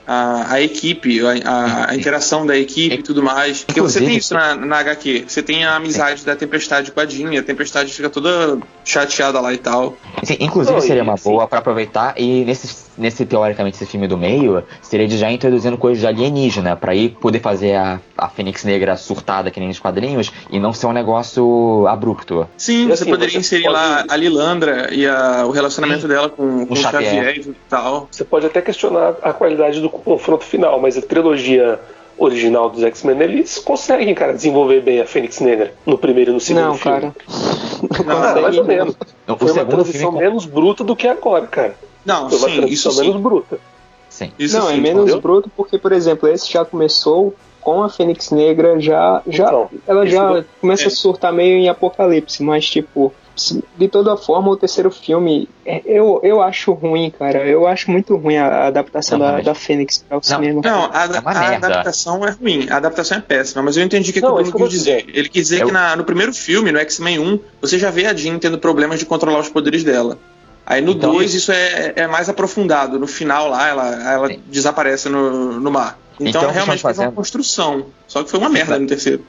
A, 0.06 0.54
a 0.54 0.60
equipe, 0.60 1.20
a, 1.24 1.30
a- 1.48 1.90
a 1.90 1.94
interação 1.94 2.44
da 2.44 2.56
equipe 2.58 2.96
e 2.96 3.02
tudo 3.02 3.22
mais. 3.22 3.62
Porque 3.62 3.80
você 3.80 4.00
tem 4.00 4.16
isso 4.16 4.34
na, 4.34 4.56
na 4.56 4.78
HQ. 4.78 5.24
Você 5.28 5.40
tem 5.40 5.64
a 5.64 5.76
amizade 5.76 6.24
da 6.24 6.34
Tempestade 6.34 6.90
com 6.90 6.98
a 6.98 7.06
Jean, 7.06 7.32
e 7.32 7.38
a 7.38 7.42
Tempestade 7.44 7.92
fica 7.92 8.10
toda 8.10 8.58
chateada 8.84 9.38
lá 9.40 9.52
e 9.54 9.58
tal. 9.58 9.96
Sim, 10.24 10.36
inclusive 10.40 10.80
seria 10.80 11.02
uma 11.04 11.14
assim- 11.14 11.30
boa 11.30 11.46
pra 11.46 11.60
aproveitar 11.60 12.14
e 12.16 12.44
nesse, 12.44 12.89
nesse 13.00 13.24
teoricamente 13.26 13.76
esse 13.76 13.86
filme 13.86 14.06
do 14.06 14.16
meio 14.16 14.62
seria 14.82 15.08
de 15.08 15.16
já 15.18 15.30
introduzindo 15.32 15.76
coisas 15.78 16.00
de 16.00 16.06
alienígena 16.06 16.76
pra 16.76 16.94
ir 16.94 17.10
poder 17.20 17.40
fazer 17.40 17.74
a, 17.74 18.00
a 18.16 18.28
Fênix 18.28 18.64
Negra 18.64 18.96
surtada 18.96 19.50
que 19.50 19.58
nem 19.58 19.68
nos 19.68 19.78
quadrinhos 19.80 20.30
e 20.50 20.60
não 20.60 20.72
ser 20.72 20.86
um 20.86 20.92
negócio 20.92 21.86
abrupto. 21.88 22.46
Sim, 22.56 22.86
você 22.86 23.02
assim, 23.02 23.10
poderia 23.10 23.32
você 23.32 23.38
inserir 23.38 23.62
pode- 23.64 23.74
lá 23.74 24.04
a 24.08 24.16
Lilandra 24.16 24.92
e 24.94 25.06
a- 25.06 25.44
o 25.46 25.50
relacionamento 25.50 26.06
dela 26.06 26.28
com, 26.28 26.66
com 26.66 26.74
o 26.74 26.76
Xavier. 26.76 27.04
Xavier 27.14 27.38
e 27.38 27.56
tal. 27.68 28.08
Você 28.10 28.24
pode 28.24 28.46
até 28.46 28.60
questionar 28.60 29.14
a 29.22 29.32
qualidade 29.32 29.80
do 29.80 29.88
confronto 29.88 30.44
final, 30.44 30.80
mas 30.80 30.96
a 30.96 31.02
trilogia 31.02 31.80
original 32.20 32.68
dos 32.70 32.82
X-Men, 32.82 33.20
eles 33.22 33.58
conseguem, 33.58 34.14
cara, 34.14 34.32
desenvolver 34.34 34.80
bem 34.82 35.00
a 35.00 35.06
Fênix 35.06 35.40
Negra 35.40 35.72
no 35.86 35.96
primeiro 35.98 36.30
e 36.30 36.34
no 36.34 36.40
segundo 36.40 36.62
Não, 36.64 36.74
filme. 36.74 37.00
cara. 37.00 37.14
Ah, 38.08 38.40
mais 38.40 38.56
ou 38.58 38.64
menos. 38.64 38.94
O 39.26 39.36
Foi 39.36 39.48
uma 39.48 39.54
segundo 39.54 39.70
transição 39.70 40.10
filme. 40.12 40.18
menos 40.24 40.44
bruta 40.46 40.84
do 40.84 40.94
que 40.94 41.08
agora, 41.08 41.46
cara. 41.46 41.74
Não, 42.04 42.28
Foi 42.28 42.38
uma 42.38 42.48
sim, 42.48 42.56
transição 42.56 42.90
isso 42.92 43.00
sim. 43.00 43.06
menos 43.06 43.22
bruta. 43.22 43.58
Sim. 44.08 44.32
Isso 44.38 44.58
não, 44.58 44.68
é 44.70 44.74
sim, 44.74 44.80
menos 44.80 45.02
entendeu? 45.04 45.20
bruto 45.20 45.50
porque, 45.56 45.78
por 45.78 45.92
exemplo, 45.92 46.28
esse 46.28 46.50
já 46.52 46.64
começou 46.64 47.34
com 47.60 47.82
a 47.82 47.88
Fênix 47.88 48.30
Negra, 48.30 48.78
já, 48.80 49.22
já 49.26 49.44
Então, 49.46 49.70
ela 49.86 50.06
já 50.06 50.32
do- 50.40 50.44
começa 50.60 50.84
é. 50.84 50.86
a 50.86 50.90
surtar 50.90 51.32
meio 51.32 51.56
em 51.58 51.68
Apocalipse, 51.68 52.42
mas 52.42 52.68
tipo, 52.68 53.12
de 53.76 53.88
toda 53.88 54.16
forma, 54.16 54.50
o 54.50 54.56
terceiro 54.56 54.90
filme, 54.90 55.48
é, 55.64 55.82
eu, 55.84 56.20
eu 56.22 56.42
acho 56.42 56.72
ruim, 56.72 57.10
cara. 57.10 57.46
Eu 57.46 57.66
acho 57.66 57.90
muito 57.90 58.16
ruim 58.16 58.36
a, 58.36 58.66
adaptação 58.66 59.18
Não, 59.18 59.26
da, 59.26 59.32
mas- 59.34 59.44
da 59.44 59.54
Fênix 59.54 60.04
para 60.08 60.18
o 60.18 60.22
cinema. 60.22 60.60
Não, 60.64 60.84
a, 60.92 61.04
É 61.04 61.54
a 61.54 61.56
adaptação 61.56 62.26
é 62.26 62.30
ruim, 62.30 62.68
a 62.70 62.76
adaptação 62.76 63.18
é 63.18 63.20
péssima, 63.20 63.62
mas 63.62 63.76
eu 63.76 63.84
entendi 63.84 64.10
o 64.10 64.12
que, 64.12 64.20
que 64.20 64.26
Não, 64.26 64.34
o 64.34 64.40
é 64.40 64.42
Bruno 64.42 64.56
que 64.56 64.62
quis 64.64 64.70
dizer. 64.70 65.04
Ele 65.08 65.28
quis 65.28 65.44
dizer 65.48 65.62
Eu- 65.62 65.66
que 65.68 65.72
na- 65.72 65.96
no 65.96 66.04
primeiro 66.04 66.32
filme, 66.34 66.70
no 66.72 66.78
X-Men 66.78 67.18
1, 67.18 67.38
você 67.60 67.78
já 67.78 67.90
vê 67.90 68.06
a 68.06 68.14
Jean 68.14 68.38
tendo 68.38 68.58
problemas 68.58 68.98
de 68.98 69.06
controlar 69.06 69.40
os 69.40 69.48
poderes 69.48 69.82
dela. 69.84 70.18
Aí 70.66 70.80
no 70.80 70.92
Então, 70.92 71.12
2 71.12 71.34
isso 71.34 71.50
é, 71.50 71.94
é 71.96 72.06
mais 72.06 72.28
aprofundado. 72.28 72.98
No 72.98 73.06
final 73.06 73.48
lá, 73.48 73.68
ela, 73.68 74.12
ela 74.12 74.28
Sim. 74.28 74.40
desaparece 74.46 75.08
no, 75.08 75.58
no 75.58 75.70
mar. 75.70 75.98
Então, 76.20 76.28
Então, 76.28 76.46
que 76.48 76.54
realmente 76.54 76.82
teve 76.84 77.00
uma 77.00 77.12
construção. 77.12 77.86
Só 78.06 78.22
que 78.22 78.30
foi 78.30 78.38
uma 78.38 78.50
merda 78.50 78.78
no 78.78 78.86
terceiro. 78.86 79.24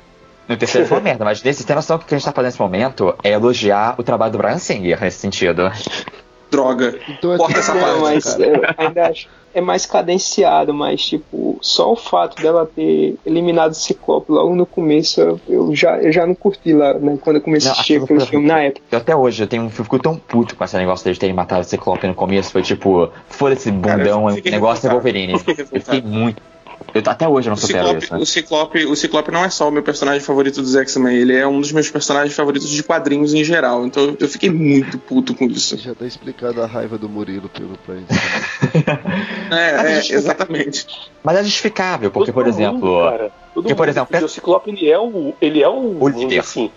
No 0.47 0.57
terceiro 0.57 0.87
foi 0.87 0.97
uma 0.97 1.03
merda, 1.03 1.23
mas 1.23 1.41
nesse 1.43 1.65
tem 1.65 1.75
noção 1.75 1.97
que 1.97 2.05
o 2.05 2.07
que 2.07 2.15
a 2.15 2.17
gente 2.17 2.25
tá 2.25 2.31
fazendo 2.31 2.51
nesse 2.51 2.61
momento 2.61 3.15
é 3.23 3.31
elogiar 3.31 3.95
o 3.97 4.03
trabalho 4.03 4.31
do 4.33 4.37
Brian 4.37 4.57
Singer 4.57 4.99
nesse 5.01 5.19
sentido. 5.19 5.71
Droga. 6.49 6.99
Então 7.07 7.37
Corta 7.37 7.59
essa 7.59 7.73
parte, 7.73 7.85
Não, 7.85 8.01
mas 8.01 8.35
cara. 8.35 8.45
eu 8.45 8.61
ainda 8.77 9.07
acho 9.07 9.27
é 9.53 9.61
mais 9.61 9.85
cadenciado, 9.85 10.73
mas 10.73 11.01
tipo, 11.01 11.57
só 11.61 11.91
o 11.91 11.95
fato 11.95 12.41
dela 12.41 12.65
ter 12.65 13.17
eliminado 13.25 13.71
o 13.71 13.75
Ciclope 13.75 14.31
logo 14.31 14.55
no 14.55 14.65
começo, 14.65 15.19
eu, 15.19 15.39
eu 15.47 15.75
já, 15.75 15.97
eu 15.97 16.11
já 16.11 16.25
não 16.25 16.33
curti 16.33 16.73
lá, 16.73 16.93
né, 16.93 17.17
quando 17.21 17.37
eu 17.37 17.41
comecei 17.41 17.69
a 17.69 17.73
Não, 17.73 17.79
assistir 17.79 18.01
aquilo 18.01 18.05
aquele 18.05 18.29
filme 18.29 18.47
na 18.47 18.63
época. 18.63 18.85
Eu 18.91 18.97
até 18.97 19.15
hoje 19.15 19.43
eu 19.43 19.47
tenho, 19.47 19.65
eu 19.65 19.69
fico 19.69 19.99
tão 19.99 20.15
puto 20.15 20.55
com 20.55 20.63
esse 20.63 20.77
negócio 20.77 21.03
deles 21.03 21.19
terem 21.19 21.35
matado 21.35 21.61
o 21.61 21.65
Ciclope 21.65 22.07
no 22.07 22.15
começo. 22.15 22.51
Foi 22.51 22.61
tipo, 22.61 23.09
foda-se 23.27 23.71
Cara, 23.71 23.97
bundão, 23.97 24.29
eu 24.29 24.35
fiquei 24.35 24.51
negócio 24.51 24.87
é. 24.87 24.91
Wolverine. 24.91 25.33
Eu 25.33 25.39
fiquei 25.39 25.99
Eu 25.99 26.03
muito. 26.03 26.41
Eu, 26.93 27.01
até 27.05 27.27
hoje 27.27 27.47
eu 27.47 27.51
não 27.51 27.57
supero 27.57 27.85
Ciclope, 27.87 28.03
isso. 28.05 28.13
né? 28.13 28.19
o, 28.19 28.25
Ciclope, 28.25 28.85
o 28.85 28.95
Ciclope 28.95 29.31
não 29.31 29.43
é 29.45 29.49
só 29.49 29.67
o 29.67 29.71
meu 29.71 29.81
personagem 29.83 30.19
favorito 30.21 30.61
dos 30.61 30.75
X-Men, 30.75 31.15
ele 31.15 31.35
é 31.35 31.47
um 31.47 31.59
dos 31.61 31.71
meus 31.71 31.89
personagens 31.89 32.35
favoritos 32.35 32.69
de 32.69 32.83
quadrinhos 32.83 33.33
em 33.33 33.43
geral. 33.43 33.85
Então 33.85 34.15
eu 34.19 34.27
fiquei 34.27 34.49
muito 34.49 34.97
puto 34.97 35.33
com 35.33 35.45
isso. 35.45 35.77
Já 35.77 35.95
tá 35.95 36.05
explicado 36.05 36.61
a 36.61 36.65
raiva 36.65 36.97
do 36.97 37.07
Murilo 37.07 37.47
pelo 37.49 37.77
pra 37.85 37.95
isso. 37.95 38.07
É, 39.51 39.97
é, 39.97 39.97
exatamente. 39.99 40.87
Mas 41.23 41.37
é 41.37 41.43
justificável, 41.43 42.09
porque, 42.11 42.31
por 42.31 42.45
mundo, 42.45 42.53
exemplo, 42.55 43.03
cara, 43.09 43.31
todo 43.53 43.63
porque, 43.63 43.75
por 43.75 43.81
mundo, 43.85 43.89
exemplo, 43.89 44.07
porque 44.11 44.25
o 44.25 44.29
Ciclope 44.29 44.71
ele 44.71 44.89
é 44.89 44.97
o, 44.99 45.33
ele 45.41 45.61
é 45.61 45.67
o, 45.67 45.97
O 45.99 46.07
líder. 46.07 46.39
assim, 46.39 46.71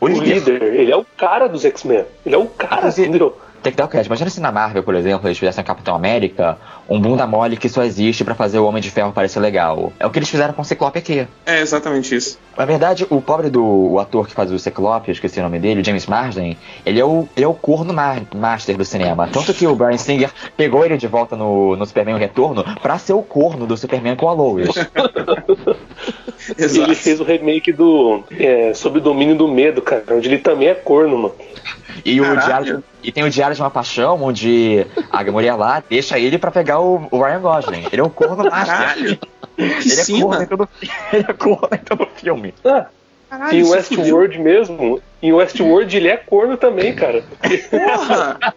o 0.00 0.06
o 0.06 0.08
líder 0.08 0.34
líder, 0.34 0.62
ele 0.74 0.92
é 0.92 0.96
o 0.96 1.04
cara 1.16 1.46
dos 1.46 1.64
X-Men. 1.64 2.04
Ele 2.24 2.34
é 2.34 2.38
o 2.38 2.46
cara, 2.46 2.76
Inclusive- 2.78 3.08
entendeu? 3.08 3.36
Tem 3.66 3.72
que 3.72 3.78
dar 3.78 3.84
o 3.86 3.88
crédito. 3.88 4.06
Imagina 4.08 4.30
se 4.30 4.40
na 4.40 4.52
Marvel, 4.52 4.82
por 4.82 4.94
exemplo, 4.94 5.26
eles 5.26 5.38
fizessem 5.38 5.64
Capitão 5.64 5.94
América, 5.94 6.56
um 6.88 7.00
bunda 7.00 7.26
mole 7.26 7.56
que 7.56 7.68
só 7.68 7.82
existe 7.82 8.22
pra 8.24 8.34
fazer 8.34 8.58
o 8.58 8.64
Homem 8.64 8.80
de 8.80 8.90
Ferro 8.90 9.12
parecer 9.12 9.40
legal. 9.40 9.92
É 9.98 10.06
o 10.06 10.10
que 10.10 10.18
eles 10.18 10.28
fizeram 10.30 10.54
com 10.54 10.62
o 10.62 10.64
Ciclope 10.64 10.98
aqui. 10.98 11.26
É 11.44 11.60
exatamente 11.60 12.14
isso. 12.14 12.38
Na 12.56 12.64
verdade, 12.64 13.06
o 13.10 13.20
pobre 13.20 13.50
do 13.50 13.64
o 13.64 13.98
ator 13.98 14.26
que 14.28 14.32
faz 14.34 14.50
o 14.52 14.58
Ciclope, 14.58 15.08
eu 15.08 15.12
esqueci 15.12 15.40
o 15.40 15.42
nome 15.42 15.58
dele, 15.58 15.80
o 15.80 15.84
James 15.84 16.06
Marsden, 16.06 16.56
ele 16.86 17.00
é 17.00 17.04
o, 17.04 17.28
ele 17.36 17.44
é 17.44 17.48
o 17.48 17.52
corno 17.54 17.92
ma- 17.92 18.16
master 18.34 18.76
do 18.76 18.84
cinema. 18.84 19.28
Tanto 19.32 19.52
que 19.52 19.66
o 19.66 19.74
Brian 19.74 19.98
Singer 19.98 20.30
pegou 20.56 20.84
ele 20.84 20.96
de 20.96 21.06
volta 21.06 21.36
no, 21.36 21.74
no 21.76 21.84
Superman 21.84 22.16
Retorno 22.18 22.64
pra 22.80 22.98
ser 22.98 23.12
o 23.14 23.22
corno 23.22 23.66
do 23.66 23.76
Superman 23.76 24.16
com 24.16 24.28
a 24.28 24.32
Lois. 24.32 24.68
Exato. 26.56 26.86
ele 26.86 26.94
fez 26.94 27.20
o 27.20 27.24
remake 27.24 27.72
do 27.72 28.22
é, 28.30 28.72
Sob 28.74 28.98
o 28.98 29.00
Domínio 29.00 29.34
do 29.34 29.48
Medo, 29.48 29.82
cara, 29.82 30.04
onde 30.10 30.28
ele 30.28 30.38
também 30.38 30.68
é 30.68 30.74
corno, 30.74 31.16
mano. 31.18 31.34
E, 32.04 32.20
o 32.20 32.36
diário, 32.36 32.84
e 33.02 33.10
tem 33.10 33.24
o 33.24 33.30
Diário 33.30 33.56
de 33.56 33.62
uma 33.62 33.70
Paixão, 33.70 34.22
onde 34.22 34.86
a 35.10 35.24
mulher 35.24 35.54
lá 35.54 35.82
deixa 35.88 36.18
ele 36.18 36.38
pra 36.38 36.50
pegar 36.50 36.80
o, 36.80 37.08
o 37.10 37.22
Ryan 37.22 37.40
Gosling. 37.40 37.86
Ele 37.90 38.00
é 38.00 38.04
o 38.04 38.10
corno 38.10 38.44
master. 38.50 38.76
Caralho! 38.76 39.18
Que 39.56 39.62
Ele 39.90 40.00
é, 40.00 40.04
corno 40.20 40.42
em 40.42 40.46
todo, 40.46 40.68
ele 41.12 41.24
é 41.26 41.32
corno 41.32 41.68
em 41.72 41.78
todo 41.78 42.08
filme. 42.14 42.54
Ah, 42.62 42.86
Caralho, 43.30 43.58
em 43.58 43.64
fudeu. 43.64 43.76
Westworld 43.76 44.38
mesmo, 44.38 45.02
em 45.22 45.32
Westworld 45.32 45.96
ele 45.96 46.08
é 46.08 46.16
corno 46.16 46.56
também, 46.58 46.94
cara. 46.94 47.24
Porra! 47.70 48.54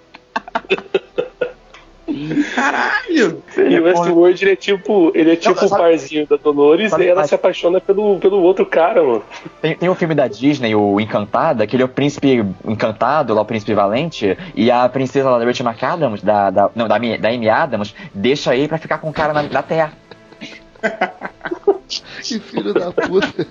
Caralho! 2.55 3.43
Em 3.57 3.79
Westworld 3.79 4.43
ele 4.43 4.51
é 4.51 4.55
tipo, 4.55 5.11
ele 5.15 5.31
é 5.31 5.35
tipo 5.35 5.65
o 5.65 5.67
sabe- 5.67 5.81
parzinho 5.81 6.27
da 6.27 6.37
Dolores 6.37 6.91
sabe- 6.91 7.03
e 7.05 7.07
ela 7.07 7.21
mas- 7.21 7.29
se 7.29 7.35
apaixona 7.35 7.79
pelo, 7.79 8.17
pelo 8.19 8.41
outro 8.41 8.65
cara, 8.65 9.01
mano. 9.03 9.23
Tem, 9.61 9.75
tem 9.75 9.89
um 9.89 9.95
filme 9.95 10.15
da 10.15 10.27
Disney, 10.27 10.75
o 10.75 10.99
Encantada, 10.99 11.65
que 11.67 11.75
ele 11.75 11.83
é 11.83 11.85
o 11.85 11.89
príncipe 11.89 12.45
encantado, 12.65 13.33
lá 13.33 13.41
o 13.41 13.45
príncipe 13.45 13.73
valente, 13.73 14.37
e 14.55 14.69
a 14.71 14.87
princesa 14.89 15.29
lá 15.29 15.39
da 15.39 15.45
Rachel 15.45 15.65
McAdams, 15.65 16.21
da, 16.23 16.49
da, 16.49 16.69
não, 16.75 16.87
da, 16.87 16.97
da 16.97 17.29
Amy 17.29 17.49
Adams, 17.49 17.93
deixa 18.13 18.55
ele 18.55 18.67
pra 18.67 18.77
ficar 18.77 18.97
com 18.97 19.09
o 19.09 19.13
cara 19.13 19.33
na, 19.33 19.43
na 19.43 19.63
terra. 19.63 19.93
que 22.21 22.39
filho 22.39 22.73
da 22.73 22.91
puta. 22.91 23.47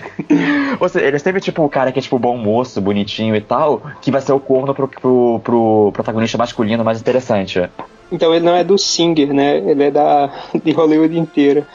Ou 0.80 0.88
seja, 0.88 1.06
ele 1.06 1.16
é 1.16 1.18
sempre 1.18 1.40
tipo 1.40 1.62
o 1.62 1.68
cara 1.68 1.92
que 1.92 1.98
é 1.98 2.02
tipo 2.02 2.18
bom 2.18 2.36
moço, 2.36 2.80
bonitinho 2.80 3.36
e 3.36 3.40
tal, 3.40 3.82
que 4.00 4.10
vai 4.10 4.20
ser 4.20 4.32
o 4.32 4.40
corno 4.40 4.74
pro, 4.74 4.88
pro, 4.88 5.40
pro 5.44 5.90
protagonista 5.92 6.38
masculino 6.38 6.84
mais 6.84 7.00
interessante. 7.00 7.68
Então 8.10 8.34
ele 8.34 8.44
não 8.44 8.54
é 8.54 8.62
do 8.62 8.78
Singer, 8.78 9.32
né? 9.32 9.58
Ele 9.58 9.84
é 9.84 9.90
da 9.90 10.30
de 10.62 10.72
Hollywood 10.72 11.18
inteira. 11.18 11.66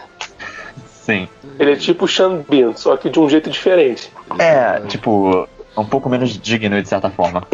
Sim. 0.85 1.27
Ele 1.59 1.73
é 1.73 1.75
tipo 1.75 2.07
Sean 2.07 2.43
Bean, 2.47 2.75
só 2.75 2.95
que 2.95 3.09
de 3.09 3.19
um 3.19 3.29
jeito 3.29 3.49
diferente. 3.49 4.11
É, 4.39 4.79
tipo, 4.87 5.47
um 5.77 5.85
pouco 5.85 6.09
menos 6.09 6.37
digno 6.39 6.81
de 6.81 6.87
certa 6.87 7.09
forma. 7.09 7.45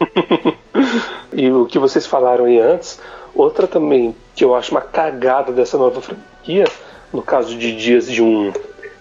e 1.32 1.50
o 1.50 1.66
que 1.66 1.78
vocês 1.78 2.06
falaram 2.06 2.44
aí 2.44 2.58
antes, 2.58 3.00
outra 3.34 3.66
também 3.66 4.14
que 4.34 4.44
eu 4.44 4.54
acho 4.54 4.70
uma 4.70 4.80
cagada 4.80 5.52
dessa 5.52 5.76
nova 5.76 6.00
franquia, 6.00 6.64
no 7.12 7.22
caso 7.22 7.56
de 7.56 7.76
dias 7.76 8.10
de 8.10 8.22
um 8.22 8.52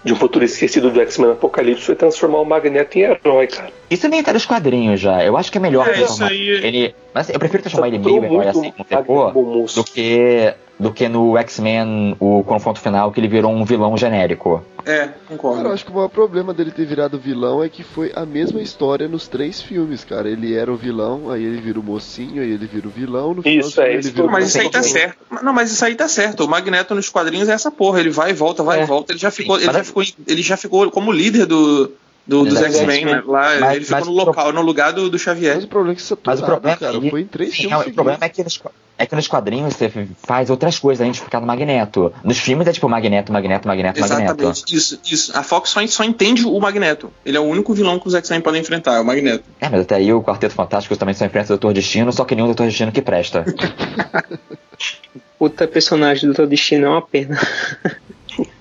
de 0.04 0.12
um 0.14 0.16
futuro 0.16 0.44
esquecido 0.44 0.90
do 0.92 1.00
X-Men 1.02 1.32
Apocalipse 1.32 1.84
foi 1.86 1.96
transformar 1.96 2.40
o 2.40 2.46
Magneto 2.46 2.98
em 2.98 3.02
herói, 3.04 3.48
cara. 3.48 3.70
Isso 3.90 4.08
nem 4.10 4.22
tá 4.22 4.34
nos 4.34 4.46
quadrinhos 4.46 5.00
já. 5.00 5.24
Eu 5.24 5.38
acho 5.38 5.52
que 5.52 5.58
é 5.58 5.62
melhor 5.62 5.88
É, 5.88 5.94
transformar 5.94 6.34
isso 6.34 6.42
aí- 6.44 6.66
ele. 6.66 6.96
Mas 7.14 7.30
eu 7.30 7.40
prefiro 7.40 7.64
transformar 7.64 7.88
ele 7.88 7.98
Saturou 7.98 8.22
meio 8.22 8.34
herói 8.34 8.48
assim, 8.48 8.54
com 8.54 8.68
o 8.68 8.70
Magneto 8.72 8.90
terror, 9.06 9.32
bom 9.34 9.44
moço. 9.44 9.76
do 9.76 9.84
que 9.86 10.54
do 10.80 10.92
que 10.92 11.08
no 11.08 11.38
X-Men, 11.38 12.16
o 12.20 12.44
confronto 12.44 12.80
final, 12.82 13.12
que 13.12 13.20
ele 13.20 13.28
virou 13.28 13.52
um 13.52 13.64
vilão 13.64 13.96
genérico. 13.96 14.64
É, 14.86 14.98
Cara, 15.00 15.14
eu 15.30 15.38
concordo. 15.38 15.68
acho 15.72 15.86
que 15.86 15.92
o 15.92 15.94
maior 15.96 16.10
problema 16.10 16.54
dele 16.54 16.70
ter 16.72 16.86
virado 16.86 17.18
vilão 17.18 17.64
é 17.64 17.70
que 17.70 17.84
foi 17.84 18.12
a 18.14 18.26
mesma 18.26 18.60
história 18.62 19.08
nos 19.08 19.28
três 19.28 19.62
filmes, 19.62 20.04
cara. 20.04 20.28
Ele 20.30 20.54
era 20.54 20.70
o 20.70 20.76
vilão, 20.76 21.30
aí 21.32 21.42
ele 21.44 21.62
vira 21.62 21.80
o 21.80 21.84
mocinho, 21.84 22.42
aí 22.42 22.52
ele 22.52 22.66
vira 22.68 22.88
o 22.88 22.92
vilão, 22.92 23.34
no 23.36 23.42
final 23.44 23.60
Isso, 23.60 23.72
filme 23.76 23.90
é, 23.90 23.92
ele 23.94 24.00
isso 24.02 24.12
vira 24.12 24.28
o 24.28 24.32
Mas 24.32 24.48
isso 24.50 24.60
aí 24.60 24.70
tá 24.70 24.80
mocinho. 24.80 24.94
certo. 25.00 25.18
Não, 25.42 25.54
mas 25.54 25.72
isso 25.72 25.86
aí 25.86 25.96
tá 25.96 26.08
certo. 26.10 26.44
O 26.44 26.50
Magneto 26.50 26.94
nos 26.96 27.08
quadrinhos 27.08 27.48
é 27.48 27.54
essa 27.54 27.72
porra. 27.72 28.00
Ele 28.02 28.10
vai 28.10 28.32
e 28.32 28.34
volta, 28.34 28.62
vai 28.62 28.80
É. 28.80 28.84
e 28.84 28.86
volta. 28.86 29.14
Ele 29.14 29.20
já 29.20 29.32
ficou, 29.32 29.56
ele 29.58 29.68
Mas- 29.68 29.76
já 29.78 29.84
ficou, 29.86 30.04
ele 30.28 30.42
já 30.42 30.58
ficou 30.58 30.92
como 30.92 31.14
líder 31.14 31.46
do, 31.46 31.92
do- 32.28 32.44
dos 32.44 32.62
X-Men, 32.62 33.06
né? 33.06 33.24
Lá, 33.26 33.58
Mas- 33.62 33.76
ele 33.78 33.86
ficou 33.86 34.06
no 34.06 34.12
local, 34.12 34.52
no 34.52 34.62
lugar 34.62 34.92
do, 34.92 35.10
do 35.10 35.18
Xavier. 35.18 35.56
Mas 35.56 35.64
o 35.64 35.68
problema 35.68 35.94
é 35.94 35.96
que 35.96 36.02
isso 36.02 36.18
Mas 36.26 36.42
o 36.42 36.46
problema 36.46 36.76
cara, 36.78 36.98
é 36.98 37.00
que- 37.00 37.10
foi 37.10 37.22
em 37.22 37.26
três 37.26 37.52
Sim, 37.56 37.70
filmes 37.70 37.88
é, 37.88 37.90
o 37.90 37.94
problema 37.94 38.20
é 38.26 38.28
que, 38.30 38.44
nos, 38.44 38.60
é 38.98 39.06
que 39.06 39.16
nos 39.16 39.28
quadrinhos 39.28 39.76
você 39.76 39.92
faz 40.24 40.50
outras 40.50 40.78
coisas 40.78 41.02
além 41.02 41.12
de 41.12 41.20
ficar 41.20 41.40
no 41.40 41.48
Magneto. 41.48 42.14
Nos 42.24 42.38
filmes 42.38 42.68
é 42.68 42.72
tipo 42.72 42.88
Magneto, 42.88 43.34
Magneto, 43.34 43.68
Magneto, 43.68 44.00
Magneto. 44.00 44.24
Exatamente, 44.34 44.76
isso, 44.76 45.00
isso. 45.04 45.38
A 45.38 45.44
Fox 45.44 45.70
só, 45.70 45.86
só 45.88 46.04
entende 46.04 46.46
o 46.46 46.60
Magneto. 46.60 47.12
Ele 47.26 47.38
é 47.38 47.40
o 47.40 47.44
único 47.44 47.74
vilão 47.74 48.00
que 48.00 48.08
os 48.08 48.14
X-Men 48.14 48.42
podem 48.42 48.62
enfrentar, 48.62 48.96
é 48.96 49.00
o 49.00 49.06
Magneto. 49.06 49.44
É, 49.60 49.68
mas 49.68 49.82
até 49.82 49.96
aí 49.96 50.14
o 50.14 50.22
Quarteto 50.22 50.54
Fantástico 50.54 50.96
também 50.96 51.16
só 51.16 51.26
enfrenta 51.26 51.46
o 51.48 51.58
Doutor 51.58 51.74
Destino, 51.74 52.12
só 52.14 52.24
que 52.24 52.36
nenhum 52.36 52.48
Doutor 52.48 52.68
Destino 52.68 52.92
que 52.92 53.02
presta. 53.02 53.44
Puta 55.40 55.68
personagem 55.68 56.22
do 56.22 56.28
Doutor 56.28 56.48
Destino 56.48 56.86
é 56.86 56.90
uma 56.90 57.02
pena. 57.02 57.38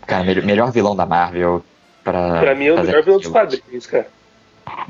Cara, 0.07 0.25
melhor, 0.25 0.45
melhor 0.45 0.73
vilão 0.73 0.97
da 0.97 1.07
Marvel 1.07 1.63
pra. 2.03 2.41
Pra 2.41 2.55
mim 2.55 2.67
é 2.67 2.73
o 2.73 2.83
melhor 2.83 3.05
vilão 3.05 3.21
dos 3.21 3.29
quadrinhos, 3.29 3.87
cara. 3.87 4.09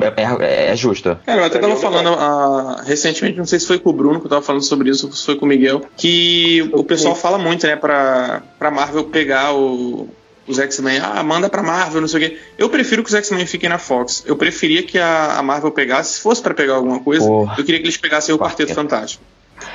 É, 0.01 0.23
é- 0.23 0.73
é 0.73 0.77
justo. 0.77 1.17
Cara, 1.25 1.41
eu 1.43 1.45
até 1.45 1.59
tava 1.59 1.77
falando 1.77 2.09
ah, 2.19 2.83
recentemente, 2.85 3.39
não 3.39 3.47
sei 3.47 3.59
se 3.61 3.67
foi 3.67 3.79
com 3.79 3.91
o 3.91 3.93
Bruno 3.93 4.21
que 4.21 4.27
eu 4.27 4.31
tava 4.31 4.43
falando 4.43 4.63
sobre 4.63 4.91
isso, 4.91 5.07
ou 5.07 5.13
se 5.13 5.25
foi 5.25 5.37
com 5.37 5.45
o 5.47 5.49
Miguel, 5.49 5.83
que 5.97 6.69
o 6.73 6.85
pessoal 6.85 7.15
fala 7.15 7.39
muito, 7.39 7.67
né, 7.67 7.77
pra, 7.77 8.43
pra 8.59 8.71
Marvel 8.71 9.05
pegar 9.05 9.55
o- 9.55 10.09
os 10.47 10.59
X-Men. 10.59 10.99
Ah, 11.03 11.23
manda 11.23 11.49
pra 11.49 11.63
Marvel, 11.63 12.01
não 12.01 12.09
sei 12.09 12.27
o 12.27 12.29
quê. 12.31 12.39
Eu 12.59 12.69
prefiro 12.69 13.03
que 13.03 13.09
os 13.11 13.15
X-Men 13.15 13.47
fiquem 13.47 13.69
na 13.69 13.79
Fox. 13.79 14.23
Eu 14.27 14.37
preferia 14.37 14.83
que 14.83 14.99
a, 14.99 15.37
a 15.39 15.43
Marvel 15.43 15.71
pegasse, 15.71 16.15
se 16.15 16.21
fosse 16.21 16.43
pra 16.43 16.53
pegar 16.53 16.75
alguma 16.75 16.99
coisa, 17.01 17.25
Porra. 17.27 17.55
eu 17.59 17.65
queria 17.65 17.81
que 17.81 17.87
eles 17.87 17.97
pegassem 17.97 18.35
o 18.35 18.39
Quarteto 18.39 18.73
Quarteto. 18.73 18.75
Fantástico. 18.75 19.25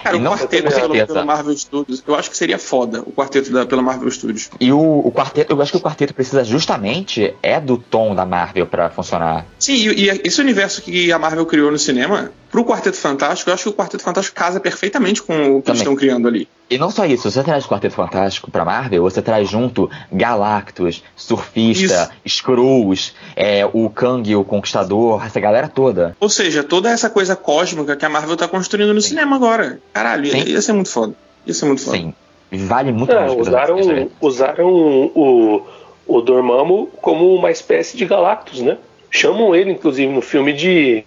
Cara, 0.08 0.18
E 0.18 0.20
o 0.20 0.24
não- 0.24 0.32
quarteto 0.32 0.70
pela, 0.74 1.06
pela 1.06 1.26
Marvel 1.26 1.58
Studios, 1.58 2.04
eu 2.08 2.16
acho 2.16 2.30
que 2.32 2.38
seria 2.38 2.58
foda 2.58 3.02
o 3.06 3.12
quarteto 3.12 3.52
da, 3.52 3.66
pela 3.66 3.82
Marvel 3.82 4.10
Studios. 4.10 4.50
E 4.60 4.72
o, 4.72 4.80
o 4.80 5.12
quarteto, 5.12 5.54
eu 5.54 5.62
acho 5.62 5.72
que 5.72 5.78
o 5.78 5.82
quarteto 5.82 6.14
precisa 6.14 6.44
justamente 6.44 7.34
é 7.44 7.60
do 7.60 7.78
tom 7.78 8.16
da 8.16 8.26
Marvel 8.26 8.66
pra 8.66 8.90
funcionar. 8.90 9.46
Sim, 9.60 9.74
e, 9.76 10.06
e 10.06 10.10
esse 10.24 10.40
universo 10.42 10.82
que 10.82 11.12
a 11.12 11.20
Marvel 11.20 11.46
criou 11.46 11.72
no 11.72 11.78
cinema, 11.78 12.32
pro 12.52 12.64
Quarteto 12.66 12.98
Fantástico, 12.98 13.50
eu 13.50 13.54
acho 13.54 13.64
que 13.64 13.70
o 13.70 13.74
Quarteto 13.74 14.04
Fantástico 14.04 14.36
casa 14.38 14.60
perfeitamente 14.60 15.22
com 15.22 15.34
o 15.34 15.38
que 15.38 15.44
eles 15.46 15.64
Também. 15.64 15.82
estão 15.82 15.96
criando 15.96 16.28
ali. 16.28 16.48
E 16.70 16.78
não 16.78 16.90
só 16.92 17.06
isso, 17.06 17.30
você 17.32 17.44
traz 17.44 17.66
o 17.66 17.70
Quarteto 17.70 17.96
Fantástico 17.96 18.52
pra 18.52 18.66
Marvel, 18.66 19.02
você 19.04 19.22
traz 19.22 19.50
junto 19.50 19.90
Galactus, 20.12 21.02
Surfista, 21.16 22.10
Skrulls, 22.26 23.14
é, 23.36 23.66
o 23.72 23.90
Kang, 23.90 24.36
o 24.36 24.44
Conquistador, 24.44 25.26
essa 25.26 25.40
galera 25.40 25.68
toda. 25.68 26.16
Ou 26.20 26.30
seja, 26.30 26.64
toda 26.64 26.90
essa 26.90 27.10
coisa 27.10 27.36
cósmica 27.36 27.96
que 27.96 28.06
a 28.06 28.10
Marvel 28.10 28.36
tá 28.36 28.48
construindo 28.48 28.94
no 28.94 29.02
cinema 29.02 29.36
agora. 29.36 29.80
Caralho, 29.94 30.30
Sim. 30.30 30.44
ia 30.46 30.62
ser 30.62 30.74
muito 30.74 30.90
foda. 30.90 31.14
Ia 31.46 31.54
ser 31.54 31.66
muito 31.66 31.82
foda. 31.84 31.98
Sim. 31.98 32.14
Vale 32.52 32.92
muito 32.92 33.12
É, 33.12 33.30
usaram 33.30 33.76
né? 33.86 34.08
usaram 34.22 34.68
o, 34.68 35.62
o 36.06 36.22
Dormammu 36.22 36.88
como 37.02 37.34
uma 37.36 37.52
espécie 37.52 37.98
de 37.98 38.06
Galactus, 38.06 38.62
né? 38.62 38.78
Chamam 39.10 39.56
ele, 39.56 39.72
inclusive, 39.72 40.12
no 40.12 40.22
filme 40.22 40.54
de 40.54 41.04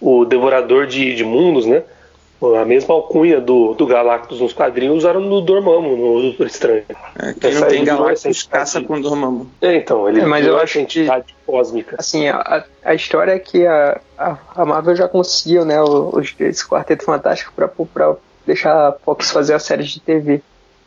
o 0.00 0.24
Devorador 0.24 0.86
de, 0.86 1.14
de 1.14 1.24
Mundos, 1.24 1.66
né? 1.66 1.82
A 2.58 2.64
mesma 2.64 2.94
alcunha 2.94 3.38
do, 3.38 3.74
do 3.74 3.86
Galactus 3.86 4.40
nos 4.40 4.54
quadrinhos 4.54 4.96
usaram 4.96 5.20
no 5.20 5.42
Dormammu, 5.42 5.94
no 5.94 6.22
Doutor 6.22 6.46
Estranho. 6.46 6.84
É, 7.18 7.34
quem 7.34 7.50
Essa 7.50 7.60
não 7.60 7.68
tem 7.68 7.84
virou 7.84 7.98
Galactus 7.98 8.42
caça 8.44 8.80
com 8.80 8.98
Dormammu. 8.98 9.46
É, 9.60 9.76
então, 9.76 10.08
ele 10.08 10.22
É, 10.22 10.24
mas 10.24 10.46
eu 10.46 10.54
essa 10.54 10.64
acho 10.64 10.72
que- 10.72 10.78
entidade 10.80 11.34
cósmica. 11.44 11.96
Assim, 11.98 12.28
a, 12.28 12.64
a 12.82 12.94
história 12.94 13.32
é 13.32 13.38
que 13.38 13.66
a, 13.66 14.00
a, 14.16 14.38
a 14.56 14.64
Marvel 14.64 14.96
já 14.96 15.06
conseguiu, 15.06 15.66
né, 15.66 15.82
os, 15.82 16.34
esse 16.40 16.66
Quarteto 16.66 17.04
Fantástico 17.04 17.52
pra, 17.54 17.68
pra 17.68 18.14
deixar 18.46 18.88
a 18.88 18.92
Fox 18.92 19.30
fazer 19.30 19.52
a 19.52 19.58
série 19.58 19.84
de 19.84 20.00
TV. 20.00 20.40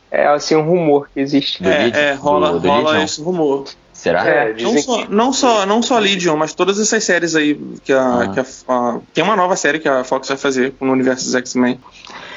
É 0.09 0.25
assim 0.25 0.55
um 0.55 0.63
rumor 0.63 1.07
que 1.13 1.19
existe. 1.19 1.61
Do 1.61 1.69
É, 1.69 1.89
é, 1.89 2.13
rola, 2.13 2.53
Do- 2.53 2.61
do 2.61 2.67
rola 2.67 3.03
esse 3.03 3.21
rumor. 3.21 3.65
Será? 4.03 4.27
É, 4.27 4.47
Não 4.49 4.53
dizem 4.55 4.81
só, 4.81 4.97
que 5.05 5.11
não, 5.13 5.31
só, 5.33 5.65
não 5.65 5.81
só 5.81 5.97
Legion, 5.97 6.35
mas 6.35 6.53
todas 6.53 6.77
essas 6.79 7.03
séries 7.05 7.35
aí 7.35 7.55
que 7.85 7.93
a, 7.93 8.01
Ah. 8.23 8.27
que 8.33 8.39
a, 8.41 8.45
a- 8.67 8.99
tem 9.13 9.23
uma 9.23 9.35
nova 9.35 9.55
série 9.55 9.79
que 9.79 9.87
a 9.87 10.03
Fox 10.03 10.27
vai 10.27 10.35
fazer 10.37 10.73
no 10.81 10.91
universo 10.91 11.23
dos 11.23 11.35
X-Men. 11.35 11.79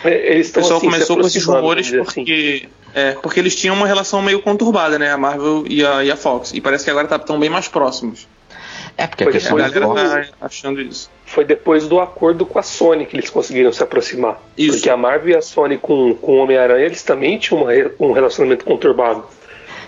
É, 0.05 0.33
eles 0.35 0.51
O 0.51 0.53
pessoal 0.55 0.77
assim, 0.79 0.87
começou 0.89 1.17
com 1.19 1.27
esses 1.27 1.45
rumores 1.45 1.89
assim. 1.89 1.97
porque, 2.05 2.69
é, 2.95 3.13
porque 3.15 3.41
eles 3.41 3.57
tinham 3.57 3.75
uma 3.75 3.87
relação 3.87 4.23
meio 4.23 4.41
conturbada, 4.43 4.97
né? 4.97 5.11
A 5.11 5.17
Marvel 5.19 5.65
e 5.69 5.85
a, 5.85 6.05
e 6.05 6.11
a 6.13 6.17
Fox. 6.17 6.53
E 6.55 6.61
parece 6.61 6.85
que 6.85 6.91
agora 6.91 7.13
estão 7.17 7.39
bem 7.41 7.51
mais 7.51 7.67
próximos. 7.67 8.29
É, 8.97 9.07
porque 9.09 9.25
a 9.25 9.41
Foi 9.41 9.61
A 9.61 9.69
da 9.69 9.71
galera 9.81 9.87
Fox- 10.25 10.31
tá 10.31 10.47
achando 10.47 10.81
isso. 10.81 11.11
Foi 11.27 11.45
depois 11.45 11.89
do 11.89 11.99
acordo 12.01 12.47
com 12.47 12.59
a 12.59 12.63
Sony 12.63 13.05
que 13.05 13.17
eles 13.17 13.29
conseguiram 13.29 13.73
se 13.73 13.83
aproximar. 13.83 14.41
Isso. 14.57 14.75
Porque 14.75 14.89
a 14.89 14.97
Marvel 14.97 15.31
e 15.31 15.37
a 15.37 15.43
Sony 15.43 15.77
com, 15.77 16.15
com 16.15 16.33
o 16.33 16.37
Homem-Aranha, 16.37 16.87
eles 16.87 17.03
também 17.03 17.37
tinham 17.39 17.63
uma 17.65 17.73
um 17.99 18.13
relacionamento 18.13 18.65
conturbado. 18.65 19.25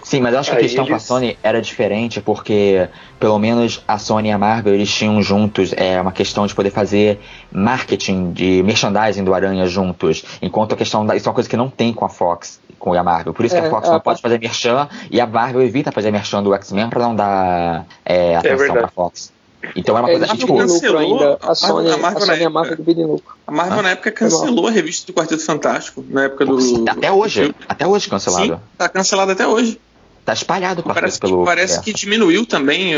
Sim, 0.03 0.21
mas 0.21 0.33
eu 0.33 0.41
acho 0.41 0.51
que 0.51 0.57
a 0.57 0.59
Aí 0.59 0.65
questão 0.65 0.85
com 0.85 0.93
a 0.93 0.95
eles- 0.95 1.03
Sony 1.03 1.39
era 1.43 1.61
diferente 1.61 2.21
porque, 2.21 2.89
pelo 3.21 3.39
menos, 3.39 3.83
a 3.87 3.99
Sony 3.99 4.29
e 4.29 4.33
a 4.33 4.39
Marvel 4.39 4.75
eles 4.75 4.93
tinham 4.93 5.21
juntos 5.23 5.73
é, 5.77 6.01
uma 6.01 6.13
questão 6.13 6.47
de 6.47 6.55
poder 6.55 6.71
fazer 6.71 7.21
marketing 7.53 8.33
de 8.33 8.63
merchandising 8.63 9.25
do 9.25 9.35
Aranha 9.35 9.67
juntos, 9.67 10.25
enquanto 10.41 10.73
a 10.75 10.77
questão 10.77 11.05
da. 11.05 11.17
Isso 11.17 11.27
é 11.27 11.31
uma 11.31 11.35
coisa 11.35 11.49
que 11.49 11.57
não 11.57 11.69
tem 11.69 11.93
com 11.93 12.05
a 12.05 12.09
Fox, 12.09 12.61
com 12.79 12.95
a 12.95 13.03
Marvel. 13.03 13.35
Por 13.35 13.45
isso 13.45 13.55
que 13.55 13.61
É, 13.61 13.67
a 13.67 13.71
Fox 13.71 13.89
a 13.89 13.93
não 13.93 13.97
Fox- 13.99 14.05
pode 14.05 14.23
fazer 14.23 14.39
merchan 14.41 14.89
e 15.11 15.21
a 15.21 15.27
Marvel 15.27 15.63
evita 15.63 15.91
fazer 15.93 16.11
merchan 16.11 16.43
do 16.43 16.55
X-Men 16.55 16.89
pra 16.89 17.01
não 17.01 17.15
dar 17.15 17.87
é, 18.05 18.37
atenção 18.37 18.59
verdade. 18.59 18.79
pra 18.81 18.89
Fox. 18.89 19.33
Então 19.75 19.97
é 19.97 20.01
uma 20.01 20.09
É, 20.09 20.13
coisa. 20.13 20.27
eles 20.33 20.39
tipo, 20.39 20.57
cancelou 20.57 20.99
ainda. 21.01 21.39
a 21.43 21.51
A 21.51 21.55
Sony, 21.57 21.73
Marvel- 21.73 21.91
a 21.91 21.95
a 21.95 21.99
Marvel 21.99 22.21
Sony 22.27 22.39
e 22.39 22.45
a 22.45 22.51
Marvel 22.51 22.73
época. 22.75 22.83
dividem 22.85 23.07
lucro. 23.11 23.35
A 23.45 23.51
Marvel 23.51 23.79
Ah, 23.81 23.83
na 23.83 23.91
época 23.91 24.13
cancelou 24.13 24.69
a 24.69 24.71
revista 24.71 25.11
do 25.13 25.17
Quarteto 25.17 25.45
Fantástico, 25.45 26.05
na 26.09 26.25
época 26.25 26.47
do. 26.47 26.85
até 26.89 27.11
hoje. 27.11 27.53
Até 27.69 27.85
hoje 27.87 28.09
cancelado. 28.09 28.45
Sim, 28.55 28.61
tá 28.79 28.89
cancelado 28.89 29.33
até 29.33 29.47
hoje. 29.49 29.81
Tá 30.29 30.35
espalhado 30.35 30.83
o 30.83 30.85
quarteto 30.85 31.01
Parece, 31.01 31.21
que, 31.21 31.27
pelo. 31.27 31.45
parece 31.45 31.79
é. 31.79 31.83
que 31.83 31.91
diminuiu 31.95 32.45
também. 32.45 32.93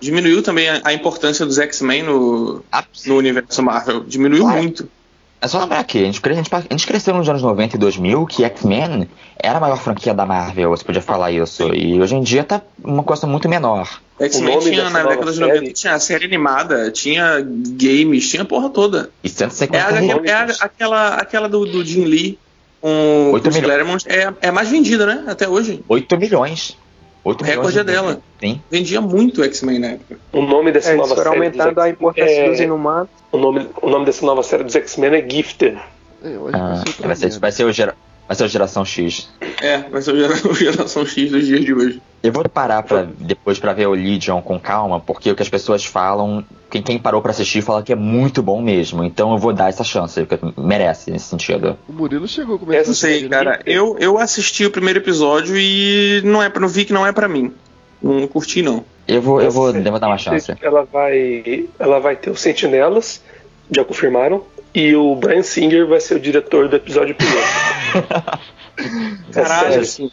Diminuiu 0.00 0.44
também 0.44 0.68
a, 0.68 0.80
a 0.84 0.92
importância 0.92 1.44
dos 1.44 1.58
X-Men 1.58 2.04
no, 2.04 2.62
Ah, 2.70 2.84
no 3.04 3.16
universo 3.16 3.60
Marvel. 3.64 4.04
Diminuiu 4.04 4.44
Claro. 4.44 4.58
muito. 4.62 4.88
É 5.40 5.48
só 5.48 5.58
lembrar 5.60 5.82
que 5.82 5.98
a 5.98 6.04
gente, 6.04 6.20
a, 6.24 6.32
gente, 6.34 6.48
a 6.54 6.60
gente 6.60 6.86
cresceu 6.86 7.14
nos 7.14 7.28
anos 7.28 7.42
90 7.42 7.74
e 7.74 7.78
2000 7.80 8.26
que 8.26 8.44
X-Men 8.44 9.08
era 9.36 9.58
a 9.58 9.60
maior 9.60 9.78
franquia 9.78 10.14
da 10.14 10.24
Marvel, 10.24 10.70
você 10.70 10.84
podia 10.84 11.02
falar 11.02 11.32
isso. 11.32 11.72
E 11.74 12.00
hoje 12.00 12.14
em 12.14 12.22
dia 12.22 12.44
tá 12.44 12.62
uma 12.82 13.02
coisa 13.02 13.26
muito 13.26 13.48
menor. 13.48 14.00
X-Men 14.20 14.58
tinha 14.60 14.88
na 14.90 15.02
década 15.02 15.32
de 15.32 15.36
série- 15.38 15.52
90, 15.54 15.72
tinha 15.72 15.94
a 15.94 15.98
série 16.00 16.24
animada, 16.26 16.90
tinha 16.92 17.40
games, 17.44 18.28
tinha 18.30 18.42
a 18.42 18.44
porra 18.46 18.68
toda. 18.70 19.10
E 19.24 19.28
150 19.28 19.76
É, 19.76 19.80
a- 19.98 20.00
milhões. 20.00 20.28
é 20.30 20.32
a- 20.32 20.56
aquela, 20.60 21.08
aquela 21.14 21.48
do, 21.48 21.64
do 21.66 21.84
Jim 21.84 22.04
Lee 22.04 22.38
os 22.82 23.42
milhões. 23.42 23.58
Claremont 23.64 24.04
é, 24.08 24.32
é 24.40 24.50
mais 24.50 24.68
vendida, 24.68 25.06
né? 25.06 25.24
Até 25.26 25.48
hoje. 25.48 25.82
8 25.88 26.16
milhões. 26.18 26.76
8 27.24 27.40
O 27.42 27.44
recorde 27.44 27.68
milhões 27.68 27.76
é 27.76 27.84
de- 27.84 27.92
dela. 27.92 28.20
Sim. 28.40 28.60
Vendia 28.70 29.00
muito 29.00 29.42
X-Men 29.42 29.78
na 29.80 29.86
época. 29.88 30.18
O 30.32 30.40
nome 30.42 30.70
dessa 30.72 30.92
É, 30.92 30.94
nova 30.96 31.14
série. 31.16 31.28
aumentando 31.28 31.80
a 31.80 31.88
importância 31.88 32.30
é, 32.30 32.48
dos 32.48 32.60
inumanos. 32.60 33.08
o, 33.32 33.36
nome, 33.38 33.68
o 33.82 33.90
nome 33.90 34.04
dessa 34.06 34.24
nova 34.24 34.42
série 34.42 34.64
dos 34.64 34.74
X-Men 34.76 35.14
é 35.14 35.28
Gifted. 35.28 35.76
É, 36.22 36.36
Ah, 36.52 36.82
vai 36.84 36.84
ser 36.84 37.02
vai, 37.06 37.16
ser, 37.16 37.24
merda. 37.26 37.38
vai, 37.40 37.52
ser 37.52 37.64
o 37.64 37.72
gera, 37.72 37.94
vai 38.28 38.36
ser 38.36 38.44
o 38.44 38.48
Geração 38.48 38.84
X. 38.84 39.28
É, 39.60 39.78
vai 39.78 40.00
ser 40.02 40.12
o 40.12 40.54
Geração 40.54 41.04
X 41.04 41.30
dos 41.32 41.46
dias 41.46 41.64
de 41.64 41.72
hoje. 41.74 42.02
Eu 42.22 42.32
vou 42.32 42.48
parar 42.48 42.82
pra, 42.82 43.06
depois 43.18 43.58
pra 43.60 43.72
ver 43.72 43.86
o 43.86 43.92
Legion 43.92 44.40
com 44.42 44.58
calma, 44.58 44.98
porque 45.00 45.30
o 45.30 45.36
que 45.36 45.42
as 45.42 45.48
pessoas 45.48 45.84
falam, 45.84 46.44
quem, 46.68 46.82
quem 46.82 46.98
parou 46.98 47.22
pra 47.22 47.30
assistir 47.30 47.62
fala 47.62 47.80
que 47.82 47.92
é 47.92 47.96
muito 47.96 48.42
bom 48.42 48.60
mesmo. 48.60 49.04
Então 49.04 49.32
eu 49.32 49.38
vou 49.38 49.52
dar 49.52 49.68
essa 49.68 49.84
chance, 49.84 50.24
porque 50.24 50.44
merece 50.60 51.10
nesse 51.12 51.26
sentido. 51.26 51.78
O 51.88 51.92
Murilo 51.92 52.26
chegou 52.26 52.56
a 52.56 52.58
começar 52.58 52.80
Essa 52.80 52.94
sei, 52.94 53.10
assistir, 53.10 53.30
né? 53.30 53.36
cara. 53.36 53.60
Eu, 53.64 53.96
eu 54.00 54.18
assisti 54.18 54.66
o 54.66 54.70
primeiro 54.70 54.98
episódio 54.98 55.56
e 55.56 56.20
não 56.24 56.42
é, 56.42 56.48
pra- 56.48 56.60
não 56.60 56.68
vi 56.68 56.84
que 56.84 56.92
não 56.92 57.06
é 57.06 57.12
pra 57.12 57.28
mim. 57.28 57.52
Não 58.02 58.26
curti, 58.26 58.62
não. 58.62 58.84
Eu 59.06 59.22
vou, 59.22 59.40
eu 59.40 59.50
vou, 59.50 59.68
Essa 59.70 59.78
eu 59.78 59.90
vou 59.90 60.00
dar 60.00 60.06
uma 60.08 60.18
chance. 60.18 60.52
Ela 60.60 60.84
vai, 60.84 61.66
ela 61.78 61.98
vai 62.00 62.14
ter 62.16 62.30
os 62.30 62.40
Sentinelas, 62.40 63.22
já 63.74 63.84
confirmaram, 63.84 64.42
e 64.80 64.94
o 64.94 65.14
Brian 65.16 65.42
Singer 65.42 65.86
vai 65.86 66.00
ser 66.00 66.14
o 66.14 66.20
diretor 66.20 66.68
do 66.68 66.76
episódio 66.76 67.14
piloto. 67.14 68.38
Caralho, 69.32 69.74
É 69.74 69.78
assim. 69.78 70.10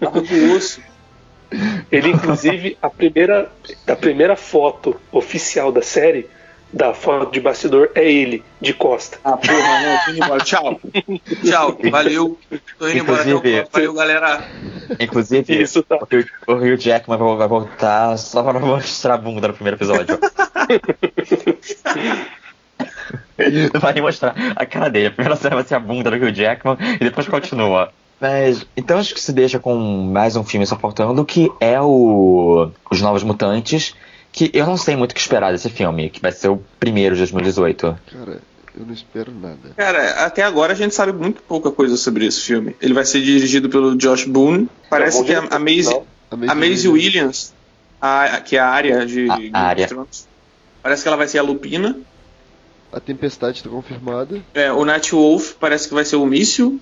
Tava 0.00 0.20
do 0.20 0.52
osso. 0.56 0.80
Ele, 1.90 2.10
inclusive, 2.10 2.76
a 2.82 2.90
primeira, 2.90 3.50
a 3.86 3.96
primeira 3.96 4.36
foto 4.36 5.00
oficial 5.10 5.72
da 5.72 5.80
série, 5.80 6.26
da 6.70 6.92
foto 6.92 7.32
de 7.32 7.40
bastidor, 7.40 7.90
é 7.94 8.04
ele, 8.04 8.44
de 8.60 8.74
costa. 8.74 9.18
Ah, 9.24 9.38
porra, 9.38 9.80
não, 9.80 9.98
tô 10.04 10.10
indo 10.10 10.24
embora. 10.24 10.44
Tchau. 10.44 10.78
Tchau, 11.42 11.78
valeu. 11.90 12.38
Tô 12.78 12.88
indo 12.88 12.98
embora. 12.98 13.22
Inclusive- 13.22 13.56
Então, 13.60 13.68
valeu, 13.72 13.94
galera. 13.94 14.44
Inclusive, 15.00 15.62
Isso, 15.62 15.82
tá. 15.82 15.96
o 15.96 16.04
Hugh- 16.04 16.28
o 16.46 16.52
Hugh 16.52 16.76
Jackman 16.78 17.16
vai 17.18 17.36
vai 17.36 17.48
voltar 17.48 18.18
só 18.18 18.42
pra 18.42 18.60
mostrar 18.60 19.14
a 19.14 19.16
bunda 19.16 19.48
no 19.48 19.54
primeiro 19.54 19.78
episódio. 19.78 20.18
Não 23.72 23.80
vai 23.80 23.94
mostrar 24.00 24.34
a 24.56 24.66
cara 24.66 24.88
dele. 24.88 25.06
A 25.08 25.10
primeira 25.10 25.36
cena 25.36 25.56
vai 25.56 25.64
ser 25.64 25.74
a 25.74 25.80
bunda 25.80 26.10
do 26.10 26.16
Hugh 26.16 26.32
Jackman 26.34 26.76
e 27.00 27.04
depois 27.04 27.26
continua. 27.28 27.90
Mas, 28.20 28.66
então 28.76 28.98
acho 28.98 29.14
que 29.14 29.20
se 29.20 29.32
deixa 29.32 29.58
com 29.60 29.76
mais 29.76 30.34
um 30.34 30.42
filme 30.42 30.66
só 30.66 30.76
faltando, 30.76 31.24
que 31.24 31.50
é 31.60 31.80
o 31.80 32.70
Os 32.90 33.00
Novos 33.00 33.22
Mutantes, 33.22 33.94
que 34.32 34.50
eu 34.52 34.66
não 34.66 34.76
sei 34.76 34.96
muito 34.96 35.12
o 35.12 35.14
que 35.14 35.20
esperar 35.20 35.52
desse 35.52 35.70
filme, 35.70 36.10
que 36.10 36.20
vai 36.20 36.32
ser 36.32 36.48
o 36.48 36.60
primeiro 36.80 37.14
de 37.14 37.20
2018. 37.20 37.96
Cara, 38.12 38.40
eu 38.76 38.84
não 38.86 38.92
espero 38.92 39.30
nada. 39.32 39.70
Cara, 39.76 40.24
até 40.24 40.42
agora 40.42 40.72
a 40.72 40.76
gente 40.76 40.94
sabe 40.94 41.12
muito 41.12 41.40
pouca 41.42 41.70
coisa 41.70 41.96
sobre 41.96 42.26
esse 42.26 42.40
filme. 42.40 42.74
Ele 42.82 42.92
vai 42.92 43.04
ser 43.04 43.20
dirigido 43.20 43.68
pelo 43.68 43.94
Josh 43.96 44.24
Boone. 44.24 44.68
Parece 44.90 45.22
que 45.24 45.32
a, 45.32 45.58
Maisie? 45.58 45.94
A 46.30 46.52
a 46.52 46.54
Maisie 46.56 46.88
Williams, 46.90 47.54
a- 48.00 48.40
que 48.40 48.56
é 48.56 48.60
a 48.60 48.68
área 48.68 49.06
de 49.06 49.30
A- 49.30 49.36
Game 49.36 49.50
a 49.54 49.58
of 49.60 49.66
Arya. 49.70 49.86
Thrones, 49.86 50.28
parece 50.82 51.02
que 51.02 51.08
ela 51.08 51.16
vai 51.16 51.28
ser 51.28 51.38
a 51.38 51.42
Lupina. 51.42 51.96
A 52.92 53.00
Tempestade 53.00 53.62
tá 53.62 53.68
confirmada. 53.68 54.40
É, 54.54 54.72
o 54.72 54.84
Night 54.84 55.12
Wolf 55.14 55.52
parece 55.60 55.88
que 55.88 55.94
vai 55.94 56.04
ser 56.04 56.16
o 56.16 56.24
Míssil, 56.26 56.80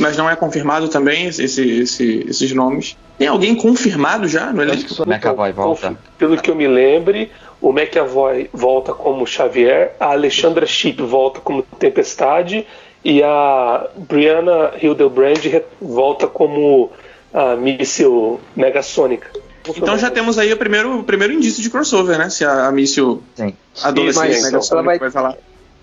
mas 0.00 0.16
não 0.16 0.28
é 0.28 0.34
confirmado 0.34 0.88
também 0.88 1.26
esse, 1.26 1.44
esse- 1.44 2.24
esses 2.28 2.52
nomes. 2.52 2.96
Tem 3.18 3.28
alguém 3.28 3.54
confirmado 3.54 4.26
já 4.26 4.52
no 4.52 4.60
Acho 4.62 4.70
elenco? 4.72 4.88
que 4.88 4.94
só 4.94 5.04
McAvoy 5.04 5.52
volta. 5.52 5.96
Pelo 6.18 6.36
que 6.36 6.50
eu 6.50 6.54
me 6.56 6.66
lembre, 6.66 7.30
o 7.60 7.70
McAvoy 7.72 8.50
volta 8.52 8.92
como 8.92 9.26
Xavier, 9.26 9.94
a 10.00 10.06
Alexandra 10.12 10.66
Shipp 10.66 11.00
volta 11.02 11.40
como 11.40 11.62
Tempestade 11.62 12.66
e 13.04 13.22
a 13.22 13.86
Brianna 13.96 14.72
Hildebrand 14.82 15.36
re- 15.44 15.64
volta 15.80 16.26
como 16.26 16.90
a 17.32 17.54
míssil 17.54 18.40
Megasônica. 18.56 19.28
Então 19.68 19.96
já 19.96 20.10
temos 20.10 20.38
aí 20.38 20.52
o 20.52 20.56
primeiro, 20.56 21.00
o 21.00 21.04
primeiro 21.04 21.32
indício 21.32 21.62
de 21.62 21.70
crossover, 21.70 22.18
né? 22.18 22.28
Se 22.28 22.44
a, 22.44 22.66
a 22.66 22.72
Míssil 22.72 23.22
Sim. 23.34 23.54
adolescente 23.82 24.54
ela 24.70 24.82
vai- 24.82 24.98
vai 24.98 25.10
falar. 25.10 25.36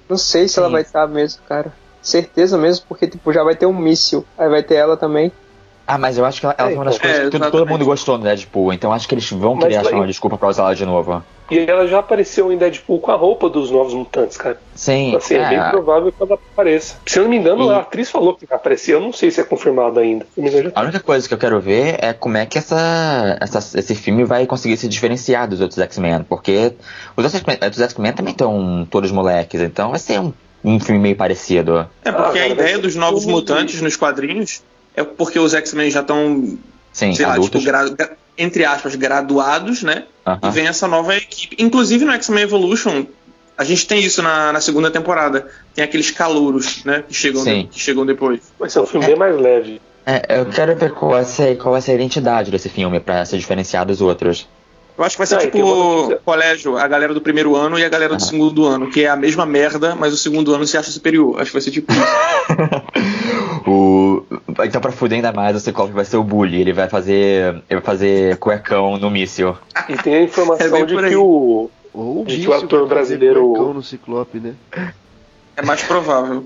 Não 0.08 0.18
sei 0.18 0.48
se 0.48 0.60
ela 0.60 0.68
Sim. 0.68 0.74
vai 0.74 0.82
estar 0.82 1.08
mesmo, 1.08 1.42
cara. 1.48 1.74
Certeza 2.02 2.58
mesmo, 2.58 2.86
porque 2.88 3.08
tipo, 3.08 3.32
já 3.32 3.44
vai 3.44 3.56
ter 3.56 3.66
um 3.66 3.74
míssil. 3.78 4.26
Aí 4.38 4.50
vai 4.50 4.62
ter 4.64 4.76
ela 4.76 4.98
também. 4.98 5.32
Ah, 5.88 5.98
mas 5.98 6.18
eu 6.18 6.26
acho 6.26 6.40
que 6.40 6.46
ela, 6.46 6.56
ela 6.58 6.70
É, 6.70 6.72
foi 6.72 6.78
uma 6.80 6.86
das 6.86 6.96
então. 6.96 7.10
coisas 7.10 7.28
É, 7.28 7.30
que 7.40 7.52
todo, 7.52 7.68
mundo 7.68 7.86
gostou 7.86 8.18
no 8.18 8.24
Deadpool, 8.24 8.72
então 8.72 8.94
acho 8.94 9.08
que 9.08 9.14
eles 9.16 9.30
vão 9.32 9.56
Mas 9.56 9.64
querer 9.66 9.78
achar 9.78 9.96
uma 9.96 10.08
desculpa 10.08 10.38
pra 10.38 10.48
usar 10.50 10.64
ela 10.64 10.76
de 10.76 10.86
novo. 10.86 11.24
E 11.52 11.60
ela 11.70 11.86
já 11.86 12.00
apareceu 12.00 12.50
em 12.52 12.58
Deadpool 12.58 13.00
com 13.02 13.12
a 13.12 13.16
roupa 13.16 13.50
dos 13.50 13.70
Novos 13.70 13.94
Mutantes, 13.94 14.38
cara. 14.38 14.58
Sim, 14.74 15.14
Assim, 15.16 15.36
é, 15.36 15.50
bem 15.50 15.60
é, 15.60 15.70
provável 15.70 16.10
que 16.12 16.24
ela 16.24 16.36
apareça. 16.36 16.96
Se 17.06 17.20
eu 17.20 17.24
não 17.24 17.30
me 17.30 17.36
engano, 17.38 17.66
E- 17.70 17.70
a 17.74 17.80
atriz 17.80 18.10
falou 18.10 18.34
que 18.36 18.46
vai 18.46 18.56
aparecer. 18.58 18.94
Eu 18.94 19.02
não 19.02 19.12
sei 19.12 19.30
se 19.30 19.42
é 19.42 19.44
confirmado 19.44 20.00
ainda. 20.00 20.26
Engano, 20.38 20.72
A 20.74 20.82
única 20.82 21.02
coisa 21.02 21.28
que 21.28 21.34
eu 21.34 21.38
quero 21.38 21.60
ver 21.60 21.98
é 22.00 22.14
como 22.14 22.38
é 22.38 22.46
que 22.46 22.58
essa, 22.58 23.38
essa- 23.42 23.78
esse 23.78 23.94
filme 23.96 24.24
vai 24.24 24.46
conseguir 24.48 24.78
se 24.78 24.88
diferenciar 24.88 25.48
dos 25.50 25.60
outros 25.60 25.78
X-Men, 25.78 26.24
porque 26.24 26.74
os 27.18 27.26
outros 27.26 27.76
X-Men 27.78 28.14
também 28.14 28.32
estão 28.32 28.88
todos 28.90 29.12
moleques, 29.12 29.60
então 29.60 29.90
vai 29.90 30.00
ser 30.00 30.22
um, 30.22 30.32
um 30.64 30.80
filme 30.80 31.02
meio 31.02 31.16
parecido. 31.18 31.86
É, 32.06 32.12
porque 32.14 32.40
Ah, 32.40 32.44
a 32.44 32.48
ideia 32.48 32.80
dos 32.80 32.96
novos 32.96 33.26
mutantes 33.26 33.82
nos 33.82 33.98
quadrinhos 33.98 34.64
é 34.96 35.04
porque 35.04 35.38
os 35.38 35.54
X-Men 35.54 35.92
já 35.92 36.00
estão, 36.00 36.58
Sim, 36.94 37.14
sei 37.14 37.26
lá, 37.26 37.34
tipo, 37.40 37.58
adultos. 37.58 37.66
gra- 37.66 38.10
entre 38.38 38.66
aspas, 38.66 38.96
graduados, 38.96 39.84
né? 39.84 40.06
E 40.26 40.30
Aham. 40.30 40.52
vem 40.52 40.68
essa 40.68 40.88
nova 40.88 41.16
equipe. 41.16 41.56
Inclusive 41.60 42.06
no 42.06 42.12
X-Men 42.14 42.44
Evolution, 42.44 43.06
a 43.58 43.64
gente 43.64 43.86
tem 43.86 44.00
isso 44.00 44.22
na, 44.22 44.54
na 44.54 44.62
segunda 44.62 44.90
temporada. 44.90 45.48
Tem 45.74 45.84
aqueles 45.84 46.12
calouros, 46.12 46.84
né? 46.84 47.04
Que 47.08 47.14
chegam, 47.14 47.44
Sim. 47.44 47.68
que 47.72 47.80
chegam 47.80 48.06
depois. 48.06 48.40
vai 48.60 48.70
ser 48.70 48.80
um 48.80 48.86
filme 48.86 49.06
bem 49.06 49.16
mais 49.16 49.36
leve. 49.40 49.82
É, 50.06 50.40
eu 50.40 50.46
quero 50.48 50.76
ver 50.76 50.92
qual 50.94 51.12
vai, 51.12 51.26
ser, 51.26 51.58
qual 51.58 51.74
vai 51.74 51.82
ser 51.82 51.92
a 51.92 51.96
identidade 51.96 52.50
desse 52.50 52.70
filme 52.70 53.00
pra 53.00 53.24
se 53.24 53.38
diferenciar 53.38 53.86
dos 53.86 54.02
outros. 54.02 54.48
Eu 54.98 55.04
acho 55.06 55.16
que 55.16 55.20
vai 55.20 55.28
ser 55.28 55.38
e 55.42 55.52
tipo 55.52 55.58
notícia. 55.66 56.22
colégio, 56.24 56.78
a 56.78 56.88
galera 56.88 57.14
do 57.14 57.22
primeiro 57.22 57.56
ano 57.56 57.80
e 57.80 57.84
a 57.84 57.90
galera 57.90 58.16
do 58.16 58.22
segundo 58.22 58.66
ano, 58.66 58.90
que 58.90 59.04
é 59.04 59.10
a 59.10 59.16
mesma 59.16 59.46
merda, 59.46 59.96
mas 59.96 60.14
o 60.14 60.18
segundo 60.18 60.54
ano 60.54 60.68
se 60.68 60.78
acha 60.78 60.92
superior. 60.92 61.40
Acho 61.40 61.46
que 61.52 61.54
vai 61.54 61.62
ser 61.62 61.72
tipo 61.72 61.92
isso. 61.92 62.02
o, 63.68 64.24
então, 64.64 64.82
pra 64.82 64.92
fuder 64.92 65.18
ainda 65.18 65.32
mais, 65.32 65.56
o 65.56 65.60
Ciclope 65.60 65.94
vai 65.94 66.06
ser 66.06 66.18
o 66.18 66.24
bully. 66.24 66.62
Ele 66.62 66.74
vai 66.74 66.88
fazer. 66.90 67.56
Ele 67.70 67.80
vai 67.80 67.82
fazer 67.82 68.38
cuecão 68.38 68.98
no 68.98 69.10
míssil. 69.10 69.56
E 69.90 69.96
tem 69.98 70.16
a 70.16 70.18
É 70.20 70.24
informação 70.24 70.72
bem 70.72 70.86
de 70.86 70.96
que 70.96 71.16
o. 71.16 71.70
Ou 71.94 72.22
o 72.22 72.26
De 72.26 72.38
que 72.38 72.48
o 72.48 72.54
ator 72.54 72.88
brasileiro- 72.88 73.50
cuecão 73.50 73.74
no 73.74 73.84
Ciclope, 73.84 74.40
né? 74.40 74.54
É 75.58 75.62
mais 75.62 75.84
provável. 75.84 76.46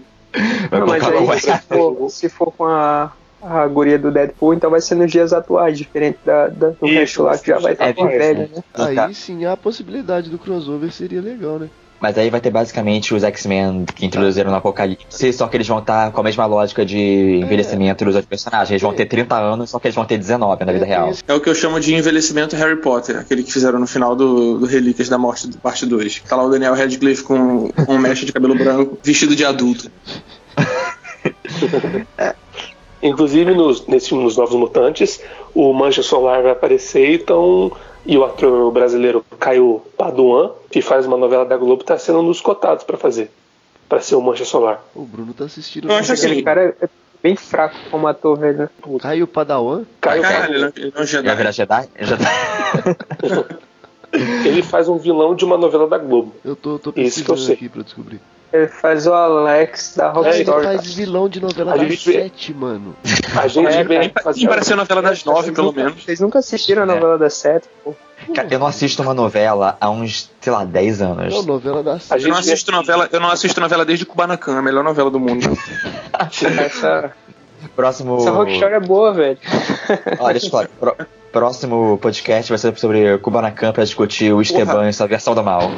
Não, 0.72 0.88
mas 0.88 1.04
aí, 1.04 1.40
se 1.40 1.58
for, 1.68 2.10
se 2.10 2.30
for 2.30 2.52
com 2.52 2.66
a, 2.66 3.12
a 3.48 3.68
guria 3.68 4.00
do 4.00 4.12
Deadpool, 4.12 4.54
então 4.56 4.70
vai 4.72 4.82
ser 4.82 4.96
nos 4.96 5.12
dias 5.12 5.32
atuais, 5.32 5.78
diferente 5.78 6.18
da, 6.26 6.48
da- 6.48 6.70
do 6.70 6.88
Isso, 6.88 6.96
resto 6.96 7.24
lá, 7.24 7.38
que 7.38 7.48
já 7.48 7.60
vai 7.60 7.74
estar 7.74 7.86
é 7.90 7.94
verdade. 7.94 8.18
velha, 8.18 8.50
né? 8.56 8.64
Tá. 8.74 9.06
Aí 9.06 9.14
sim 9.14 9.46
a 9.46 9.56
possibilidade 9.56 10.30
do 10.30 10.38
crossover 10.38 10.92
seria 10.92 11.22
legal, 11.22 11.60
né? 11.60 11.70
Mas 11.98 12.18
aí 12.18 12.30
vai 12.30 12.42
ter 12.42 12.50
basicamente 12.50 13.14
os 13.16 13.24
X-Men 13.24 13.86
que 13.86 14.06
introduziram 14.06 14.52
no 14.52 14.58
Apocalipse, 14.58 15.32
só 15.32 15.48
que 15.48 15.56
eles 15.56 15.68
vão 15.68 15.80
estar 15.80 16.12
com 16.12 16.20
a 16.20 16.24
mesma 16.24 16.46
lógica 16.46 16.86
de 16.86 17.40
envelhecimento 17.42 18.04
dos 18.04 18.16
outros 18.16 18.30
personagens. 18.30 18.70
Eles 18.70 18.82
vão 18.82 18.94
ter 18.94 19.06
30 19.06 19.34
anos, 19.36 19.70
só 19.70 19.80
que 19.80 19.88
eles 19.88 19.96
vão 19.96 20.04
ter 20.06 20.18
19 20.18 20.66
na 20.66 20.74
vida 20.74 20.86
É, 20.86 20.88
real. 20.90 21.12
É 21.26 21.34
o 21.34 21.40
que 21.40 21.50
eu 21.50 21.56
chamo 21.56 21.80
de 21.80 21.96
envelhecimento 21.96 22.54
Harry 22.58 22.76
Potter, 22.82 23.18
aquele 23.18 23.44
que 23.44 23.52
fizeram 23.52 23.80
no 23.80 23.88
final 23.88 24.14
do, 24.16 24.60
do 24.60 24.66
Relíquias 24.66 25.08
da 25.08 25.18
Morte, 25.18 25.48
do 25.48 25.58
parte 25.58 25.86
2. 25.86 26.22
Tá 26.28 26.36
lá 26.36 26.44
o 26.44 26.50
Daniel 26.50 26.76
Radcliffe 26.76 27.24
com, 27.24 27.70
com 27.70 27.94
um 27.94 27.98
mecha 27.98 28.26
de 28.26 28.34
cabelo 28.34 28.56
branco, 28.56 28.98
vestido 29.02 29.34
de 29.36 29.46
adulto. 29.46 29.90
Inclusive, 33.02 33.54
nos, 33.54 33.86
nesse 33.88 34.10
filme 34.10 34.24
Nos 34.24 34.38
Novos 34.38 34.56
Mutantes, 34.56 35.22
o 35.54 35.72
Mancha 35.74 36.02
Solar 36.02 36.42
vai 36.42 36.52
aparecer, 36.52 37.22
então. 37.22 37.72
E 38.08 38.16
o 38.18 38.24
ator 38.24 38.72
brasileiro 38.72 39.26
Caio 39.40 39.82
Paduan, 39.98 40.52
que 40.70 40.80
faz 40.82 41.08
uma 41.08 41.18
novela 41.18 41.44
da 41.44 41.58
Globo, 41.58 41.82
está 41.82 41.98
sendo 41.98 42.20
um 42.20 42.26
dos 42.28 42.40
cotados 42.40 42.84
para 42.84 42.98
fazer. 42.98 43.32
Para 43.90 44.00
ser 44.00 44.16
o 44.16 44.22
Mancha 44.22 44.46
Solar. 44.46 44.84
O 44.94 45.02
Bruno 45.02 45.34
tá 45.34 45.46
assistindo. 45.46 45.90
Eu 45.90 45.96
acho. 45.96 46.14
Aquele 46.14 46.44
cara 46.44 46.76
é 46.82 46.88
bem 47.24 47.36
fraco 47.36 47.76
como 47.90 48.06
ator, 48.08 48.38
velho. 48.38 48.70
Caio 49.02 49.26
Padawan? 49.26 49.86
Caio 50.00 50.22
Caralho, 50.22 50.54
Paduan. 50.54 50.72
ele 50.76 50.94
é 50.96 51.02
um 51.02 51.06
Já 51.06 51.22
virar 51.34 51.52
Jedi. 51.52 51.90
Ele 54.46 54.64
faz 54.64 54.88
um 54.88 54.98
vilão 54.98 55.36
de 55.36 55.44
uma 55.44 55.58
novela 55.58 55.88
da 55.88 55.98
Globo. 55.98 56.34
Eu 56.44 56.56
tô, 56.56 56.80
tô 56.80 56.92
Isso 56.96 57.24
que 57.24 57.30
eu 57.32 57.36
pesquisando 57.36 57.40
sei. 57.42 57.56
aqui 57.56 57.70
pra 57.70 57.82
descobrir. 57.82 58.22
Ele 58.54 58.68
faz 58.68 59.06
o 59.06 59.14
Alex 59.14 59.96
da 59.98 60.06
É, 60.06 60.08
Ele 60.08 60.16
Rockstar. 60.44 60.64
faz 60.64 60.94
vilão 60.94 61.28
de 61.28 61.42
novela 61.42 61.74
A 61.74 61.78
das 61.78 61.88
gente 61.90 62.08
vê- 62.10 62.22
sete, 62.24 62.54
mano. 62.54 62.96
A 63.38 63.48
gente 63.48 63.68
É, 63.68 63.84
vem 63.84 64.10
parecia 64.10 64.74
a 64.74 64.78
novela 64.78 65.02
das 65.02 65.26
nove, 65.26 65.52
pelo 65.52 65.74
menos. 65.74 66.04
Vocês 66.04 66.20
nunca 66.22 66.40
assistiram 66.40 66.84
a 66.84 66.86
novela 66.86 67.18
das 67.18 67.34
sete, 67.34 67.68
pô? 67.84 67.94
Cara, 68.34 68.48
eu 68.50 68.58
não 68.60 68.68
assisto 68.68 69.02
uma 69.04 69.14
novela 69.14 69.76
há 69.82 69.90
uns, 69.90 70.32
sei 70.40 70.54
lá, 70.54 70.64
10 70.64 71.02
anos. 71.02 71.34
Não, 71.34 71.44
novela 71.44 71.84
das 71.84 72.10
A 72.12 72.16
Eu 72.16 72.30
não 72.30 72.38
gente 72.38 72.40
assisto 72.52 72.72
novela, 72.72 73.10
eu 73.12 73.20
não 73.20 73.30
assisto 73.30 73.60
novela 73.60 73.84
desde 73.84 74.06
Kubanacan, 74.06 74.58
a 74.58 74.62
melhor 74.62 74.84
novela 74.86 75.12
do 75.12 75.20
mundo. 75.20 75.46
Essa, 76.14 77.12
Próximo. 77.76 78.18
essa 78.20 78.32
Rockstar 78.32 78.72
é 78.74 78.80
boa, 78.80 79.14
velho. 79.14 79.38
Olha, 80.20 80.34
deixa 80.34 80.48
eu 80.48 80.52
falar. 80.52 80.68
Pró- 80.80 80.96
Próximo 81.32 81.98
podcast 82.02 82.50
vai 82.50 82.58
ser 82.58 82.78
sobre 82.78 83.18
Kubanacan 83.18 83.74
pra 83.74 83.84
discutir 83.84 84.32
o 84.32 84.42
Esteban 84.42 84.88
e 84.88 84.94
sua 84.94 85.06
versão 85.08 85.36
do 85.36 85.44
mal. 85.44 85.70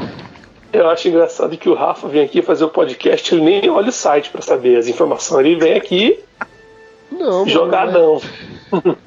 Eu 0.72 0.90
acho 0.90 1.08
engraçado 1.08 1.58
que 1.58 1.70
o 1.70 1.74
Rafa 1.74 2.08
vem 2.08 2.24
aqui 2.24 2.42
fazer 2.42 2.66
o 2.66 2.70
podcast, 2.70 3.34
ele 3.34 3.44
nem 3.44 3.70
olha 3.70 3.90
o 3.90 3.92
site 3.92 4.30
para 4.30 4.42
saber 4.42 4.78
as 4.78 4.88
informações. 4.88 5.46
Ele 5.46 5.60
vem 5.60 5.74
aqui 5.74 6.20
Não, 7.12 7.40
mano, 7.40 7.50
jogadão. 7.50 8.22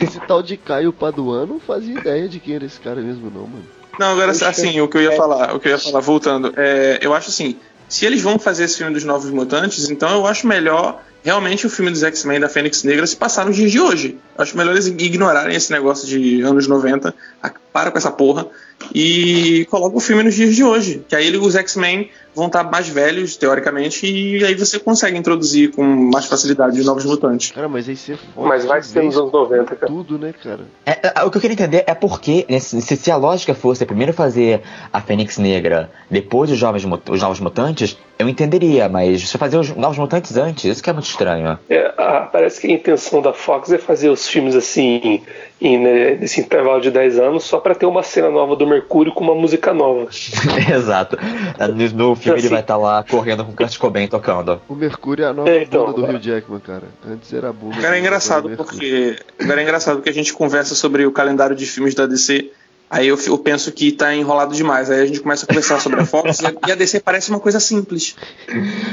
Esse 0.00 0.20
tal 0.20 0.42
de 0.42 0.56
Caio 0.56 0.92
Paduan 0.92 1.46
não 1.46 1.60
fazia 1.60 1.98
ideia 1.98 2.28
de 2.28 2.40
quem 2.40 2.56
era 2.56 2.64
esse 2.64 2.78
cara 2.78 3.00
mesmo, 3.00 3.30
não, 3.30 3.42
mano. 3.46 3.64
Não, 3.98 4.08
agora 4.08 4.30
assim, 4.30 4.78
o 4.80 4.88
que 4.88 4.98
eu 4.98 5.02
ia 5.02 5.12
falar, 5.12 5.54
o 5.54 5.60
que 5.60 5.68
eu 5.68 5.72
ia 5.72 5.78
falar, 5.78 6.00
voltando, 6.00 6.52
é, 6.56 6.98
eu 7.00 7.14
acho 7.14 7.30
assim, 7.30 7.56
se 7.88 8.04
eles 8.06 8.20
vão 8.22 8.38
fazer 8.38 8.64
esse 8.64 8.78
filme 8.78 8.92
dos 8.92 9.04
Novos 9.04 9.30
Mutantes, 9.30 9.88
então 9.90 10.08
eu 10.10 10.26
acho 10.26 10.46
melhor 10.46 11.02
realmente 11.24 11.66
o 11.66 11.70
filme 11.70 11.90
dos 11.90 12.02
X-Men 12.04 12.38
da 12.40 12.48
Fênix 12.48 12.84
Negra 12.84 13.06
se 13.06 13.16
passar 13.16 13.44
nos 13.46 13.56
dias 13.56 13.72
de 13.72 13.80
hoje. 13.80 14.16
Eu 14.36 14.42
acho 14.42 14.56
melhor 14.56 14.72
eles 14.72 14.86
ignorarem 14.86 15.56
esse 15.56 15.72
negócio 15.72 16.06
de 16.06 16.40
anos 16.42 16.66
90, 16.68 17.12
a- 17.42 17.50
para 17.72 17.90
com 17.90 17.98
essa 17.98 18.10
porra, 18.12 18.46
e 18.94 19.66
colocam 19.70 19.96
o 19.98 20.00
filme 20.00 20.22
nos 20.22 20.34
dias 20.34 20.54
de 20.54 20.62
hoje. 20.62 21.04
Que 21.08 21.16
aí 21.16 21.36
os 21.36 21.54
X-Men 21.56 22.10
vão 22.36 22.48
estar 22.48 22.62
mais 22.64 22.86
velhos, 22.86 23.34
teoricamente, 23.34 24.06
e 24.06 24.44
aí 24.44 24.54
você 24.54 24.78
consegue 24.78 25.16
introduzir 25.16 25.72
com 25.74 25.82
mais 25.82 26.26
facilidade 26.26 26.78
os 26.78 26.84
Novos 26.84 27.06
Mutantes. 27.06 27.50
Cara, 27.50 27.66
mas 27.66 27.88
aí 27.88 27.96
você 27.96 28.14
foda. 28.16 28.48
Mas 28.48 28.64
vai 28.66 28.82
ser 28.82 29.02
nos 29.02 29.16
anos 29.16 29.32
90, 29.32 29.74
cara. 29.74 29.90
Tudo, 29.90 30.18
né, 30.18 30.34
cara? 30.34 30.60
É, 30.84 31.12
é, 31.18 31.24
o 31.24 31.30
que 31.30 31.38
eu 31.38 31.40
queria 31.40 31.54
entender 31.54 31.84
é 31.86 31.94
porque, 31.94 32.44
né, 32.48 32.60
se, 32.60 32.80
se 32.80 33.10
a 33.10 33.16
lógica 33.16 33.54
fosse 33.54 33.86
primeiro 33.86 34.12
fazer 34.12 34.60
a 34.92 35.00
Fênix 35.00 35.38
Negra, 35.38 35.90
depois 36.10 36.50
os, 36.50 36.58
jovens, 36.58 36.84
os 36.84 37.22
Novos 37.22 37.40
Mutantes, 37.40 37.96
eu 38.18 38.28
entenderia, 38.28 38.88
mas 38.88 39.28
você 39.28 39.36
fazer 39.36 39.58
os 39.58 39.70
Novos 39.76 39.98
Mutantes 39.98 40.36
antes, 40.36 40.64
isso 40.64 40.82
que 40.82 40.88
é 40.88 40.92
muito 40.92 41.06
estranho. 41.06 41.58
É, 41.68 41.92
a, 41.98 42.20
parece 42.20 42.60
que 42.60 42.66
a 42.66 42.70
intenção 42.70 43.20
da 43.20 43.32
Fox 43.32 43.70
é 43.72 43.78
fazer 43.78 44.08
os 44.08 44.26
filmes 44.26 44.54
assim, 44.54 45.22
em, 45.60 45.78
né, 45.78 46.14
nesse 46.14 46.40
intervalo 46.40 46.80
de 46.80 46.90
10 46.90 47.18
anos, 47.18 47.44
só 47.44 47.58
para 47.58 47.74
ter 47.74 47.84
uma 47.84 48.02
cena 48.02 48.30
nova 48.30 48.56
do 48.56 48.66
Mercúrio 48.66 49.12
com 49.12 49.22
uma 49.22 49.34
música 49.34 49.74
nova. 49.74 50.08
Exato. 50.74 51.18
No, 51.94 52.16
filme 52.16 52.38
assim, 52.38 52.46
ele 52.46 52.48
vai 52.48 52.60
estar 52.60 52.74
tá 52.74 52.76
lá 52.76 53.04
correndo 53.04 53.44
com 53.44 53.52
o 53.52 53.54
Kurt 53.54 53.76
Cobain 53.76 54.08
tocando. 54.08 54.60
O 54.68 54.74
Mercúrio 54.74 55.24
é 55.24 55.28
a 55.28 55.32
nova 55.34 55.50
é, 55.50 55.62
então, 55.62 55.86
bunda 55.86 56.06
do 56.06 56.06
Rio 56.06 56.20
Jackman, 56.20 56.60
cara. 56.60 56.84
Antes 57.06 57.32
era 57.34 57.50
a 57.50 57.52
bunda. 57.52 57.76
Cara, 57.80 57.96
é 57.96 58.00
engraçado 58.00 58.48
porque. 58.56 59.16
Cara, 59.38 59.60
é 59.60 59.62
engraçado 59.62 60.00
que 60.00 60.08
a 60.08 60.14
gente 60.14 60.32
conversa 60.32 60.74
sobre 60.74 61.04
o 61.04 61.12
calendário 61.12 61.54
de 61.54 61.66
filmes 61.66 61.94
da 61.94 62.06
DC 62.06 62.50
Aí 62.88 63.08
eu, 63.08 63.18
eu, 63.26 63.36
penso 63.38 63.72
que 63.72 63.90
tá 63.90 64.14
enrolado 64.14 64.54
demais. 64.54 64.90
Aí 64.90 65.00
a 65.00 65.06
gente 65.06 65.20
começa 65.20 65.44
a 65.44 65.48
conversar 65.48 65.80
sobre 65.80 66.00
a 66.00 66.06
Fox 66.06 66.40
e 66.66 66.72
a 66.72 66.74
DC 66.74 67.00
parece 67.00 67.30
uma 67.30 67.40
coisa 67.40 67.58
simples. 67.58 68.14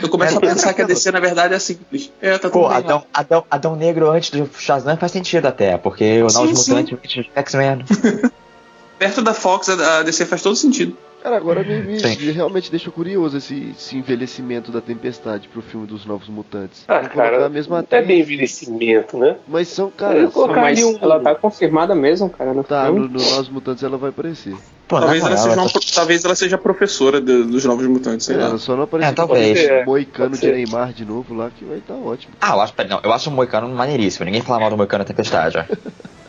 Eu 0.02 0.10
começo 0.10 0.38
a 0.38 0.42
pensar 0.42 0.74
que 0.74 0.82
a 0.82 0.86
DC, 0.86 1.12
na 1.12 1.20
verdade, 1.20 1.54
é 1.54 1.60
simples. 1.60 2.12
É, 2.20 2.38
tá 2.40 2.50
Pô, 2.50 2.66
Adão, 2.68 3.06
Adão, 3.14 3.46
Adão 3.50 3.76
Negro 3.76 4.10
antes 4.10 4.32
do 4.32 4.50
Shazam 4.58 4.98
faz 4.98 5.12
sentido 5.12 5.46
até, 5.46 5.78
porque 5.78 6.24
o 6.24 6.28
Novos 6.28 6.68
Mutantes 6.68 7.28
X-Men. 7.36 7.86
Perto 8.98 9.22
da 9.22 9.34
Fox, 9.34 9.70
a 9.70 10.02
DC 10.02 10.26
faz 10.26 10.42
todo 10.42 10.56
sentido. 10.56 10.98
Cara, 11.24 11.38
agora 11.38 11.64
me, 11.64 11.82
me 11.84 12.32
realmente 12.34 12.70
deixa 12.70 12.92
curioso 12.92 13.38
esse, 13.38 13.74
esse, 13.78 13.96
envelhecimento 13.96 14.74
da 14.74 14.82
Tempestade 14.82 15.48
pro 15.48 15.62
filme 15.62 15.88
dos 15.88 16.06
Novos 16.06 16.28
Mutantes. 16.28 16.84
Ah, 16.86 17.00
cara, 17.08 17.46
a 17.46 17.50
mesma 17.50 17.80
atriz, 17.80 18.04
é 18.04 18.06
bem 18.06 18.20
envelhecimento, 18.20 19.18
né? 19.18 19.38
Mas 19.48 19.70
são, 19.70 19.90
cara... 19.90 20.30
São, 20.30 20.48
mas 20.50 20.84
um... 20.84 20.98
ela 21.02 21.22
tá 21.22 21.34
confirmada 21.34 21.96
mesmo, 21.96 22.30
cara, 22.30 22.54
no 22.54 22.62
Tá, 22.62 22.92
no, 22.92 23.08
no, 23.08 23.08
Novos 23.08 23.48
Mutantes 23.48 23.82
ela 23.84 23.98
vai 23.98 24.10
aparecer. 24.10 24.54
Pô, 24.86 25.00
talvez, 25.00 25.24
ela 25.24 25.38
seja 25.38 25.62
uma, 25.62 25.70
tá... 25.70 25.80
talvez 25.96 26.26
ela 26.26 26.36
seja 26.36 26.58
professora 26.58 27.22
de, 27.22 27.44
dos 27.44 27.64
Novos 27.64 27.88
Mutantes, 27.88 28.26
sei 28.26 28.36
é, 28.36 28.40
lá. 28.40 28.46
Ela 28.48 28.58
só 28.58 28.76
não 28.76 28.84
apareceu 28.84 29.12
é, 29.12 29.16
talvez. 29.16 29.60
É, 29.60 29.86
Moicano 29.86 30.38
de 30.38 30.52
Neymar 30.52 30.92
de 30.92 31.06
novo 31.06 31.34
lá, 31.34 31.50
que 31.58 31.64
vai 31.64 31.78
estar 31.78 31.94
tá 31.94 32.00
ótimo. 32.02 32.34
Ah, 32.42 32.54
eu 32.56 32.60
acho, 32.60 32.74
não, 32.90 33.00
eu 33.02 33.14
acho 33.14 33.30
o 33.30 33.34
Moicano 33.34 33.70
maneiríssimo. 33.70 34.26
Ninguém 34.26 34.42
fala 34.42 34.60
mal 34.60 34.70
do 34.70 34.76
Moicano 34.76 35.06
Tempestade. 35.06 35.66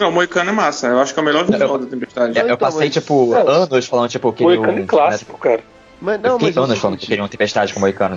Não, 0.00 0.08
o 0.08 0.12
Moicano 0.12 0.48
é 0.48 0.52
massa. 0.52 0.86
Eu 0.86 0.98
acho 0.98 1.12
que 1.12 1.20
é 1.20 1.22
o 1.22 1.26
melhor 1.26 1.44
visual 1.44 1.78
da 1.78 1.86
Tempestade. 1.86 2.38
Eu, 2.38 2.48
eu 2.48 2.56
passei, 2.56 2.88
então, 2.88 3.02
tipo, 3.02 3.34
é. 3.36 3.40
anos 3.40 3.86
falando, 3.86 4.08
tipo, 4.08 4.32
que. 4.32 4.42
Moicano 4.42 4.78
é 4.78 4.86
clássico, 4.86 5.38
cara. 5.38 5.62
Mas 6.00 6.18
não, 6.22 6.38
mas 6.38 6.56
anos 6.56 6.78
falando 6.78 6.98
que 6.98 7.06
queriam 7.06 7.28
tempestade 7.28 7.74
com 7.74 7.78
o 7.78 7.82
Moicano. 7.82 8.14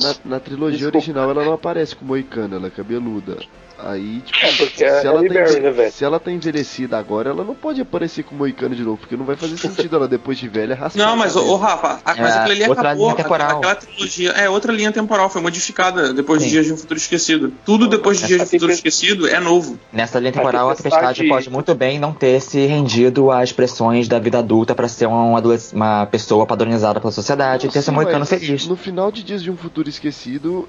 na, 0.00 0.14
na 0.24 0.40
trilogia 0.40 0.78
Desculpa. 0.78 0.98
original 0.98 1.30
ela 1.30 1.44
não 1.44 1.54
aparece 1.54 1.96
com 1.96 2.04
Moicano, 2.04 2.54
ela 2.54 2.68
é 2.68 2.70
cabeluda. 2.70 3.38
Aí, 3.84 4.20
tipo, 4.20 4.38
é 4.44 4.68
se, 4.68 4.84
é 4.84 5.06
ela 5.06 5.22
tá 5.22 5.28
Berry, 5.28 5.60
né, 5.60 5.90
se 5.90 6.04
ela 6.04 6.20
tá 6.20 6.30
envelhecida 6.30 6.98
agora, 6.98 7.30
ela 7.30 7.44
não 7.44 7.54
pode 7.54 7.80
aparecer 7.80 8.24
com 8.24 8.34
Moicano 8.34 8.74
de 8.74 8.82
novo, 8.82 8.98
porque 8.98 9.16
não 9.16 9.24
vai 9.24 9.36
fazer 9.36 9.56
sentido 9.56 9.96
ela 9.96 10.08
depois 10.08 10.38
de 10.38 10.48
velha 10.48 10.74
raspar. 10.74 10.98
Não, 10.98 11.16
mas, 11.16 11.36
ô, 11.36 11.56
Rafa, 11.56 12.00
a, 12.04 12.14
mas 12.14 12.18
é, 12.18 12.38
aquilo 12.38 12.52
ali 12.52 12.68
outra 12.68 12.88
acabou. 12.88 13.06
Linha 13.06 13.16
temporal. 13.16 13.58
Aquela 13.58 13.74
trilogia 13.74 14.30
é 14.32 14.48
outra 14.48 14.72
linha 14.72 14.92
temporal, 14.92 15.30
foi 15.30 15.40
modificada 15.40 16.12
depois 16.12 16.42
Sim. 16.42 16.48
de 16.48 16.52
Dias 16.52 16.66
de 16.66 16.72
um 16.72 16.76
Futuro 16.76 16.98
Esquecido. 16.98 17.52
Tudo 17.64 17.88
depois 17.88 18.18
de 18.18 18.26
Dias 18.26 18.40
de 18.40 18.44
um 18.44 18.48
Futuro 18.48 18.72
Esquecido 18.72 19.28
é 19.28 19.40
novo. 19.40 19.78
Nessa 19.92 20.18
linha 20.18 20.32
temporal, 20.32 20.70
a 20.70 20.74
tempestade 20.74 21.26
pode 21.28 21.50
muito 21.50 21.74
bem 21.74 21.98
não 21.98 22.12
ter 22.12 22.40
se 22.40 22.66
rendido 22.66 23.30
às 23.30 23.52
pressões 23.52 24.08
da 24.08 24.18
vida 24.18 24.38
adulta 24.38 24.74
para 24.74 24.88
ser 24.88 25.06
uma, 25.06 25.40
uma 25.72 26.06
pessoa 26.06 26.46
padronizada 26.46 27.00
pela 27.00 27.12
sociedade 27.12 27.66
Nossa, 27.66 27.78
e 27.78 27.80
ter 27.80 27.84
seu 27.84 27.92
Moicano 27.92 28.26
feliz. 28.26 28.66
No 28.66 28.76
final 28.76 29.10
de 29.10 29.22
Dias 29.22 29.42
de 29.42 29.50
um 29.50 29.56
Futuro 29.56 29.88
Esquecido, 29.88 30.68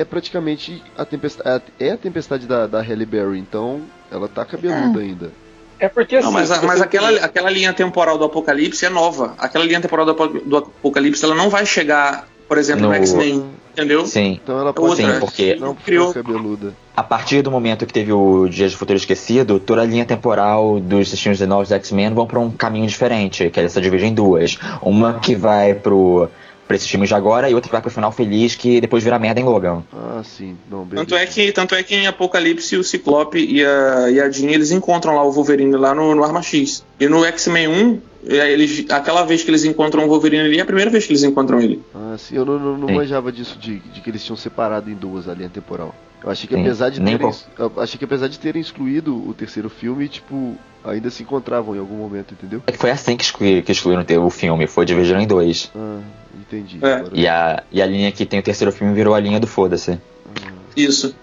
é 0.00 0.04
praticamente 0.04 0.82
a 0.96 1.04
tempestade. 1.04 1.64
É 1.78 1.90
a 1.90 1.96
tempestade 1.96 2.46
da, 2.46 2.66
da 2.66 2.80
Halle 2.80 3.04
Berry, 3.04 3.38
então 3.38 3.82
ela 4.10 4.28
tá 4.28 4.44
cabeluda 4.44 4.98
é. 4.98 5.02
ainda. 5.04 5.32
É 5.78 5.88
porque 5.88 6.16
assim, 6.16 6.26
Não, 6.26 6.32
mas, 6.32 6.48
mas 6.62 6.80
aquela, 6.80 7.10
aquela 7.24 7.50
linha 7.50 7.72
temporal 7.72 8.16
do 8.16 8.24
Apocalipse 8.24 8.84
é 8.84 8.90
nova. 8.90 9.34
Aquela 9.38 9.64
linha 9.64 9.80
temporal 9.80 10.06
do, 10.06 10.14
do 10.14 10.56
Apocalipse 10.56 11.24
ela 11.24 11.34
não 11.34 11.48
vai 11.50 11.64
chegar, 11.66 12.26
por 12.48 12.58
exemplo, 12.58 12.82
no, 12.82 12.88
no 12.88 12.94
X-Men. 12.94 13.44
Entendeu? 13.72 14.04
Sim. 14.04 14.40
Então 14.42 14.58
ela 14.58 14.74
pode 14.74 14.96
Sim, 14.96 15.20
porque 15.20 15.54
não 15.54 15.74
criou 15.74 16.12
cabeluda. 16.12 16.74
A 16.96 17.02
partir 17.02 17.40
do 17.40 17.50
momento 17.50 17.86
que 17.86 17.92
teve 17.92 18.12
o 18.12 18.48
Dias 18.48 18.72
do 18.72 18.78
Futuro 18.78 18.96
Esquecido, 18.96 19.60
toda 19.60 19.82
a 19.82 19.84
linha 19.84 20.04
temporal 20.04 20.80
dos 20.80 21.10
destinos 21.10 21.38
de 21.38 21.46
novos 21.46 21.70
X-Men 21.70 22.12
vão 22.12 22.26
para 22.26 22.38
um 22.40 22.50
caminho 22.50 22.86
diferente, 22.86 23.48
que 23.48 23.60
ela 23.60 23.68
se 23.68 23.80
divide 23.80 24.06
em 24.06 24.12
duas. 24.12 24.58
Uma 24.82 25.14
que 25.14 25.34
vai 25.34 25.72
pro 25.72 26.28
pra 26.70 26.76
esses 26.76 26.88
filmes 26.88 27.08
de 27.08 27.14
agora 27.16 27.50
e 27.50 27.54
outra 27.54 27.68
que 27.68 27.72
vai 27.72 27.82
pro 27.82 27.90
final 27.90 28.12
feliz 28.12 28.54
que 28.54 28.80
depois 28.80 29.02
vira 29.02 29.18
merda 29.18 29.40
em 29.40 29.44
Logan. 29.44 29.82
Ah, 29.92 30.22
sim. 30.22 30.56
Não, 30.70 30.86
tanto, 30.86 31.16
é 31.16 31.26
que, 31.26 31.50
tanto 31.50 31.74
é 31.74 31.82
que 31.82 31.96
em 31.96 32.06
Apocalipse 32.06 32.76
o 32.76 32.84
Ciclope 32.84 33.44
e 33.44 33.64
a, 33.64 34.08
e 34.08 34.20
a 34.20 34.30
Jean 34.30 34.52
eles 34.52 34.70
encontram 34.70 35.16
lá 35.16 35.24
o 35.24 35.32
Wolverine 35.32 35.74
lá 35.74 35.92
no, 35.92 36.14
no 36.14 36.22
Arma 36.22 36.42
X. 36.42 36.84
E 37.00 37.08
no 37.08 37.24
X-Men 37.24 37.66
1, 37.66 38.00
eles, 38.22 38.88
aquela 38.88 39.24
vez 39.24 39.42
que 39.42 39.50
eles 39.50 39.64
encontram 39.64 40.04
o 40.04 40.08
Wolverine 40.08 40.44
ali 40.44 40.58
é 40.58 40.62
a 40.62 40.64
primeira 40.64 40.92
vez 40.92 41.04
que 41.04 41.10
eles 41.10 41.24
encontram 41.24 41.60
ele. 41.60 41.82
Ah, 41.92 42.14
sim. 42.16 42.36
Eu 42.36 42.44
não, 42.44 42.56
não, 42.56 42.78
não 42.78 42.94
manjava 42.94 43.32
disso 43.32 43.58
de, 43.58 43.80
de 43.80 44.00
que 44.00 44.08
eles 44.08 44.24
tinham 44.24 44.36
separado 44.36 44.88
em 44.88 44.94
duas 44.94 45.28
a 45.28 45.34
linha 45.34 45.48
temporal. 45.48 45.92
Eu 46.22 46.30
achei 46.30 46.46
que 46.46 46.54
Sim, 46.54 46.60
apesar 46.60 46.90
de 46.90 47.00
terem, 47.00 47.32
achei 47.78 47.98
que 47.98 48.04
apesar 48.04 48.28
de 48.28 48.38
terem 48.38 48.62
excluído 48.62 49.28
o 49.28 49.34
terceiro 49.34 49.68
filme, 49.68 50.06
tipo, 50.06 50.56
ainda 50.84 51.10
se 51.10 51.22
encontravam 51.22 51.74
em 51.74 51.78
algum 51.78 51.96
momento, 51.96 52.32
entendeu? 52.32 52.62
É 52.66 52.72
que 52.72 52.78
foi 52.78 52.90
assim 52.90 53.16
que, 53.16 53.24
excluíram, 53.24 53.62
que 53.62 53.72
excluíram 53.72 54.04
o 54.24 54.30
filme, 54.30 54.66
foi 54.66 54.84
dividido 54.84 55.20
em 55.20 55.26
dois. 55.26 55.70
Ah, 55.76 56.00
entendi. 56.38 56.78
É. 56.82 57.04
E, 57.12 57.28
a, 57.28 57.62
e 57.70 57.82
a 57.82 57.86
linha 57.86 58.10
que 58.12 58.24
tem 58.24 58.40
o 58.40 58.42
terceiro 58.42 58.72
filme 58.72 58.94
virou 58.94 59.14
a 59.14 59.20
linha 59.20 59.38
do 59.38 59.46
foda-se. 59.46 59.92
Ah, 59.92 60.52
Isso. 60.76 61.14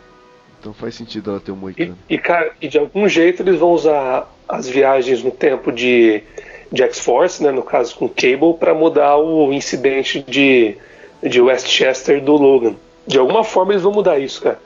Então 0.60 0.74
faz 0.74 0.96
sentido 0.96 1.32
ela 1.32 1.40
ter 1.40 1.52
um 1.52 1.56
moicano. 1.56 1.98
E, 2.10 2.16
e, 2.16 2.18
cara, 2.18 2.52
e 2.62 2.68
de 2.68 2.78
algum 2.78 3.08
jeito 3.08 3.42
eles 3.42 3.60
vão 3.60 3.72
usar 3.72 4.28
as 4.48 4.68
viagens 4.68 5.24
no 5.24 5.32
tempo 5.32 5.72
de, 5.72 6.24
de 6.72 6.84
X-Force, 6.84 7.44
né, 7.44 7.52
no 7.52 7.64
caso 7.64 7.96
com 7.96 8.10
Cable, 8.10 8.54
para 8.60 8.74
mudar 8.74 9.18
o 9.18 9.54
incidente 9.54 10.24
de, 10.28 10.76
de 11.24 11.42
Westchester 11.42 12.24
do 12.24 12.34
Logan. 12.34 12.76
De 13.06 13.18
alguma 13.18 13.44
forma 13.44 13.74
eles 13.74 13.84
vão 13.84 13.94
mudar 13.94 14.20
isso, 14.20 14.42
cara. 14.42 14.60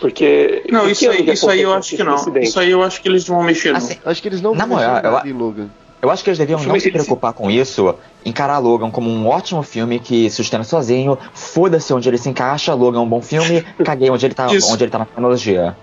Porque. 0.00 0.64
Não, 0.70 0.88
isso 0.88 1.08
aí, 1.08 1.30
isso 1.30 1.48
aí 1.48 1.60
eu 1.60 1.72
acho 1.72 1.94
que 1.94 2.02
não. 2.02 2.14
Incidente? 2.14 2.46
Isso 2.46 2.58
aí 2.58 2.70
eu 2.70 2.82
acho 2.82 3.00
que 3.00 3.08
eles 3.08 3.26
vão 3.26 3.42
mexer. 3.42 3.76
Assim, 3.76 3.98
acho 4.04 4.22
que 4.22 4.28
eles 4.28 4.40
não 4.40 4.54
vão 4.54 4.66
mexer 4.66 5.04
eu, 5.04 5.30
em 5.30 5.32
Logan. 5.32 5.68
Eu 6.02 6.10
acho 6.10 6.24
que 6.24 6.30
eles 6.30 6.38
deviam 6.38 6.62
não 6.62 6.80
se 6.80 6.90
preocupar 6.90 7.34
com 7.34 7.50
isso, 7.50 7.94
encarar 8.24 8.56
Logan 8.58 8.90
como 8.90 9.10
um 9.10 9.28
ótimo 9.28 9.62
filme 9.62 10.00
que 10.00 10.30
sustenta 10.30 10.64
sozinho, 10.64 11.18
foda-se 11.34 11.92
onde 11.92 12.08
ele 12.08 12.16
se 12.16 12.30
encaixa, 12.30 12.72
Logan 12.72 13.00
é 13.00 13.02
um 13.02 13.08
bom 13.08 13.20
filme, 13.20 13.62
caguei 13.84 14.08
onde 14.08 14.24
ele 14.24 14.34
tá, 14.34 14.46
onde 14.46 14.84
ele 14.84 14.90
tá 14.90 15.00
na 15.00 15.04
tecnologia. 15.04 15.76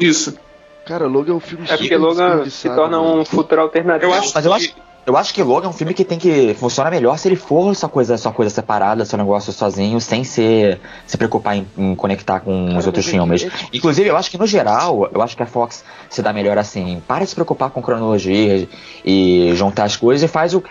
Isso. 0.00 0.36
Cara, 0.84 1.06
Logan 1.06 1.32
é 1.32 1.36
um 1.36 1.40
filme 1.40 1.66
É 1.68 1.76
porque 1.76 1.96
Logan 1.96 2.50
se 2.50 2.68
torna 2.68 3.00
um 3.00 3.24
futuro 3.24 3.60
alternativo. 3.62 4.10
Eu 4.10 4.18
acho, 4.18 4.32
mas 4.34 4.44
eu 4.44 4.52
acho, 4.52 4.74
eu 5.06 5.16
acho 5.16 5.34
que 5.34 5.42
Logan 5.42 5.66
é 5.66 5.70
um 5.70 5.72
filme 5.72 5.92
que 5.92 6.04
tem 6.04 6.18
que 6.18 6.54
funcionar 6.54 6.90
melhor 6.90 7.18
se 7.18 7.28
ele 7.28 7.36
for 7.36 7.74
sua 7.74 7.88
coisa, 7.88 8.16
sua 8.16 8.32
coisa 8.32 8.50
separada, 8.50 9.04
seu 9.04 9.18
negócio 9.18 9.52
sozinho, 9.52 10.00
sem 10.00 10.24
ser, 10.24 10.80
se 11.06 11.18
preocupar 11.18 11.56
em, 11.56 11.66
em 11.76 11.94
conectar 11.94 12.40
com 12.40 12.66
Cara, 12.66 12.78
os 12.78 12.86
outros 12.86 13.06
filmes. 13.06 13.46
Inclusive, 13.72 14.08
eu 14.08 14.16
acho 14.16 14.30
que 14.30 14.38
no 14.38 14.46
geral, 14.46 15.10
eu 15.12 15.20
acho 15.20 15.36
que 15.36 15.42
a 15.42 15.46
Fox 15.46 15.84
se 16.08 16.22
dá 16.22 16.32
melhor 16.32 16.56
assim. 16.56 17.02
Para 17.06 17.24
de 17.24 17.30
se 17.30 17.34
preocupar 17.34 17.70
com 17.70 17.82
cronologia 17.82 18.66
e 19.04 19.52
juntar 19.54 19.84
as 19.84 19.96
coisas 19.96 20.28
e 20.28 20.32
faz 20.32 20.54
o. 20.54 20.62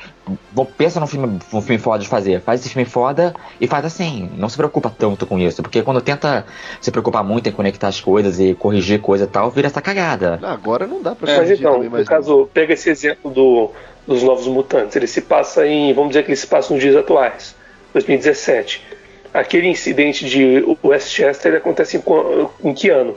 Pensa 0.78 1.00
num 1.00 1.08
filme, 1.08 1.40
num 1.52 1.62
filme 1.62 1.78
foda 1.78 2.00
de 2.00 2.08
fazer. 2.08 2.42
Faz 2.42 2.62
esse 2.62 2.70
filme 2.70 2.86
foda 2.86 3.36
e 3.60 3.68
faz 3.68 3.86
assim. 3.86 4.32
Não 4.36 4.50
se 4.50 4.58
preocupa 4.58 4.90
tanto 4.90 5.28
com 5.28 5.38
isso. 5.38 5.62
Porque 5.62 5.84
quando 5.84 6.02
tenta 6.02 6.46
se 6.82 6.90
preocupar 6.92 7.24
muito 7.24 7.50
em 7.50 7.52
conectar 7.52 7.90
as 7.90 8.00
coisas 8.00 8.40
e 8.40 8.56
corrigir 8.56 9.00
coisa 9.00 9.26
e 9.26 9.28
tal, 9.28 9.52
vira 9.52 9.68
essa 9.68 9.82
cagada. 9.82 10.40
Agora 10.42 10.88
não 10.88 11.02
dá 11.04 11.14
pra 11.14 11.30
é, 11.30 11.36
corrigir 11.36 11.60
então, 11.60 11.84
no 11.84 12.06
caso, 12.06 12.50
pega 12.54 12.74
esse 12.74 12.90
exemplo 12.90 13.30
do 13.30 13.72
dos 14.08 14.24
Novos 14.24 14.48
Mutantes. 14.48 14.96
Ele 14.96 15.08
se 15.08 15.22
passa 15.22 15.66
em, 15.68 15.94
vamos 15.94 16.10
dizer 16.10 16.24
que 16.24 16.30
ele 16.30 16.38
se 16.38 16.48
passa 16.48 16.74
nos 16.74 16.82
dias 16.82 16.96
atuais, 16.96 17.56
2017. 17.94 18.82
Aquele 19.34 19.68
incidente 19.68 20.26
de 20.30 20.64
Westchester 20.84 21.56
acontece 21.56 21.98
em, 21.98 22.04
em 22.70 22.74
que 22.74 22.90
ano? 22.90 23.16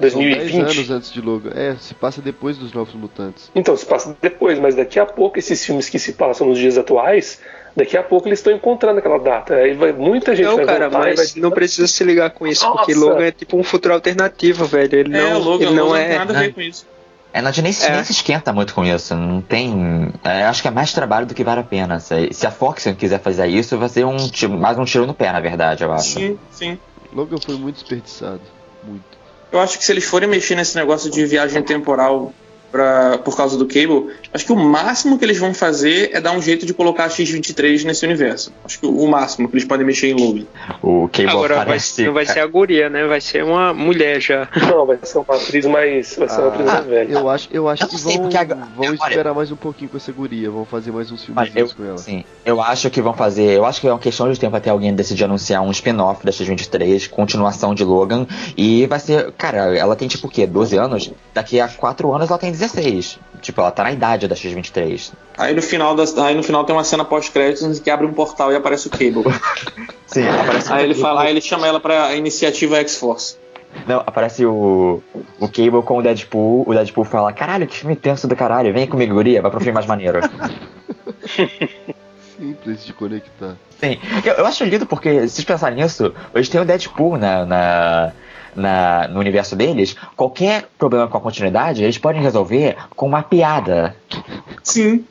2020? 0.00 0.50
São 0.50 0.64
10 0.64 0.76
anos 0.78 0.90
antes 0.90 1.12
de 1.12 1.20
Logan. 1.20 1.50
É, 1.54 1.76
se 1.76 1.92
passa 1.92 2.22
depois 2.22 2.56
dos 2.56 2.72
Novos 2.72 2.94
Mutantes. 2.94 3.50
Então, 3.54 3.76
se 3.76 3.84
passa 3.84 4.16
depois, 4.20 4.58
mas 4.58 4.74
daqui 4.74 4.98
a 4.98 5.04
pouco 5.04 5.38
esses 5.38 5.64
filmes 5.64 5.88
que 5.88 5.98
se 5.98 6.12
passam 6.12 6.46
nos 6.46 6.58
dias 6.58 6.78
atuais, 6.78 7.40
daqui 7.74 7.96
a 7.96 8.02
pouco 8.02 8.28
eles 8.28 8.38
estão 8.38 8.52
encontrando 8.52 9.00
aquela 9.00 9.18
data. 9.18 9.54
Aí 9.54 9.74
vai, 9.74 9.92
muita 9.92 10.34
gente 10.36 10.46
não, 10.46 10.56
vai 10.56 10.66
cara, 10.66 10.88
voltar 10.88 11.08
mas 11.08 11.32
vai... 11.32 11.42
não 11.42 11.50
precisa 11.50 11.86
se 11.86 12.04
ligar 12.04 12.30
com 12.30 12.46
isso, 12.46 12.64
Nossa. 12.64 12.78
porque 12.78 12.94
Logan 12.94 13.24
é 13.24 13.32
tipo 13.32 13.56
um 13.56 13.62
futuro 13.64 13.94
alternativo, 13.94 14.64
velho. 14.64 14.94
Ele 14.94 15.16
é, 15.16 15.30
não, 15.30 15.40
Logan, 15.40 15.66
ele 15.66 15.74
não 15.74 15.86
Logan 15.86 15.98
é. 15.98 16.02
Não 16.02 16.08
tem 16.08 16.18
nada 16.18 16.38
a 16.38 16.42
ver 16.42 16.54
com 16.54 16.60
isso. 16.60 16.86
É, 17.32 17.42
não, 17.42 17.50
nem, 17.50 17.58
é. 17.58 17.90
nem 17.90 18.04
se 18.04 18.12
esquenta 18.12 18.52
muito 18.52 18.74
com 18.74 18.84
isso. 18.84 19.14
Não 19.14 19.40
tem. 19.40 20.12
É, 20.24 20.44
acho 20.44 20.62
que 20.62 20.68
é 20.68 20.70
mais 20.70 20.92
trabalho 20.92 21.26
do 21.26 21.34
que 21.34 21.44
vale 21.44 21.60
a 21.60 21.64
pena. 21.64 22.00
Se, 22.00 22.32
se 22.32 22.46
a 22.46 22.50
Fox 22.50 22.84
quiser 22.98 23.20
fazer 23.20 23.46
isso, 23.46 23.76
vai 23.78 23.88
ser 23.88 24.04
um 24.04 24.16
mais 24.58 24.78
um 24.78 24.84
tiro 24.84 25.06
no 25.06 25.14
pé, 25.14 25.30
na 25.32 25.40
verdade, 25.40 25.84
eu 25.84 25.92
acho. 25.92 26.14
Sim, 26.14 26.38
sim. 26.50 26.78
Logan 27.12 27.38
foi 27.44 27.56
muito 27.56 27.76
desperdiçado. 27.76 28.40
Muito. 28.82 29.04
Eu 29.50 29.60
acho 29.60 29.78
que 29.78 29.84
se 29.84 29.92
eles 29.92 30.04
forem 30.04 30.28
mexer 30.28 30.54
nesse 30.54 30.76
negócio 30.76 31.10
de 31.10 31.24
viagem 31.24 31.62
temporal 31.62 32.32
pra, 32.70 33.18
por 33.18 33.36
causa 33.36 33.56
do 33.56 33.66
Cable, 33.66 34.08
acho 34.32 34.44
que 34.44 34.52
o 34.52 34.56
máximo 34.56 35.18
que 35.18 35.24
eles 35.24 35.38
vão 35.38 35.52
fazer 35.54 36.10
é 36.12 36.20
dar 36.20 36.32
um 36.32 36.40
jeito 36.42 36.66
de 36.66 36.74
colocar 36.74 37.04
a 37.04 37.08
X-23 37.10 37.84
nesse 37.84 38.04
universo. 38.04 38.52
Acho 38.64 38.78
que 38.80 38.86
o 38.86 39.06
máximo 39.06 39.48
que 39.48 39.54
eles 39.56 39.64
podem 39.66 39.86
mexer 39.86 40.08
em 40.08 40.14
Logan. 40.14 40.44
O 40.82 41.08
Cable 41.12 41.30
Agora 41.30 41.54
vai, 41.54 41.62
aparece. 41.64 42.04
não 42.04 42.12
vai 42.12 42.26
ser 42.26 42.40
a 42.40 42.46
guria, 42.46 42.88
né? 42.88 43.06
Vai 43.06 43.20
ser 43.20 43.44
uma 43.44 43.72
mulher 43.74 44.20
já. 44.20 44.48
Não, 44.70 44.86
vai 44.86 44.98
ser 45.02 45.18
uma 45.18 45.34
atriz 45.36 45.66
mais. 45.66 46.16
Vai 46.16 46.28
ser 46.28 46.40
uma 46.40 46.48
atriz 46.48 46.66
mais 46.66 46.86
velha. 46.86 47.12
Eu 47.12 47.28
acho, 47.30 47.48
eu 47.52 47.68
acho 47.68 47.84
Eu 47.84 47.88
que 47.88 47.98
sei, 47.98 48.12
vão, 48.14 48.22
porque 48.22 48.36
agora- 48.36 48.60
vão 48.76 48.86
agora- 48.88 49.10
esperar 49.10 49.34
mais 49.34 49.50
um 49.50 49.56
pouquinho 49.56 49.90
com 49.90 49.96
essa 49.96 50.12
guria, 50.12 50.50
vão 50.50 50.64
fazer 50.64 50.90
mais 50.92 51.10
uns 51.10 51.24
filmes 51.24 51.50
eu, 51.54 51.68
com 51.68 51.84
ela. 51.84 51.98
sim, 51.98 52.24
eu 52.44 52.60
acho 52.60 52.90
que 52.90 53.00
vão 53.00 53.14
fazer. 53.14 53.50
Eu 53.56 53.64
acho 53.64 53.80
que 53.80 53.88
é 53.88 53.92
uma 53.92 53.98
questão 53.98 54.30
de 54.30 54.38
tempo 54.38 54.54
até 54.56 54.70
alguém 54.70 54.94
decidir 54.94 55.24
anunciar 55.24 55.62
um 55.62 55.70
spin-off 55.70 56.24
da 56.24 56.30
X-23, 56.32 57.08
continuação 57.08 57.74
de 57.74 57.84
Logan. 57.84 58.26
E 58.56 58.86
vai 58.86 58.98
ser. 59.00 59.32
Cara, 59.32 59.76
ela 59.76 59.96
tem 59.96 60.06
tipo 60.08 60.26
o 60.26 60.30
quê? 60.30 60.46
12 60.46 60.76
anos? 60.76 61.10
Daqui 61.34 61.60
a 61.60 61.68
4 61.68 62.12
anos 62.14 62.28
ela 62.28 62.38
tem 62.38 62.52
16. 62.58 63.18
Tipo, 63.40 63.60
ela 63.60 63.70
tá 63.70 63.84
na 63.84 63.92
idade 63.92 64.26
da 64.26 64.34
X-23. 64.34 65.12
Aí 65.36 65.54
no 65.54 65.62
final, 65.62 65.94
das, 65.94 66.16
aí 66.18 66.34
no 66.34 66.42
final 66.42 66.64
tem 66.64 66.74
uma 66.74 66.84
cena 66.84 67.04
pós-créditos 67.04 67.78
que 67.78 67.90
abre 67.90 68.06
um 68.06 68.12
portal 68.12 68.52
e 68.52 68.56
aparece 68.56 68.88
o 68.88 68.90
Cable. 68.90 69.24
Sim, 70.06 70.26
aparece 70.26 70.72
aí 70.72 70.84
ele 70.84 70.94
fala, 70.94 71.22
aí 71.22 71.30
ele 71.30 71.40
chama 71.40 71.66
ela 71.66 71.78
pra 71.78 72.14
iniciativa 72.14 72.78
X-Force. 72.78 73.36
Não, 73.86 74.00
aparece 74.00 74.44
o, 74.44 75.02
o 75.38 75.48
Cable 75.48 75.82
com 75.82 75.98
o 75.98 76.02
Deadpool. 76.02 76.64
O 76.66 76.72
Deadpool 76.72 77.04
fala: 77.04 77.32
Caralho, 77.32 77.66
que 77.66 77.76
filme 77.76 77.94
tenso 77.94 78.26
do 78.26 78.34
caralho. 78.34 78.72
Vem 78.72 78.86
comigo, 78.86 79.14
guria, 79.14 79.42
vai 79.42 79.50
pro 79.50 79.60
filme 79.60 79.74
mais 79.74 79.86
maneiro. 79.86 80.20
Simples 82.38 82.84
de 82.84 82.92
conectar. 82.92 83.56
Sim, 83.80 83.98
eu, 84.24 84.34
eu 84.34 84.46
acho 84.46 84.64
lindo 84.64 84.86
porque, 84.86 85.22
se 85.22 85.34
vocês 85.34 85.44
pensarem 85.44 85.82
nisso, 85.82 86.14
eles 86.34 86.48
têm 86.48 86.60
o 86.60 86.64
Deadpool 86.64 87.16
na, 87.16 87.44
na, 87.44 88.12
na- 88.54 89.08
no 89.08 89.20
universo 89.20 89.54
deles. 89.56 89.94
Qualquer 90.16 90.68
problema 90.78 91.08
com 91.08 91.16
a 91.18 91.20
continuidade, 91.20 91.82
eles 91.82 91.98
podem 91.98 92.22
resolver 92.22 92.76
com 92.96 93.06
uma 93.06 93.22
piada. 93.22 93.94
Sim. 94.62 95.04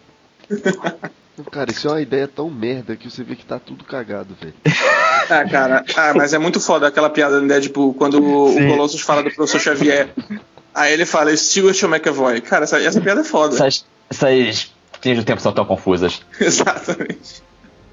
Cara, 1.52 1.72
isso 1.72 1.88
é 1.88 1.92
uma 1.92 2.02
ideia 2.02 2.28
tão 2.28 2.50
merda 2.50 2.96
que 2.96 3.10
você 3.10 3.24
vê 3.24 3.36
que 3.36 3.46
tá 3.46 3.60
tudo 3.60 3.84
cagado, 3.84 4.36
velho. 4.40 4.54
Ah, 5.30 5.44
cara. 5.44 5.84
Ah, 5.98 6.14
mas 6.16 6.34
é 6.34 6.38
muito 6.38 6.58
foda 6.58 6.88
aquela 6.88 7.10
piada 7.10 7.42
no 7.42 7.48
Deadpool, 7.50 7.94
quando 7.96 8.24
o, 8.24 8.50
Sim. 8.54 8.66
o 8.66 8.70
Colossus 8.70 9.02
fala 9.02 9.22
do 9.22 9.30
professor 9.30 9.60
Xavier. 9.60 10.08
Aí 10.74 10.94
ele 10.94 11.06
fala, 11.06 11.36
Stuart 11.36 11.84
McAvoy. 11.84 12.40
Cara, 12.40 12.64
essa, 12.64 12.80
essa 12.82 13.02
piada 13.02 13.20
é 13.20 13.24
foda. 13.26 13.54
Essas, 13.56 13.86
essas 14.10 14.72
linhas 15.04 15.20
do 15.20 15.26
tempo 15.26 15.42
são 15.42 15.52
tão 15.52 15.66
confusas. 15.66 16.22
Exatamente. 16.40 17.44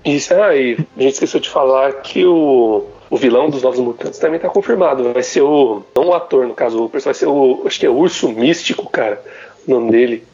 Isso 0.05 0.33
aí, 0.33 0.79
a 0.97 1.03
gente 1.03 1.15
esqueceu 1.15 1.41
de 1.41 1.49
falar 1.51 1.93
que 2.03 2.25
o, 2.25 2.87
o 3.15 3.17
vilão 3.17 3.49
dos 3.49 3.62
Novos 3.62 3.79
Mutantes 3.79 4.19
também 4.19 4.41
tá 4.41 4.49
confirmado. 4.49 5.12
Vai 5.12 5.23
ser 5.23 5.43
o. 5.43 5.85
Não 5.95 6.09
o 6.09 6.15
ator, 6.15 6.49
no 6.49 6.55
caso, 6.55 6.85
o 6.85 6.89
personagem 6.89 7.21
vai 7.21 7.21
ser 7.21 7.27
o. 7.39 7.62
Acho 7.65 7.79
que 7.79 7.87
é 7.87 7.91
o 7.91 7.97
Urso 7.97 8.29
Místico, 8.31 8.91
cara. 8.91 9.23
O 9.67 9.71
nome 9.71 9.93
dele. 9.93 10.25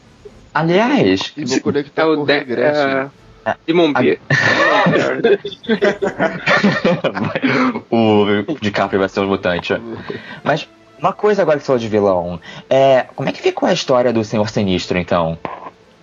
Aliás, 0.55 1.33
E 1.37 1.45
vou 1.45 1.61
conectar 1.61 2.03
É 2.03 2.07
o 2.07 2.23
o 2.23 2.27
de, 2.27 2.33
regresso. 2.33 2.81
é, 3.45 3.55
Demon 3.67 3.93
Beer. 3.93 4.19
o 7.91 8.25
DiCaprio 8.61 8.99
vai 8.99 9.09
ser 9.09 9.21
um 9.21 9.29
mutante. 9.29 9.75
Mas 10.43 10.69
uma 10.99 11.13
coisa 11.13 11.43
agora 11.43 11.59
que 11.59 11.63
você 11.65 11.67
falou 11.67 11.81
de 11.81 11.89
vilão. 11.89 12.41
É, 12.69 13.07
como 13.15 13.29
é 13.29 13.33
que 13.33 13.41
ficou 13.43 13.69
a 13.69 13.73
história 13.73 14.13
do 14.13 14.25
Senhor 14.25 14.49
Sinistro, 14.49 14.99
então? 14.99 15.39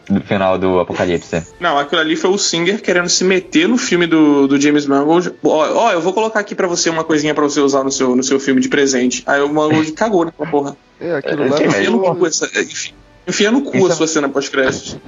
No 0.10 0.22
final 0.22 0.58
do 0.58 0.80
Apocalipse. 0.80 1.46
Não, 1.60 1.78
aquilo 1.78 2.00
ali 2.00 2.16
foi 2.16 2.30
o 2.30 2.38
Singer 2.38 2.82
querendo 2.82 3.10
se 3.10 3.24
meter 3.26 3.68
no 3.68 3.78
filme 3.78 4.08
do, 4.08 4.48
do 4.48 4.60
James 4.60 4.86
Mangold. 4.86 5.34
Ó, 5.44 5.74
ó, 5.74 5.92
eu 5.92 6.00
vou 6.00 6.14
colocar 6.14 6.40
aqui 6.40 6.56
pra 6.56 6.68
você 6.68 6.90
uma 6.90 7.04
coisinha 7.04 7.34
pra 7.36 7.44
você 7.44 7.60
usar 7.60 7.84
no 7.84 7.92
seu, 7.92 8.16
no 8.16 8.24
seu 8.24 8.40
filme 8.40 8.62
de 8.62 8.70
presente. 8.70 9.22
Aí 9.26 9.42
o 9.42 9.50
Mangold 9.50 9.92
cagou 9.92 10.24
naquela 10.26 10.50
porra. 10.50 10.78
É, 11.00 11.16
aquilo 11.16 11.44
É, 11.44 11.50
lá 11.50 11.58
sim, 11.58 11.66
mas 11.66 11.76
Enfia 11.76 11.90
no 11.92 12.16
cu 12.16 12.26
essa, 12.26 12.46
enfia, 12.46 12.94
enfia 13.28 13.52
no 13.52 13.62
cu 13.62 13.76
Isso 13.78 13.88
a 13.88 13.92
é- 13.92 13.96
sua 13.96 14.08
cena 14.08 14.30
pensando, 14.30 15.02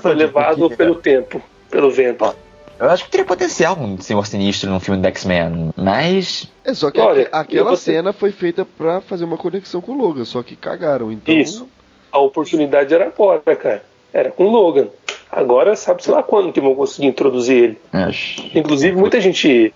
Foi 0.00 0.14
levado 0.14 0.70
que- 0.70 0.76
pelo 0.76 0.94
tempo, 0.96 1.42
pelo 1.70 1.90
vento. 1.90 2.34
Eu 2.78 2.90
acho 2.90 3.04
que 3.04 3.10
teria 3.10 3.24
potencial 3.26 3.78
um 3.78 4.00
Senhor 4.00 4.26
Sinistro 4.26 4.68
num 4.70 4.80
filme 4.80 5.00
do 5.00 5.06
X-Men, 5.06 5.70
mas. 5.76 6.48
É, 6.64 6.74
só 6.74 6.90
que 6.90 6.98
Olha, 7.00 7.22
aque- 7.30 7.56
aquela 7.58 7.76
cena 7.76 8.12
foi 8.12 8.32
feita 8.32 8.64
pra 8.64 9.00
fazer 9.00 9.24
uma 9.24 9.36
conexão 9.36 9.80
com 9.80 9.92
o 9.92 9.96
Logan, 9.96 10.24
só 10.24 10.42
que 10.42 10.56
cagaram, 10.56 11.12
então. 11.12 11.32
Isso. 11.34 11.68
A 12.12 12.18
oportunidade 12.18 12.92
era 12.94 13.06
agora, 13.06 13.40
cara. 13.56 13.82
Era 14.12 14.30
com 14.30 14.44
o 14.44 14.50
Logan. 14.50 14.88
Agora 15.30 15.74
sabe 15.74 16.04
sei 16.04 16.12
lá 16.12 16.22
quando 16.22 16.52
que 16.52 16.60
vão 16.60 16.74
conseguir 16.74 17.06
introduzir 17.08 17.56
ele. 17.64 17.78
acho- 17.92 18.42
Inclusive 18.54 18.94
muita 18.96 19.18
gente, 19.20 19.72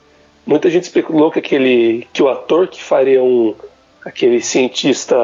muita 0.46 0.68
gente 0.68 0.84
especulou 0.84 1.30
que 1.30 1.38
aquele 1.38 2.06
que 2.12 2.22
o 2.22 2.28
ator 2.28 2.68
que 2.68 2.82
faria 2.82 3.22
um 3.22 3.54
aquele 4.04 4.40
cientista, 4.42 5.16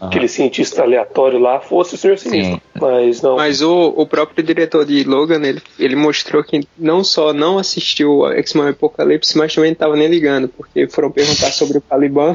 aquele 0.00 0.26
cientista 0.26 0.82
aleatório 0.82 1.38
lá 1.38 1.60
fosse 1.60 1.94
o 1.94 1.98
Senhor 1.98 2.16
Sinistro. 2.18 2.54
Sim. 2.56 2.60
Mas 2.80 3.20
não. 3.22 3.36
Mas 3.36 3.60
o, 3.60 3.92
o 3.96 4.06
próprio 4.06 4.42
diretor 4.42 4.86
de 4.86 5.04
Logan, 5.04 5.44
ele, 5.46 5.60
ele 5.78 5.94
mostrou 5.96 6.42
que 6.42 6.66
não 6.78 7.04
só 7.04 7.32
não 7.34 7.58
assistiu 7.58 8.24
a 8.24 8.34
X-Men 8.38 8.70
Apocalipse, 8.70 9.36
mas 9.36 9.54
também 9.54 9.72
estava 9.72 9.94
nem 9.94 10.08
ligando, 10.08 10.48
porque 10.48 10.88
foram 10.88 11.10
perguntar 11.10 11.50
sobre 11.52 11.76
o 11.78 11.82
Caliban. 11.82 12.34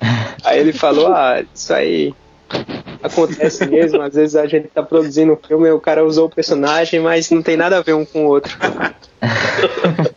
Aí 0.44 0.58
ele 0.60 0.72
falou, 0.72 1.08
ah, 1.08 1.42
isso 1.54 1.72
aí 1.74 2.14
acontece 3.02 3.66
mesmo, 3.66 4.00
às 4.02 4.14
vezes 4.14 4.36
a 4.36 4.46
gente 4.46 4.68
tá 4.68 4.82
produzindo 4.82 5.32
um 5.32 5.36
filme 5.36 5.68
e 5.68 5.72
o 5.72 5.80
cara 5.80 6.04
usou 6.04 6.26
o 6.26 6.30
personagem, 6.30 7.00
mas 7.00 7.30
não 7.30 7.42
tem 7.42 7.56
nada 7.56 7.78
a 7.78 7.82
ver 7.82 7.94
um 7.94 8.04
com 8.04 8.26
o 8.26 8.28
outro. 8.28 8.56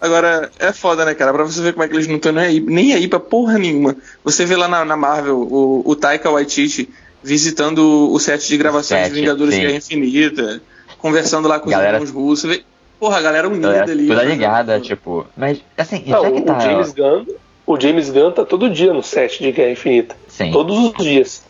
Agora, 0.00 0.50
é 0.58 0.72
foda, 0.72 1.04
né, 1.04 1.14
cara? 1.14 1.32
Pra 1.32 1.42
você 1.44 1.60
ver 1.60 1.72
como 1.72 1.84
é 1.84 1.88
que 1.88 1.94
eles 1.94 2.06
não 2.06 2.16
estão 2.16 2.32
nem 2.32 2.44
aí, 2.44 2.60
nem 2.60 2.92
aí 2.92 3.08
pra 3.08 3.18
porra 3.18 3.58
nenhuma. 3.58 3.96
Você 4.22 4.44
vê 4.44 4.54
lá 4.54 4.68
na, 4.68 4.84
na 4.84 4.96
Marvel 4.96 5.38
o, 5.38 5.82
o 5.84 5.96
Taika 5.96 6.30
Waititi 6.30 6.88
visitando 7.22 8.12
o 8.12 8.18
set 8.20 8.46
de 8.46 8.56
gravação 8.56 8.96
set, 8.98 9.08
de 9.08 9.14
Vingadores 9.20 9.54
sim. 9.54 9.60
Guerra 9.62 9.76
Infinita, 9.76 10.60
conversando 10.98 11.48
lá 11.48 11.58
com 11.58 11.70
Galera- 11.70 12.00
os 12.00 12.10
irmãos 12.10 12.24
russos. 12.28 12.48
Vê, 12.50 12.62
porra, 13.00 13.18
a 13.18 13.22
galera 13.22 13.48
unida 13.48 13.68
Ela 13.74 13.82
ali. 13.90 14.04
é 14.04 14.08
toda 14.08 14.22
né? 14.24 14.30
ligada, 14.32 14.80
tipo. 14.80 15.26
Mas, 15.36 15.60
assim, 15.76 16.04
Não, 16.06 16.22
já 16.22 16.30
que 16.30 16.38
o, 16.40 16.44
tá. 16.44 16.56
o 16.56 16.60
James 16.60 16.92
Gunn, 16.92 17.24
o 17.66 17.80
James 17.80 18.10
Gunn 18.10 18.30
tá 18.32 18.44
todo 18.44 18.70
dia 18.70 18.92
no 18.92 19.02
set 19.02 19.42
de 19.42 19.50
Guerra 19.50 19.70
Infinita. 19.72 20.14
Sim. 20.28 20.52
Todos 20.52 20.78
os 20.78 20.92
dias. 21.02 21.42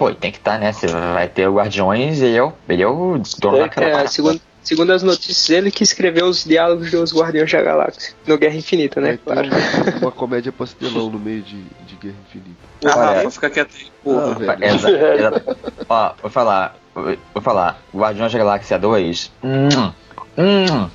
Pô, 0.00 0.14
tem 0.14 0.32
que 0.32 0.38
estar, 0.38 0.58
né? 0.58 0.72
Você 0.72 0.86
vai 0.86 1.28
ter 1.28 1.46
o 1.46 1.56
Guardiões 1.56 2.22
e 2.22 2.28
eu. 2.30 2.54
Ele 2.66 2.82
é 2.82 2.86
o 2.86 3.20
dono 3.38 3.58
É, 3.58 3.60
daquela 3.64 3.86
É, 3.86 3.90
parada. 3.90 4.08
segundo, 4.08 4.40
segundo 4.62 4.92
as 4.94 5.02
notícias, 5.02 5.50
ele 5.50 5.70
que 5.70 5.82
escreveu 5.82 6.24
os 6.24 6.42
diálogos 6.42 6.90
dos 6.90 7.12
Guardiões 7.14 7.52
da 7.52 7.60
Galáxia, 7.60 8.14
no 8.26 8.38
Guerra 8.38 8.54
Infinita, 8.56 8.98
né? 8.98 9.18
Vai 9.26 9.44
ter 9.44 9.50
Claro. 9.50 9.96
um- 9.96 9.98
uma 10.04 10.10
comédia 10.10 10.50
pastelão 10.52 11.10
no 11.10 11.18
meio 11.18 11.42
de, 11.42 11.62
de 11.86 11.96
Guerra 12.00 12.14
Infinita. 12.26 12.56
Ah, 12.86 13.10
Olha- 13.10 13.22
vou 13.24 13.30
ficar 13.30 13.50
quieto 13.50 13.74
aí, 13.78 13.86
porra. 14.02 14.30
Ah, 14.32 14.38
velho. 14.38 14.64
Exa- 14.64 14.90
exa- 14.90 15.42
Ó, 15.86 16.12
vou 16.22 16.30
falar. 16.30 16.76
Vou 16.94 17.42
falar. 17.42 17.78
Guardiões 17.94 18.32
da 18.32 18.38
Galáxia 18.38 18.78
2. 18.78 19.30
Hum, 19.44 19.92
hum, 20.38 20.88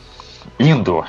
lindo. 0.60 1.06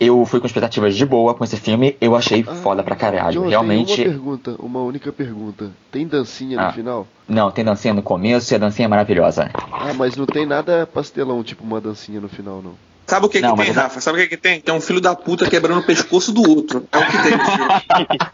Eu 0.00 0.24
fui 0.26 0.38
com 0.40 0.46
expectativas 0.46 0.94
de 0.96 1.04
boa 1.04 1.34
com 1.34 1.42
esse 1.42 1.56
filme. 1.56 1.96
Eu 2.00 2.14
achei 2.14 2.44
Ah, 2.46 2.54
foda 2.54 2.82
pra 2.84 2.94
caralho. 2.94 3.42
John, 3.42 3.48
Realmente. 3.48 4.00
Uma 4.02 4.10
pergunta, 4.10 4.56
uma 4.60 4.80
única 4.80 5.12
pergunta. 5.12 5.70
Tem 5.90 6.06
dancinha 6.06 6.60
Ah. 6.60 6.66
no 6.68 6.72
final? 6.72 7.06
Não, 7.28 7.50
tem 7.50 7.64
dancinha 7.64 7.92
no 7.92 8.02
começo 8.02 8.52
e 8.52 8.56
a 8.56 8.58
dancinha 8.58 8.86
é 8.86 8.88
maravilhosa. 8.88 9.50
Ah, 9.54 9.92
mas 9.94 10.16
não 10.16 10.24
tem 10.26 10.46
nada 10.46 10.86
pastelão, 10.86 11.42
tipo 11.42 11.64
uma 11.64 11.80
dancinha 11.80 12.20
no 12.20 12.28
final, 12.28 12.62
não. 12.62 12.74
Sabe 13.06 13.24
o 13.26 13.28
que, 13.28 13.40
Não, 13.40 13.56
que 13.56 13.62
tem, 13.64 13.72
mas- 13.72 13.76
Rafa? 13.82 14.00
Sabe 14.02 14.18
o 14.18 14.20
que, 14.22 14.28
que 14.28 14.36
tem? 14.36 14.60
Tem 14.60 14.74
um 14.74 14.80
filho 14.82 15.00
da 15.00 15.14
puta 15.16 15.48
quebrando 15.48 15.80
o 15.80 15.82
pescoço 15.86 16.30
do 16.30 16.48
outro. 16.48 16.86
É 16.92 16.98
o 16.98 17.06
que 17.06 17.18
tem. 17.22 18.18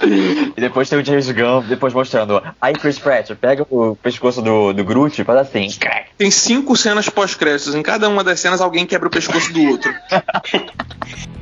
E 0.56 0.60
depois 0.60 0.88
tem 0.88 0.98
o 0.98 1.04
James 1.04 1.30
Gunn, 1.30 1.62
depois 1.62 1.94
mostrando. 1.94 2.42
Aí 2.60 2.72
Chris 2.74 2.98
Pratt 2.98 3.30
pega 3.34 3.66
o 3.70 3.96
pescoço 3.96 4.42
do, 4.42 4.72
do 4.72 4.84
Groot 4.84 5.20
e 5.20 5.24
faz 5.24 5.38
assim. 5.40 5.68
Tem 6.18 6.30
cinco 6.30 6.76
cenas 6.76 7.08
pós-créditos. 7.08 7.74
Em 7.74 7.82
cada 7.82 8.08
uma 8.08 8.24
das 8.24 8.40
cenas, 8.40 8.60
alguém 8.60 8.84
quebra 8.84 9.08
o 9.08 9.10
pescoço 9.10 9.52
do 9.52 9.62
outro. 9.62 9.94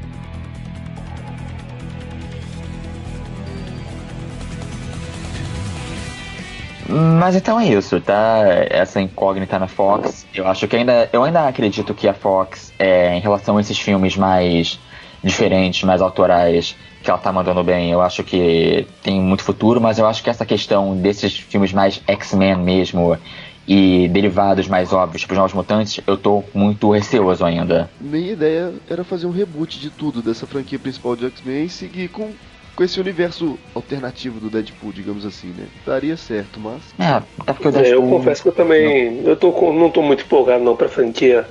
Mas 6.89 7.37
então 7.37 7.61
é 7.61 7.67
isso, 7.67 8.01
tá? 8.01 8.45
Essa 8.71 8.99
incógnita 8.99 9.59
na 9.59 9.69
Fox. 9.69 10.27
Eu 10.35 10.47
acho 10.49 10.67
que 10.67 10.75
ainda. 10.75 11.09
Eu 11.13 11.23
ainda 11.23 11.47
acredito 11.47 11.93
que 11.93 12.09
a 12.09 12.15
Fox, 12.15 12.73
é, 12.79 13.15
em 13.15 13.21
relação 13.21 13.59
a 13.59 13.61
esses 13.61 13.79
filmes 13.79 14.17
mais 14.17 14.81
diferentes, 15.23 15.83
mais 15.83 16.01
autorais, 16.01 16.75
que 17.03 17.11
ela 17.11 17.19
tá 17.19 17.33
mandando 17.33 17.63
bem, 17.63 17.91
eu 17.93 18.01
acho 18.01 18.25
que 18.25 18.87
tem 19.03 19.21
muito 19.21 19.43
futuro, 19.45 19.81
mas 19.81 19.99
eu 19.99 20.07
acho 20.07 20.23
que 20.23 20.31
essa 20.31 20.45
questão 20.45 20.97
desses 20.97 21.37
filmes 21.39 21.73
mais 21.73 22.03
X-Men 22.07 22.57
mesmo 22.57 23.17
e 23.67 24.09
derivados 24.09 24.67
mais 24.67 24.93
óbvios, 24.93 25.21
tipo 25.23 25.33
os 25.35 25.39
Novos 25.39 25.53
Mutantes, 25.55 26.01
eu 26.07 26.17
tô 26.17 26.43
muito 26.55 26.91
receoso 26.91 27.45
ainda. 27.45 27.91
Minha 28.01 28.33
ideia 28.33 28.73
era 28.89 29.05
fazer 29.05 29.27
um 29.27 29.31
reboot 29.31 29.79
de 29.79 29.91
tudo 29.91 30.23
dessa 30.23 30.47
franquia 30.47 30.79
principal 30.79 31.15
de 31.15 31.27
X-Men 31.27 31.65
e 31.65 31.69
seguir 31.69 32.09
com, 32.09 32.33
com 32.75 32.83
esse 32.83 32.99
universo 32.99 33.59
alternativo 33.75 34.41
do 34.41 34.49
Deadpool, 34.49 34.93
digamos 34.93 35.25
assim, 35.27 35.49
né? 35.49 35.67
Daria 35.87 36.17
certo, 36.17 36.59
mas. 36.59 36.83
É, 36.99 37.23
até 37.41 37.53
porque 37.53 37.69
o 37.69 37.71
É, 37.71 37.79
eu 37.81 37.83
Deadpool- 38.01 38.09
confesso 38.19 38.43
que 38.43 38.49
eu 38.49 38.53
também. 38.55 39.21
Eu 39.25 39.37
tô 39.37 39.53
com- 39.53 39.73
não 39.73 39.91
tô 39.91 40.01
muito 40.03 40.25
empolgado 40.25 40.65
não 40.65 40.75
pra 40.75 40.89
franquia 40.89 41.47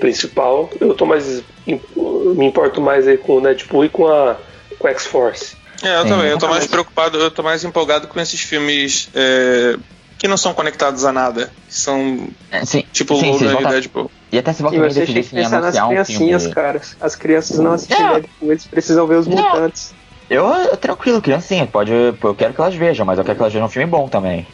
principal. 0.00 0.70
Eu 0.80 0.94
tô 0.94 1.04
mais. 1.06 1.42
Me 1.66 2.46
importo 2.46 2.80
mais 2.80 3.06
aí 3.06 3.18
com 3.18 3.36
o 3.36 3.40
Deadpool 3.42 3.84
e 3.84 3.88
com 3.90 4.06
a, 4.06 4.36
com 4.78 4.86
a 4.86 4.90
X-Force. 4.90 5.56
É, 5.82 5.96
eu 5.98 6.02
Sim. 6.02 6.08
também. 6.08 6.26
Eu 6.28 6.38
tô 6.38 6.48
mais 6.48 6.66
preocupado, 6.66 7.18
eu 7.18 7.30
tô 7.30 7.42
mais 7.42 7.62
empolgado 7.64 8.08
com 8.08 8.18
esses 8.20 8.40
filmes 8.40 9.08
é, 9.14 9.76
que 10.18 10.26
não 10.26 10.36
são 10.36 10.52
conectados 10.52 11.04
a 11.04 11.12
nada. 11.12 11.52
Que 11.68 11.74
são 11.74 12.28
É, 12.50 12.64
sim, 12.64 12.84
tipo 12.92 13.14
sim, 13.16 13.30
Logan 13.30 13.60
e 13.60 13.66
Deadpool. 13.66 14.10
E 14.32 14.38
até 14.38 14.52
se 14.52 14.60
volta 14.62 14.76
E 14.76 14.80
e 14.80 14.82
vocês 14.82 14.94
têm 14.94 15.06
que 15.06 15.12
decidissem 15.14 15.44
pensar 15.44 15.60
nas 15.60 15.76
um 15.76 15.88
criancinhas, 15.88 16.42
filme. 16.42 16.54
cara. 16.54 16.80
As 17.00 17.14
crianças 17.14 17.58
não 17.60 17.72
assistem 17.72 18.00
Não. 18.00 18.12
Deadpool, 18.14 18.50
eles 18.50 18.66
precisam 18.66 19.06
ver 19.06 19.16
os 19.16 19.26
Não. 19.26 19.36
mutantes. 19.36 19.94
Eu, 20.28 20.44
eu 20.46 20.76
tranquilo, 20.76 21.22
criancinha, 21.22 21.66
pode. 21.66 21.90
Eu 21.90 22.34
quero 22.36 22.52
que 22.52 22.60
elas 22.60 22.74
vejam, 22.74 23.06
mas 23.06 23.18
eu 23.18 23.24
quero 23.24 23.36
que 23.36 23.42
elas 23.42 23.52
vejam 23.52 23.66
um 23.66 23.70
filme 23.70 23.88
bom 23.88 24.08
também. 24.08 24.46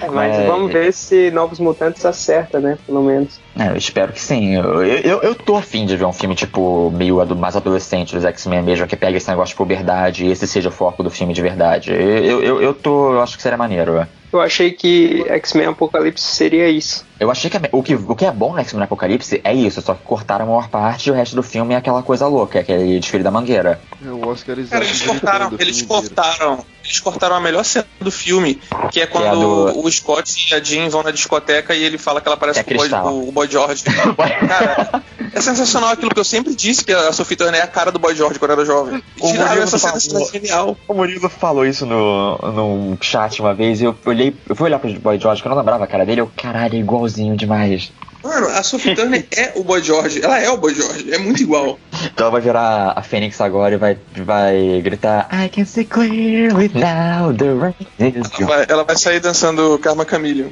É, 0.00 0.08
mas 0.10 0.36
É. 0.36 0.46
vamos 0.46 0.72
ver 0.72 0.92
se 0.92 1.30
Novos 1.30 1.58
Mutantes 1.58 2.04
acerta, 2.04 2.58
né? 2.60 2.78
Pelo 2.86 3.02
menos. 3.02 3.40
É, 3.58 3.68
eu 3.68 3.76
espero 3.76 4.12
que 4.12 4.20
sim. 4.20 4.54
Eu, 4.56 4.82
eu, 4.84 5.22
eu 5.22 5.34
tô 5.34 5.56
afim 5.56 5.84
de 5.86 5.96
ver 5.96 6.04
um 6.04 6.12
filme, 6.12 6.34
tipo, 6.34 6.90
meio 6.90 7.20
ado- 7.20 7.36
mais 7.36 7.56
adolescente 7.56 8.14
dos 8.14 8.24
X-Men 8.24 8.62
mesmo, 8.62 8.86
que 8.86 8.96
pega 8.96 9.16
esse 9.16 9.28
negócio 9.28 9.52
de 9.52 9.56
puberdade 9.56 10.24
e 10.24 10.30
esse 10.30 10.46
seja 10.46 10.68
o 10.68 10.72
foco 10.72 11.02
do 11.02 11.10
filme 11.10 11.34
de 11.34 11.42
verdade. 11.42 11.92
Eu, 11.92 12.42
eu, 12.42 12.62
eu, 12.62 12.74
tô. 12.74 13.14
Eu 13.14 13.20
acho 13.22 13.36
que 13.36 13.42
seria 13.42 13.58
maneiro. 13.58 13.96
é. 13.98 14.06
Eu 14.32 14.40
achei 14.40 14.70
que 14.70 15.24
X-Men 15.28 15.66
Apocalipse 15.66 16.22
seria 16.24 16.68
isso. 16.68 17.04
Eu 17.18 17.32
achei 17.32 17.50
que 17.50 17.58
o, 17.72 17.82
que 17.82 17.96
o 17.96 18.14
que 18.14 18.24
é 18.24 18.30
bom 18.30 18.52
no 18.52 18.60
X-Men 18.60 18.84
Apocalipse 18.84 19.40
é 19.42 19.52
isso, 19.52 19.82
só 19.82 19.92
que 19.92 20.02
cortaram 20.04 20.44
a 20.44 20.48
maior 20.48 20.68
parte 20.68 21.08
e 21.08 21.10
o 21.10 21.14
resto 21.14 21.34
do 21.34 21.42
filme 21.42 21.74
é 21.74 21.76
aquela 21.76 22.00
coisa 22.00 22.28
louca, 22.28 22.58
é 22.58 22.60
aquele 22.62 23.00
desfile 23.00 23.24
da 23.24 23.30
mangueira. 23.32 23.80
É 24.06 24.08
o 24.08 24.28
Oscar 24.28 24.54
Cara, 24.70 24.84
eles 24.84 25.02
cortaram, 25.02 25.52
eles 25.58 25.82
cortaram, 25.82 26.64
eles 26.90 27.00
cortaram 27.00 27.36
a 27.36 27.40
melhor 27.40 27.64
cena 27.64 27.86
do 28.00 28.10
filme, 28.10 28.60
que 28.90 29.00
é 29.00 29.06
quando 29.06 29.26
a 29.26 29.34
do- 29.34 29.84
o 29.84 29.90
Scott 29.90 30.48
e 30.50 30.54
a 30.54 30.60
Jean 30.62 30.88
vão 30.88 31.02
na 31.02 31.10
discoteca 31.10 31.74
e 31.74 31.82
ele 31.82 31.96
fala 31.98 32.20
que 32.20 32.26
ela 32.28 32.36
parece 32.36 32.60
É 32.60 32.62
com 32.64 32.74
o 32.74 32.76
Boy, 32.76 32.88
o 33.28 33.32
Boy 33.32 33.48
George. 33.50 33.82
Cara, 34.48 35.02
é 35.32 35.40
sensacional 35.40 35.90
aquilo 35.90 36.10
que 36.10 36.20
eu 36.20 36.24
sempre 36.24 36.54
disse, 36.54 36.84
que 36.84 36.92
a 36.92 37.12
Sophie 37.12 37.36
Turner 37.36 37.60
é 37.60 37.64
a 37.64 37.66
cara 37.66 37.90
do 37.90 37.98
Boy 37.98 38.14
George 38.14 38.38
quando 38.38 38.52
era 38.52 38.64
jovem. 38.64 39.02
O 39.20 39.30
tiraram 39.30 39.62
essa 39.62 39.78
cena, 39.78 40.00
falou. 40.00 40.26
cena 40.26 40.44
genial. 40.44 40.76
O 40.88 40.94
Murilo 40.94 41.28
falou 41.28 41.66
isso 41.66 41.86
no, 41.86 42.36
no 42.38 42.98
chat 43.00 43.40
uma 43.40 43.54
vez 43.54 43.80
e 43.80 43.84
eu 43.84 43.96
olhei, 44.04 44.34
eu 44.48 44.56
fui 44.56 44.66
olhar 44.66 44.78
pro 44.78 44.92
Boy 45.00 45.18
George, 45.18 45.42
que 45.42 45.48
eu 45.48 45.50
não 45.50 45.58
lembrava 45.58 45.84
a 45.84 45.86
cara 45.86 46.04
dele, 46.04 46.20
eu, 46.20 46.30
caralho, 46.36 46.74
é 46.74 46.78
igualzinho 46.78 47.36
demais. 47.36 47.92
Mano, 48.22 48.48
a 48.48 48.62
Sophie 48.62 48.94
Turner 48.94 49.26
é 49.34 49.52
o 49.56 49.64
Boy 49.64 49.82
George. 49.82 50.22
Ela 50.22 50.38
é 50.40 50.50
o 50.50 50.56
Boy 50.58 50.74
George, 50.74 51.12
é 51.12 51.16
muito 51.16 51.42
igual. 51.42 51.78
Então 52.04 52.26
ela 52.26 52.30
vai 52.30 52.40
virar 52.42 52.92
a 52.94 53.02
Fênix 53.02 53.40
agora 53.40 53.74
e 53.74 53.78
vai, 53.78 53.98
vai 54.16 54.80
gritar 54.82 55.26
I 55.32 55.48
can 55.48 55.64
see 55.64 55.84
clearly 55.84 56.70
now, 56.74 57.32
the 57.32 57.46
rain 57.46 57.74
is 57.98 58.14
Ela 58.16 58.28
gone. 58.28 58.44
vai, 58.44 58.66
ela 58.68 58.84
vai 58.84 58.96
sair 58.96 59.20
dançando 59.20 59.78
Karma 59.78 60.06
Chameleon. 60.08 60.50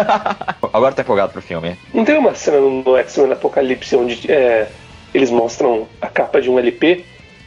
Agora 0.72 0.94
tá 0.94 1.02
empolgado 1.02 1.32
pro 1.32 1.42
filme. 1.42 1.76
Não 1.94 2.04
tem 2.04 2.16
uma 2.18 2.34
cena 2.34 2.58
no 2.58 2.82
no 2.82 2.96
X-Men 2.96 3.32
Apocalipse 3.32 3.96
onde 3.96 4.30
é, 4.30 4.68
eles 5.14 5.30
mostram 5.30 5.88
a 6.00 6.06
capa 6.08 6.40
de 6.40 6.50
um 6.50 6.58
LP 6.58 7.04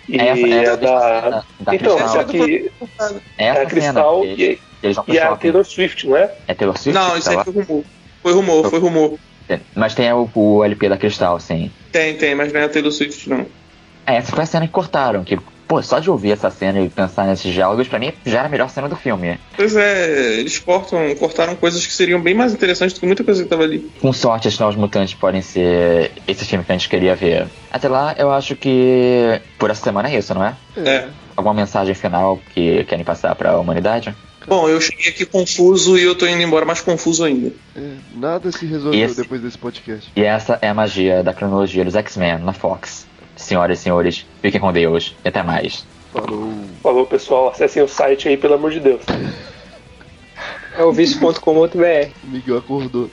e 0.07 0.17
Essa- 0.19 0.47
é 0.47 0.77
da. 0.77 1.29
da- 1.29 1.43
da 1.59 1.75
então, 1.75 1.95
Cristal. 1.97 2.09
só 2.09 2.23
que 2.23 2.71
É 3.37 3.45
é 3.45 3.49
a 3.51 3.65
Cristal 3.65 4.21
cena, 4.23 4.33
e, 4.35 4.59
eles 4.81 4.95
vão 4.95 5.05
e 5.07 5.19
a. 5.19 5.35
Taylor 5.35 5.65
Swift, 5.65 6.07
não 6.07 6.17
é? 6.17 6.31
É 6.47 6.53
Taylor 6.53 6.77
Swift? 6.77 6.93
Não, 6.99 7.17
isso 7.17 7.29
tá 7.31 7.37
aí 7.39 7.43
foi 7.43 7.53
rumor. 7.63 7.83
Foi 8.23 8.33
rumor, 8.33 8.69
foi 8.69 8.79
rumor. 8.79 9.19
Mas 9.75 9.95
tem 9.95 10.11
o, 10.13 10.29
o 10.35 10.63
LP 10.63 10.89
da 10.89 10.97
Cristal, 10.97 11.39
sim. 11.39 11.71
Tem, 11.91 12.15
tem, 12.15 12.35
mas 12.35 12.51
não 12.53 12.59
é 12.59 12.65
a 12.65 12.69
Taylor 12.69 12.91
Swift, 12.91 13.29
não. 13.29 13.45
É, 14.05 14.15
essa 14.17 14.31
foi 14.31 14.43
a 14.43 14.47
cena 14.47 14.65
que 14.67 14.73
cortaram, 14.73 15.23
que, 15.23 15.37
pô, 15.69 15.83
só 15.83 15.99
de 15.99 16.09
ouvir 16.09 16.31
essa 16.31 16.49
cena 16.49 16.81
e 16.81 16.89
pensar 16.89 17.27
nesses 17.27 17.53
diálogos, 17.53 17.87
pra 17.87 17.99
mim 17.99 18.11
já 18.25 18.39
era 18.39 18.47
a 18.47 18.49
melhor 18.51 18.69
cena 18.71 18.89
do 18.89 18.95
filme. 18.95 19.39
Pois 19.55 19.75
é, 19.75 20.39
eles 20.39 20.57
cortam, 20.57 21.13
cortaram 21.15 21.55
coisas 21.55 21.85
que 21.85 21.93
seriam 21.93 22.19
bem 22.19 22.33
mais 22.33 22.51
interessantes 22.51 22.95
do 22.95 22.99
que 22.99 23.05
muita 23.05 23.23
coisa 23.23 23.43
que 23.43 23.47
tava 23.49 23.63
ali. 23.63 23.87
Com 24.01 24.11
sorte, 24.11 24.47
os 24.47 24.57
Novos 24.57 24.75
Mutantes 24.75 25.13
podem 25.13 25.43
ser 25.43 26.11
esse 26.27 26.43
filme 26.43 26.65
que 26.65 26.71
a 26.71 26.75
gente 26.75 26.89
queria 26.89 27.15
ver. 27.15 27.47
Até 27.71 27.87
lá, 27.87 28.15
eu 28.17 28.31
acho 28.31 28.55
que 28.55 29.39
por 29.59 29.69
essa 29.69 29.83
semana 29.83 30.09
é 30.09 30.17
isso, 30.17 30.33
não 30.33 30.43
é? 30.43 30.55
É. 30.75 31.07
Alguma 31.37 31.53
mensagem 31.53 31.93
final 31.93 32.39
que 32.53 32.83
querem 32.85 33.05
passar 33.05 33.35
pra 33.35 33.57
humanidade? 33.59 34.13
Bom, 34.47 34.67
eu 34.67 34.81
cheguei 34.81 35.09
aqui 35.09 35.23
confuso 35.27 35.95
e 35.99 36.01
eu 36.03 36.15
tô 36.15 36.25
indo 36.25 36.41
embora 36.41 36.65
mais 36.65 36.81
confuso 36.81 37.23
ainda. 37.23 37.51
É, 37.75 37.81
nada 38.15 38.51
se 38.51 38.65
resolveu 38.65 38.99
Esse- 39.05 39.21
depois 39.21 39.39
desse 39.39 39.57
podcast. 39.57 40.11
E 40.15 40.23
essa 40.23 40.57
é 40.63 40.69
a 40.69 40.73
magia 40.73 41.21
da 41.21 41.31
cronologia 41.31 41.85
dos 41.85 41.93
X-Men 41.95 42.39
na 42.39 42.53
Fox. 42.53 43.05
Senhoras 43.39 43.79
e 43.79 43.83
senhores, 43.83 44.25
fiquem 44.41 44.59
com 44.59 44.71
Deus 44.71 45.15
e 45.23 45.27
até 45.29 45.41
mais. 45.41 45.85
Falou. 46.11 46.53
Falou, 46.83 47.05
pessoal, 47.05 47.49
acessem 47.49 47.81
o 47.81 47.87
site 47.87 48.27
aí, 48.27 48.35
pelo 48.35 48.55
amor 48.55 48.71
de 48.71 48.79
Deus. 48.79 49.01
É 50.77 50.83
o 50.83 50.91
vice.com.br. 50.91 52.09
O 52.23 52.27
Miguel 52.27 52.57
acordou. 52.57 53.09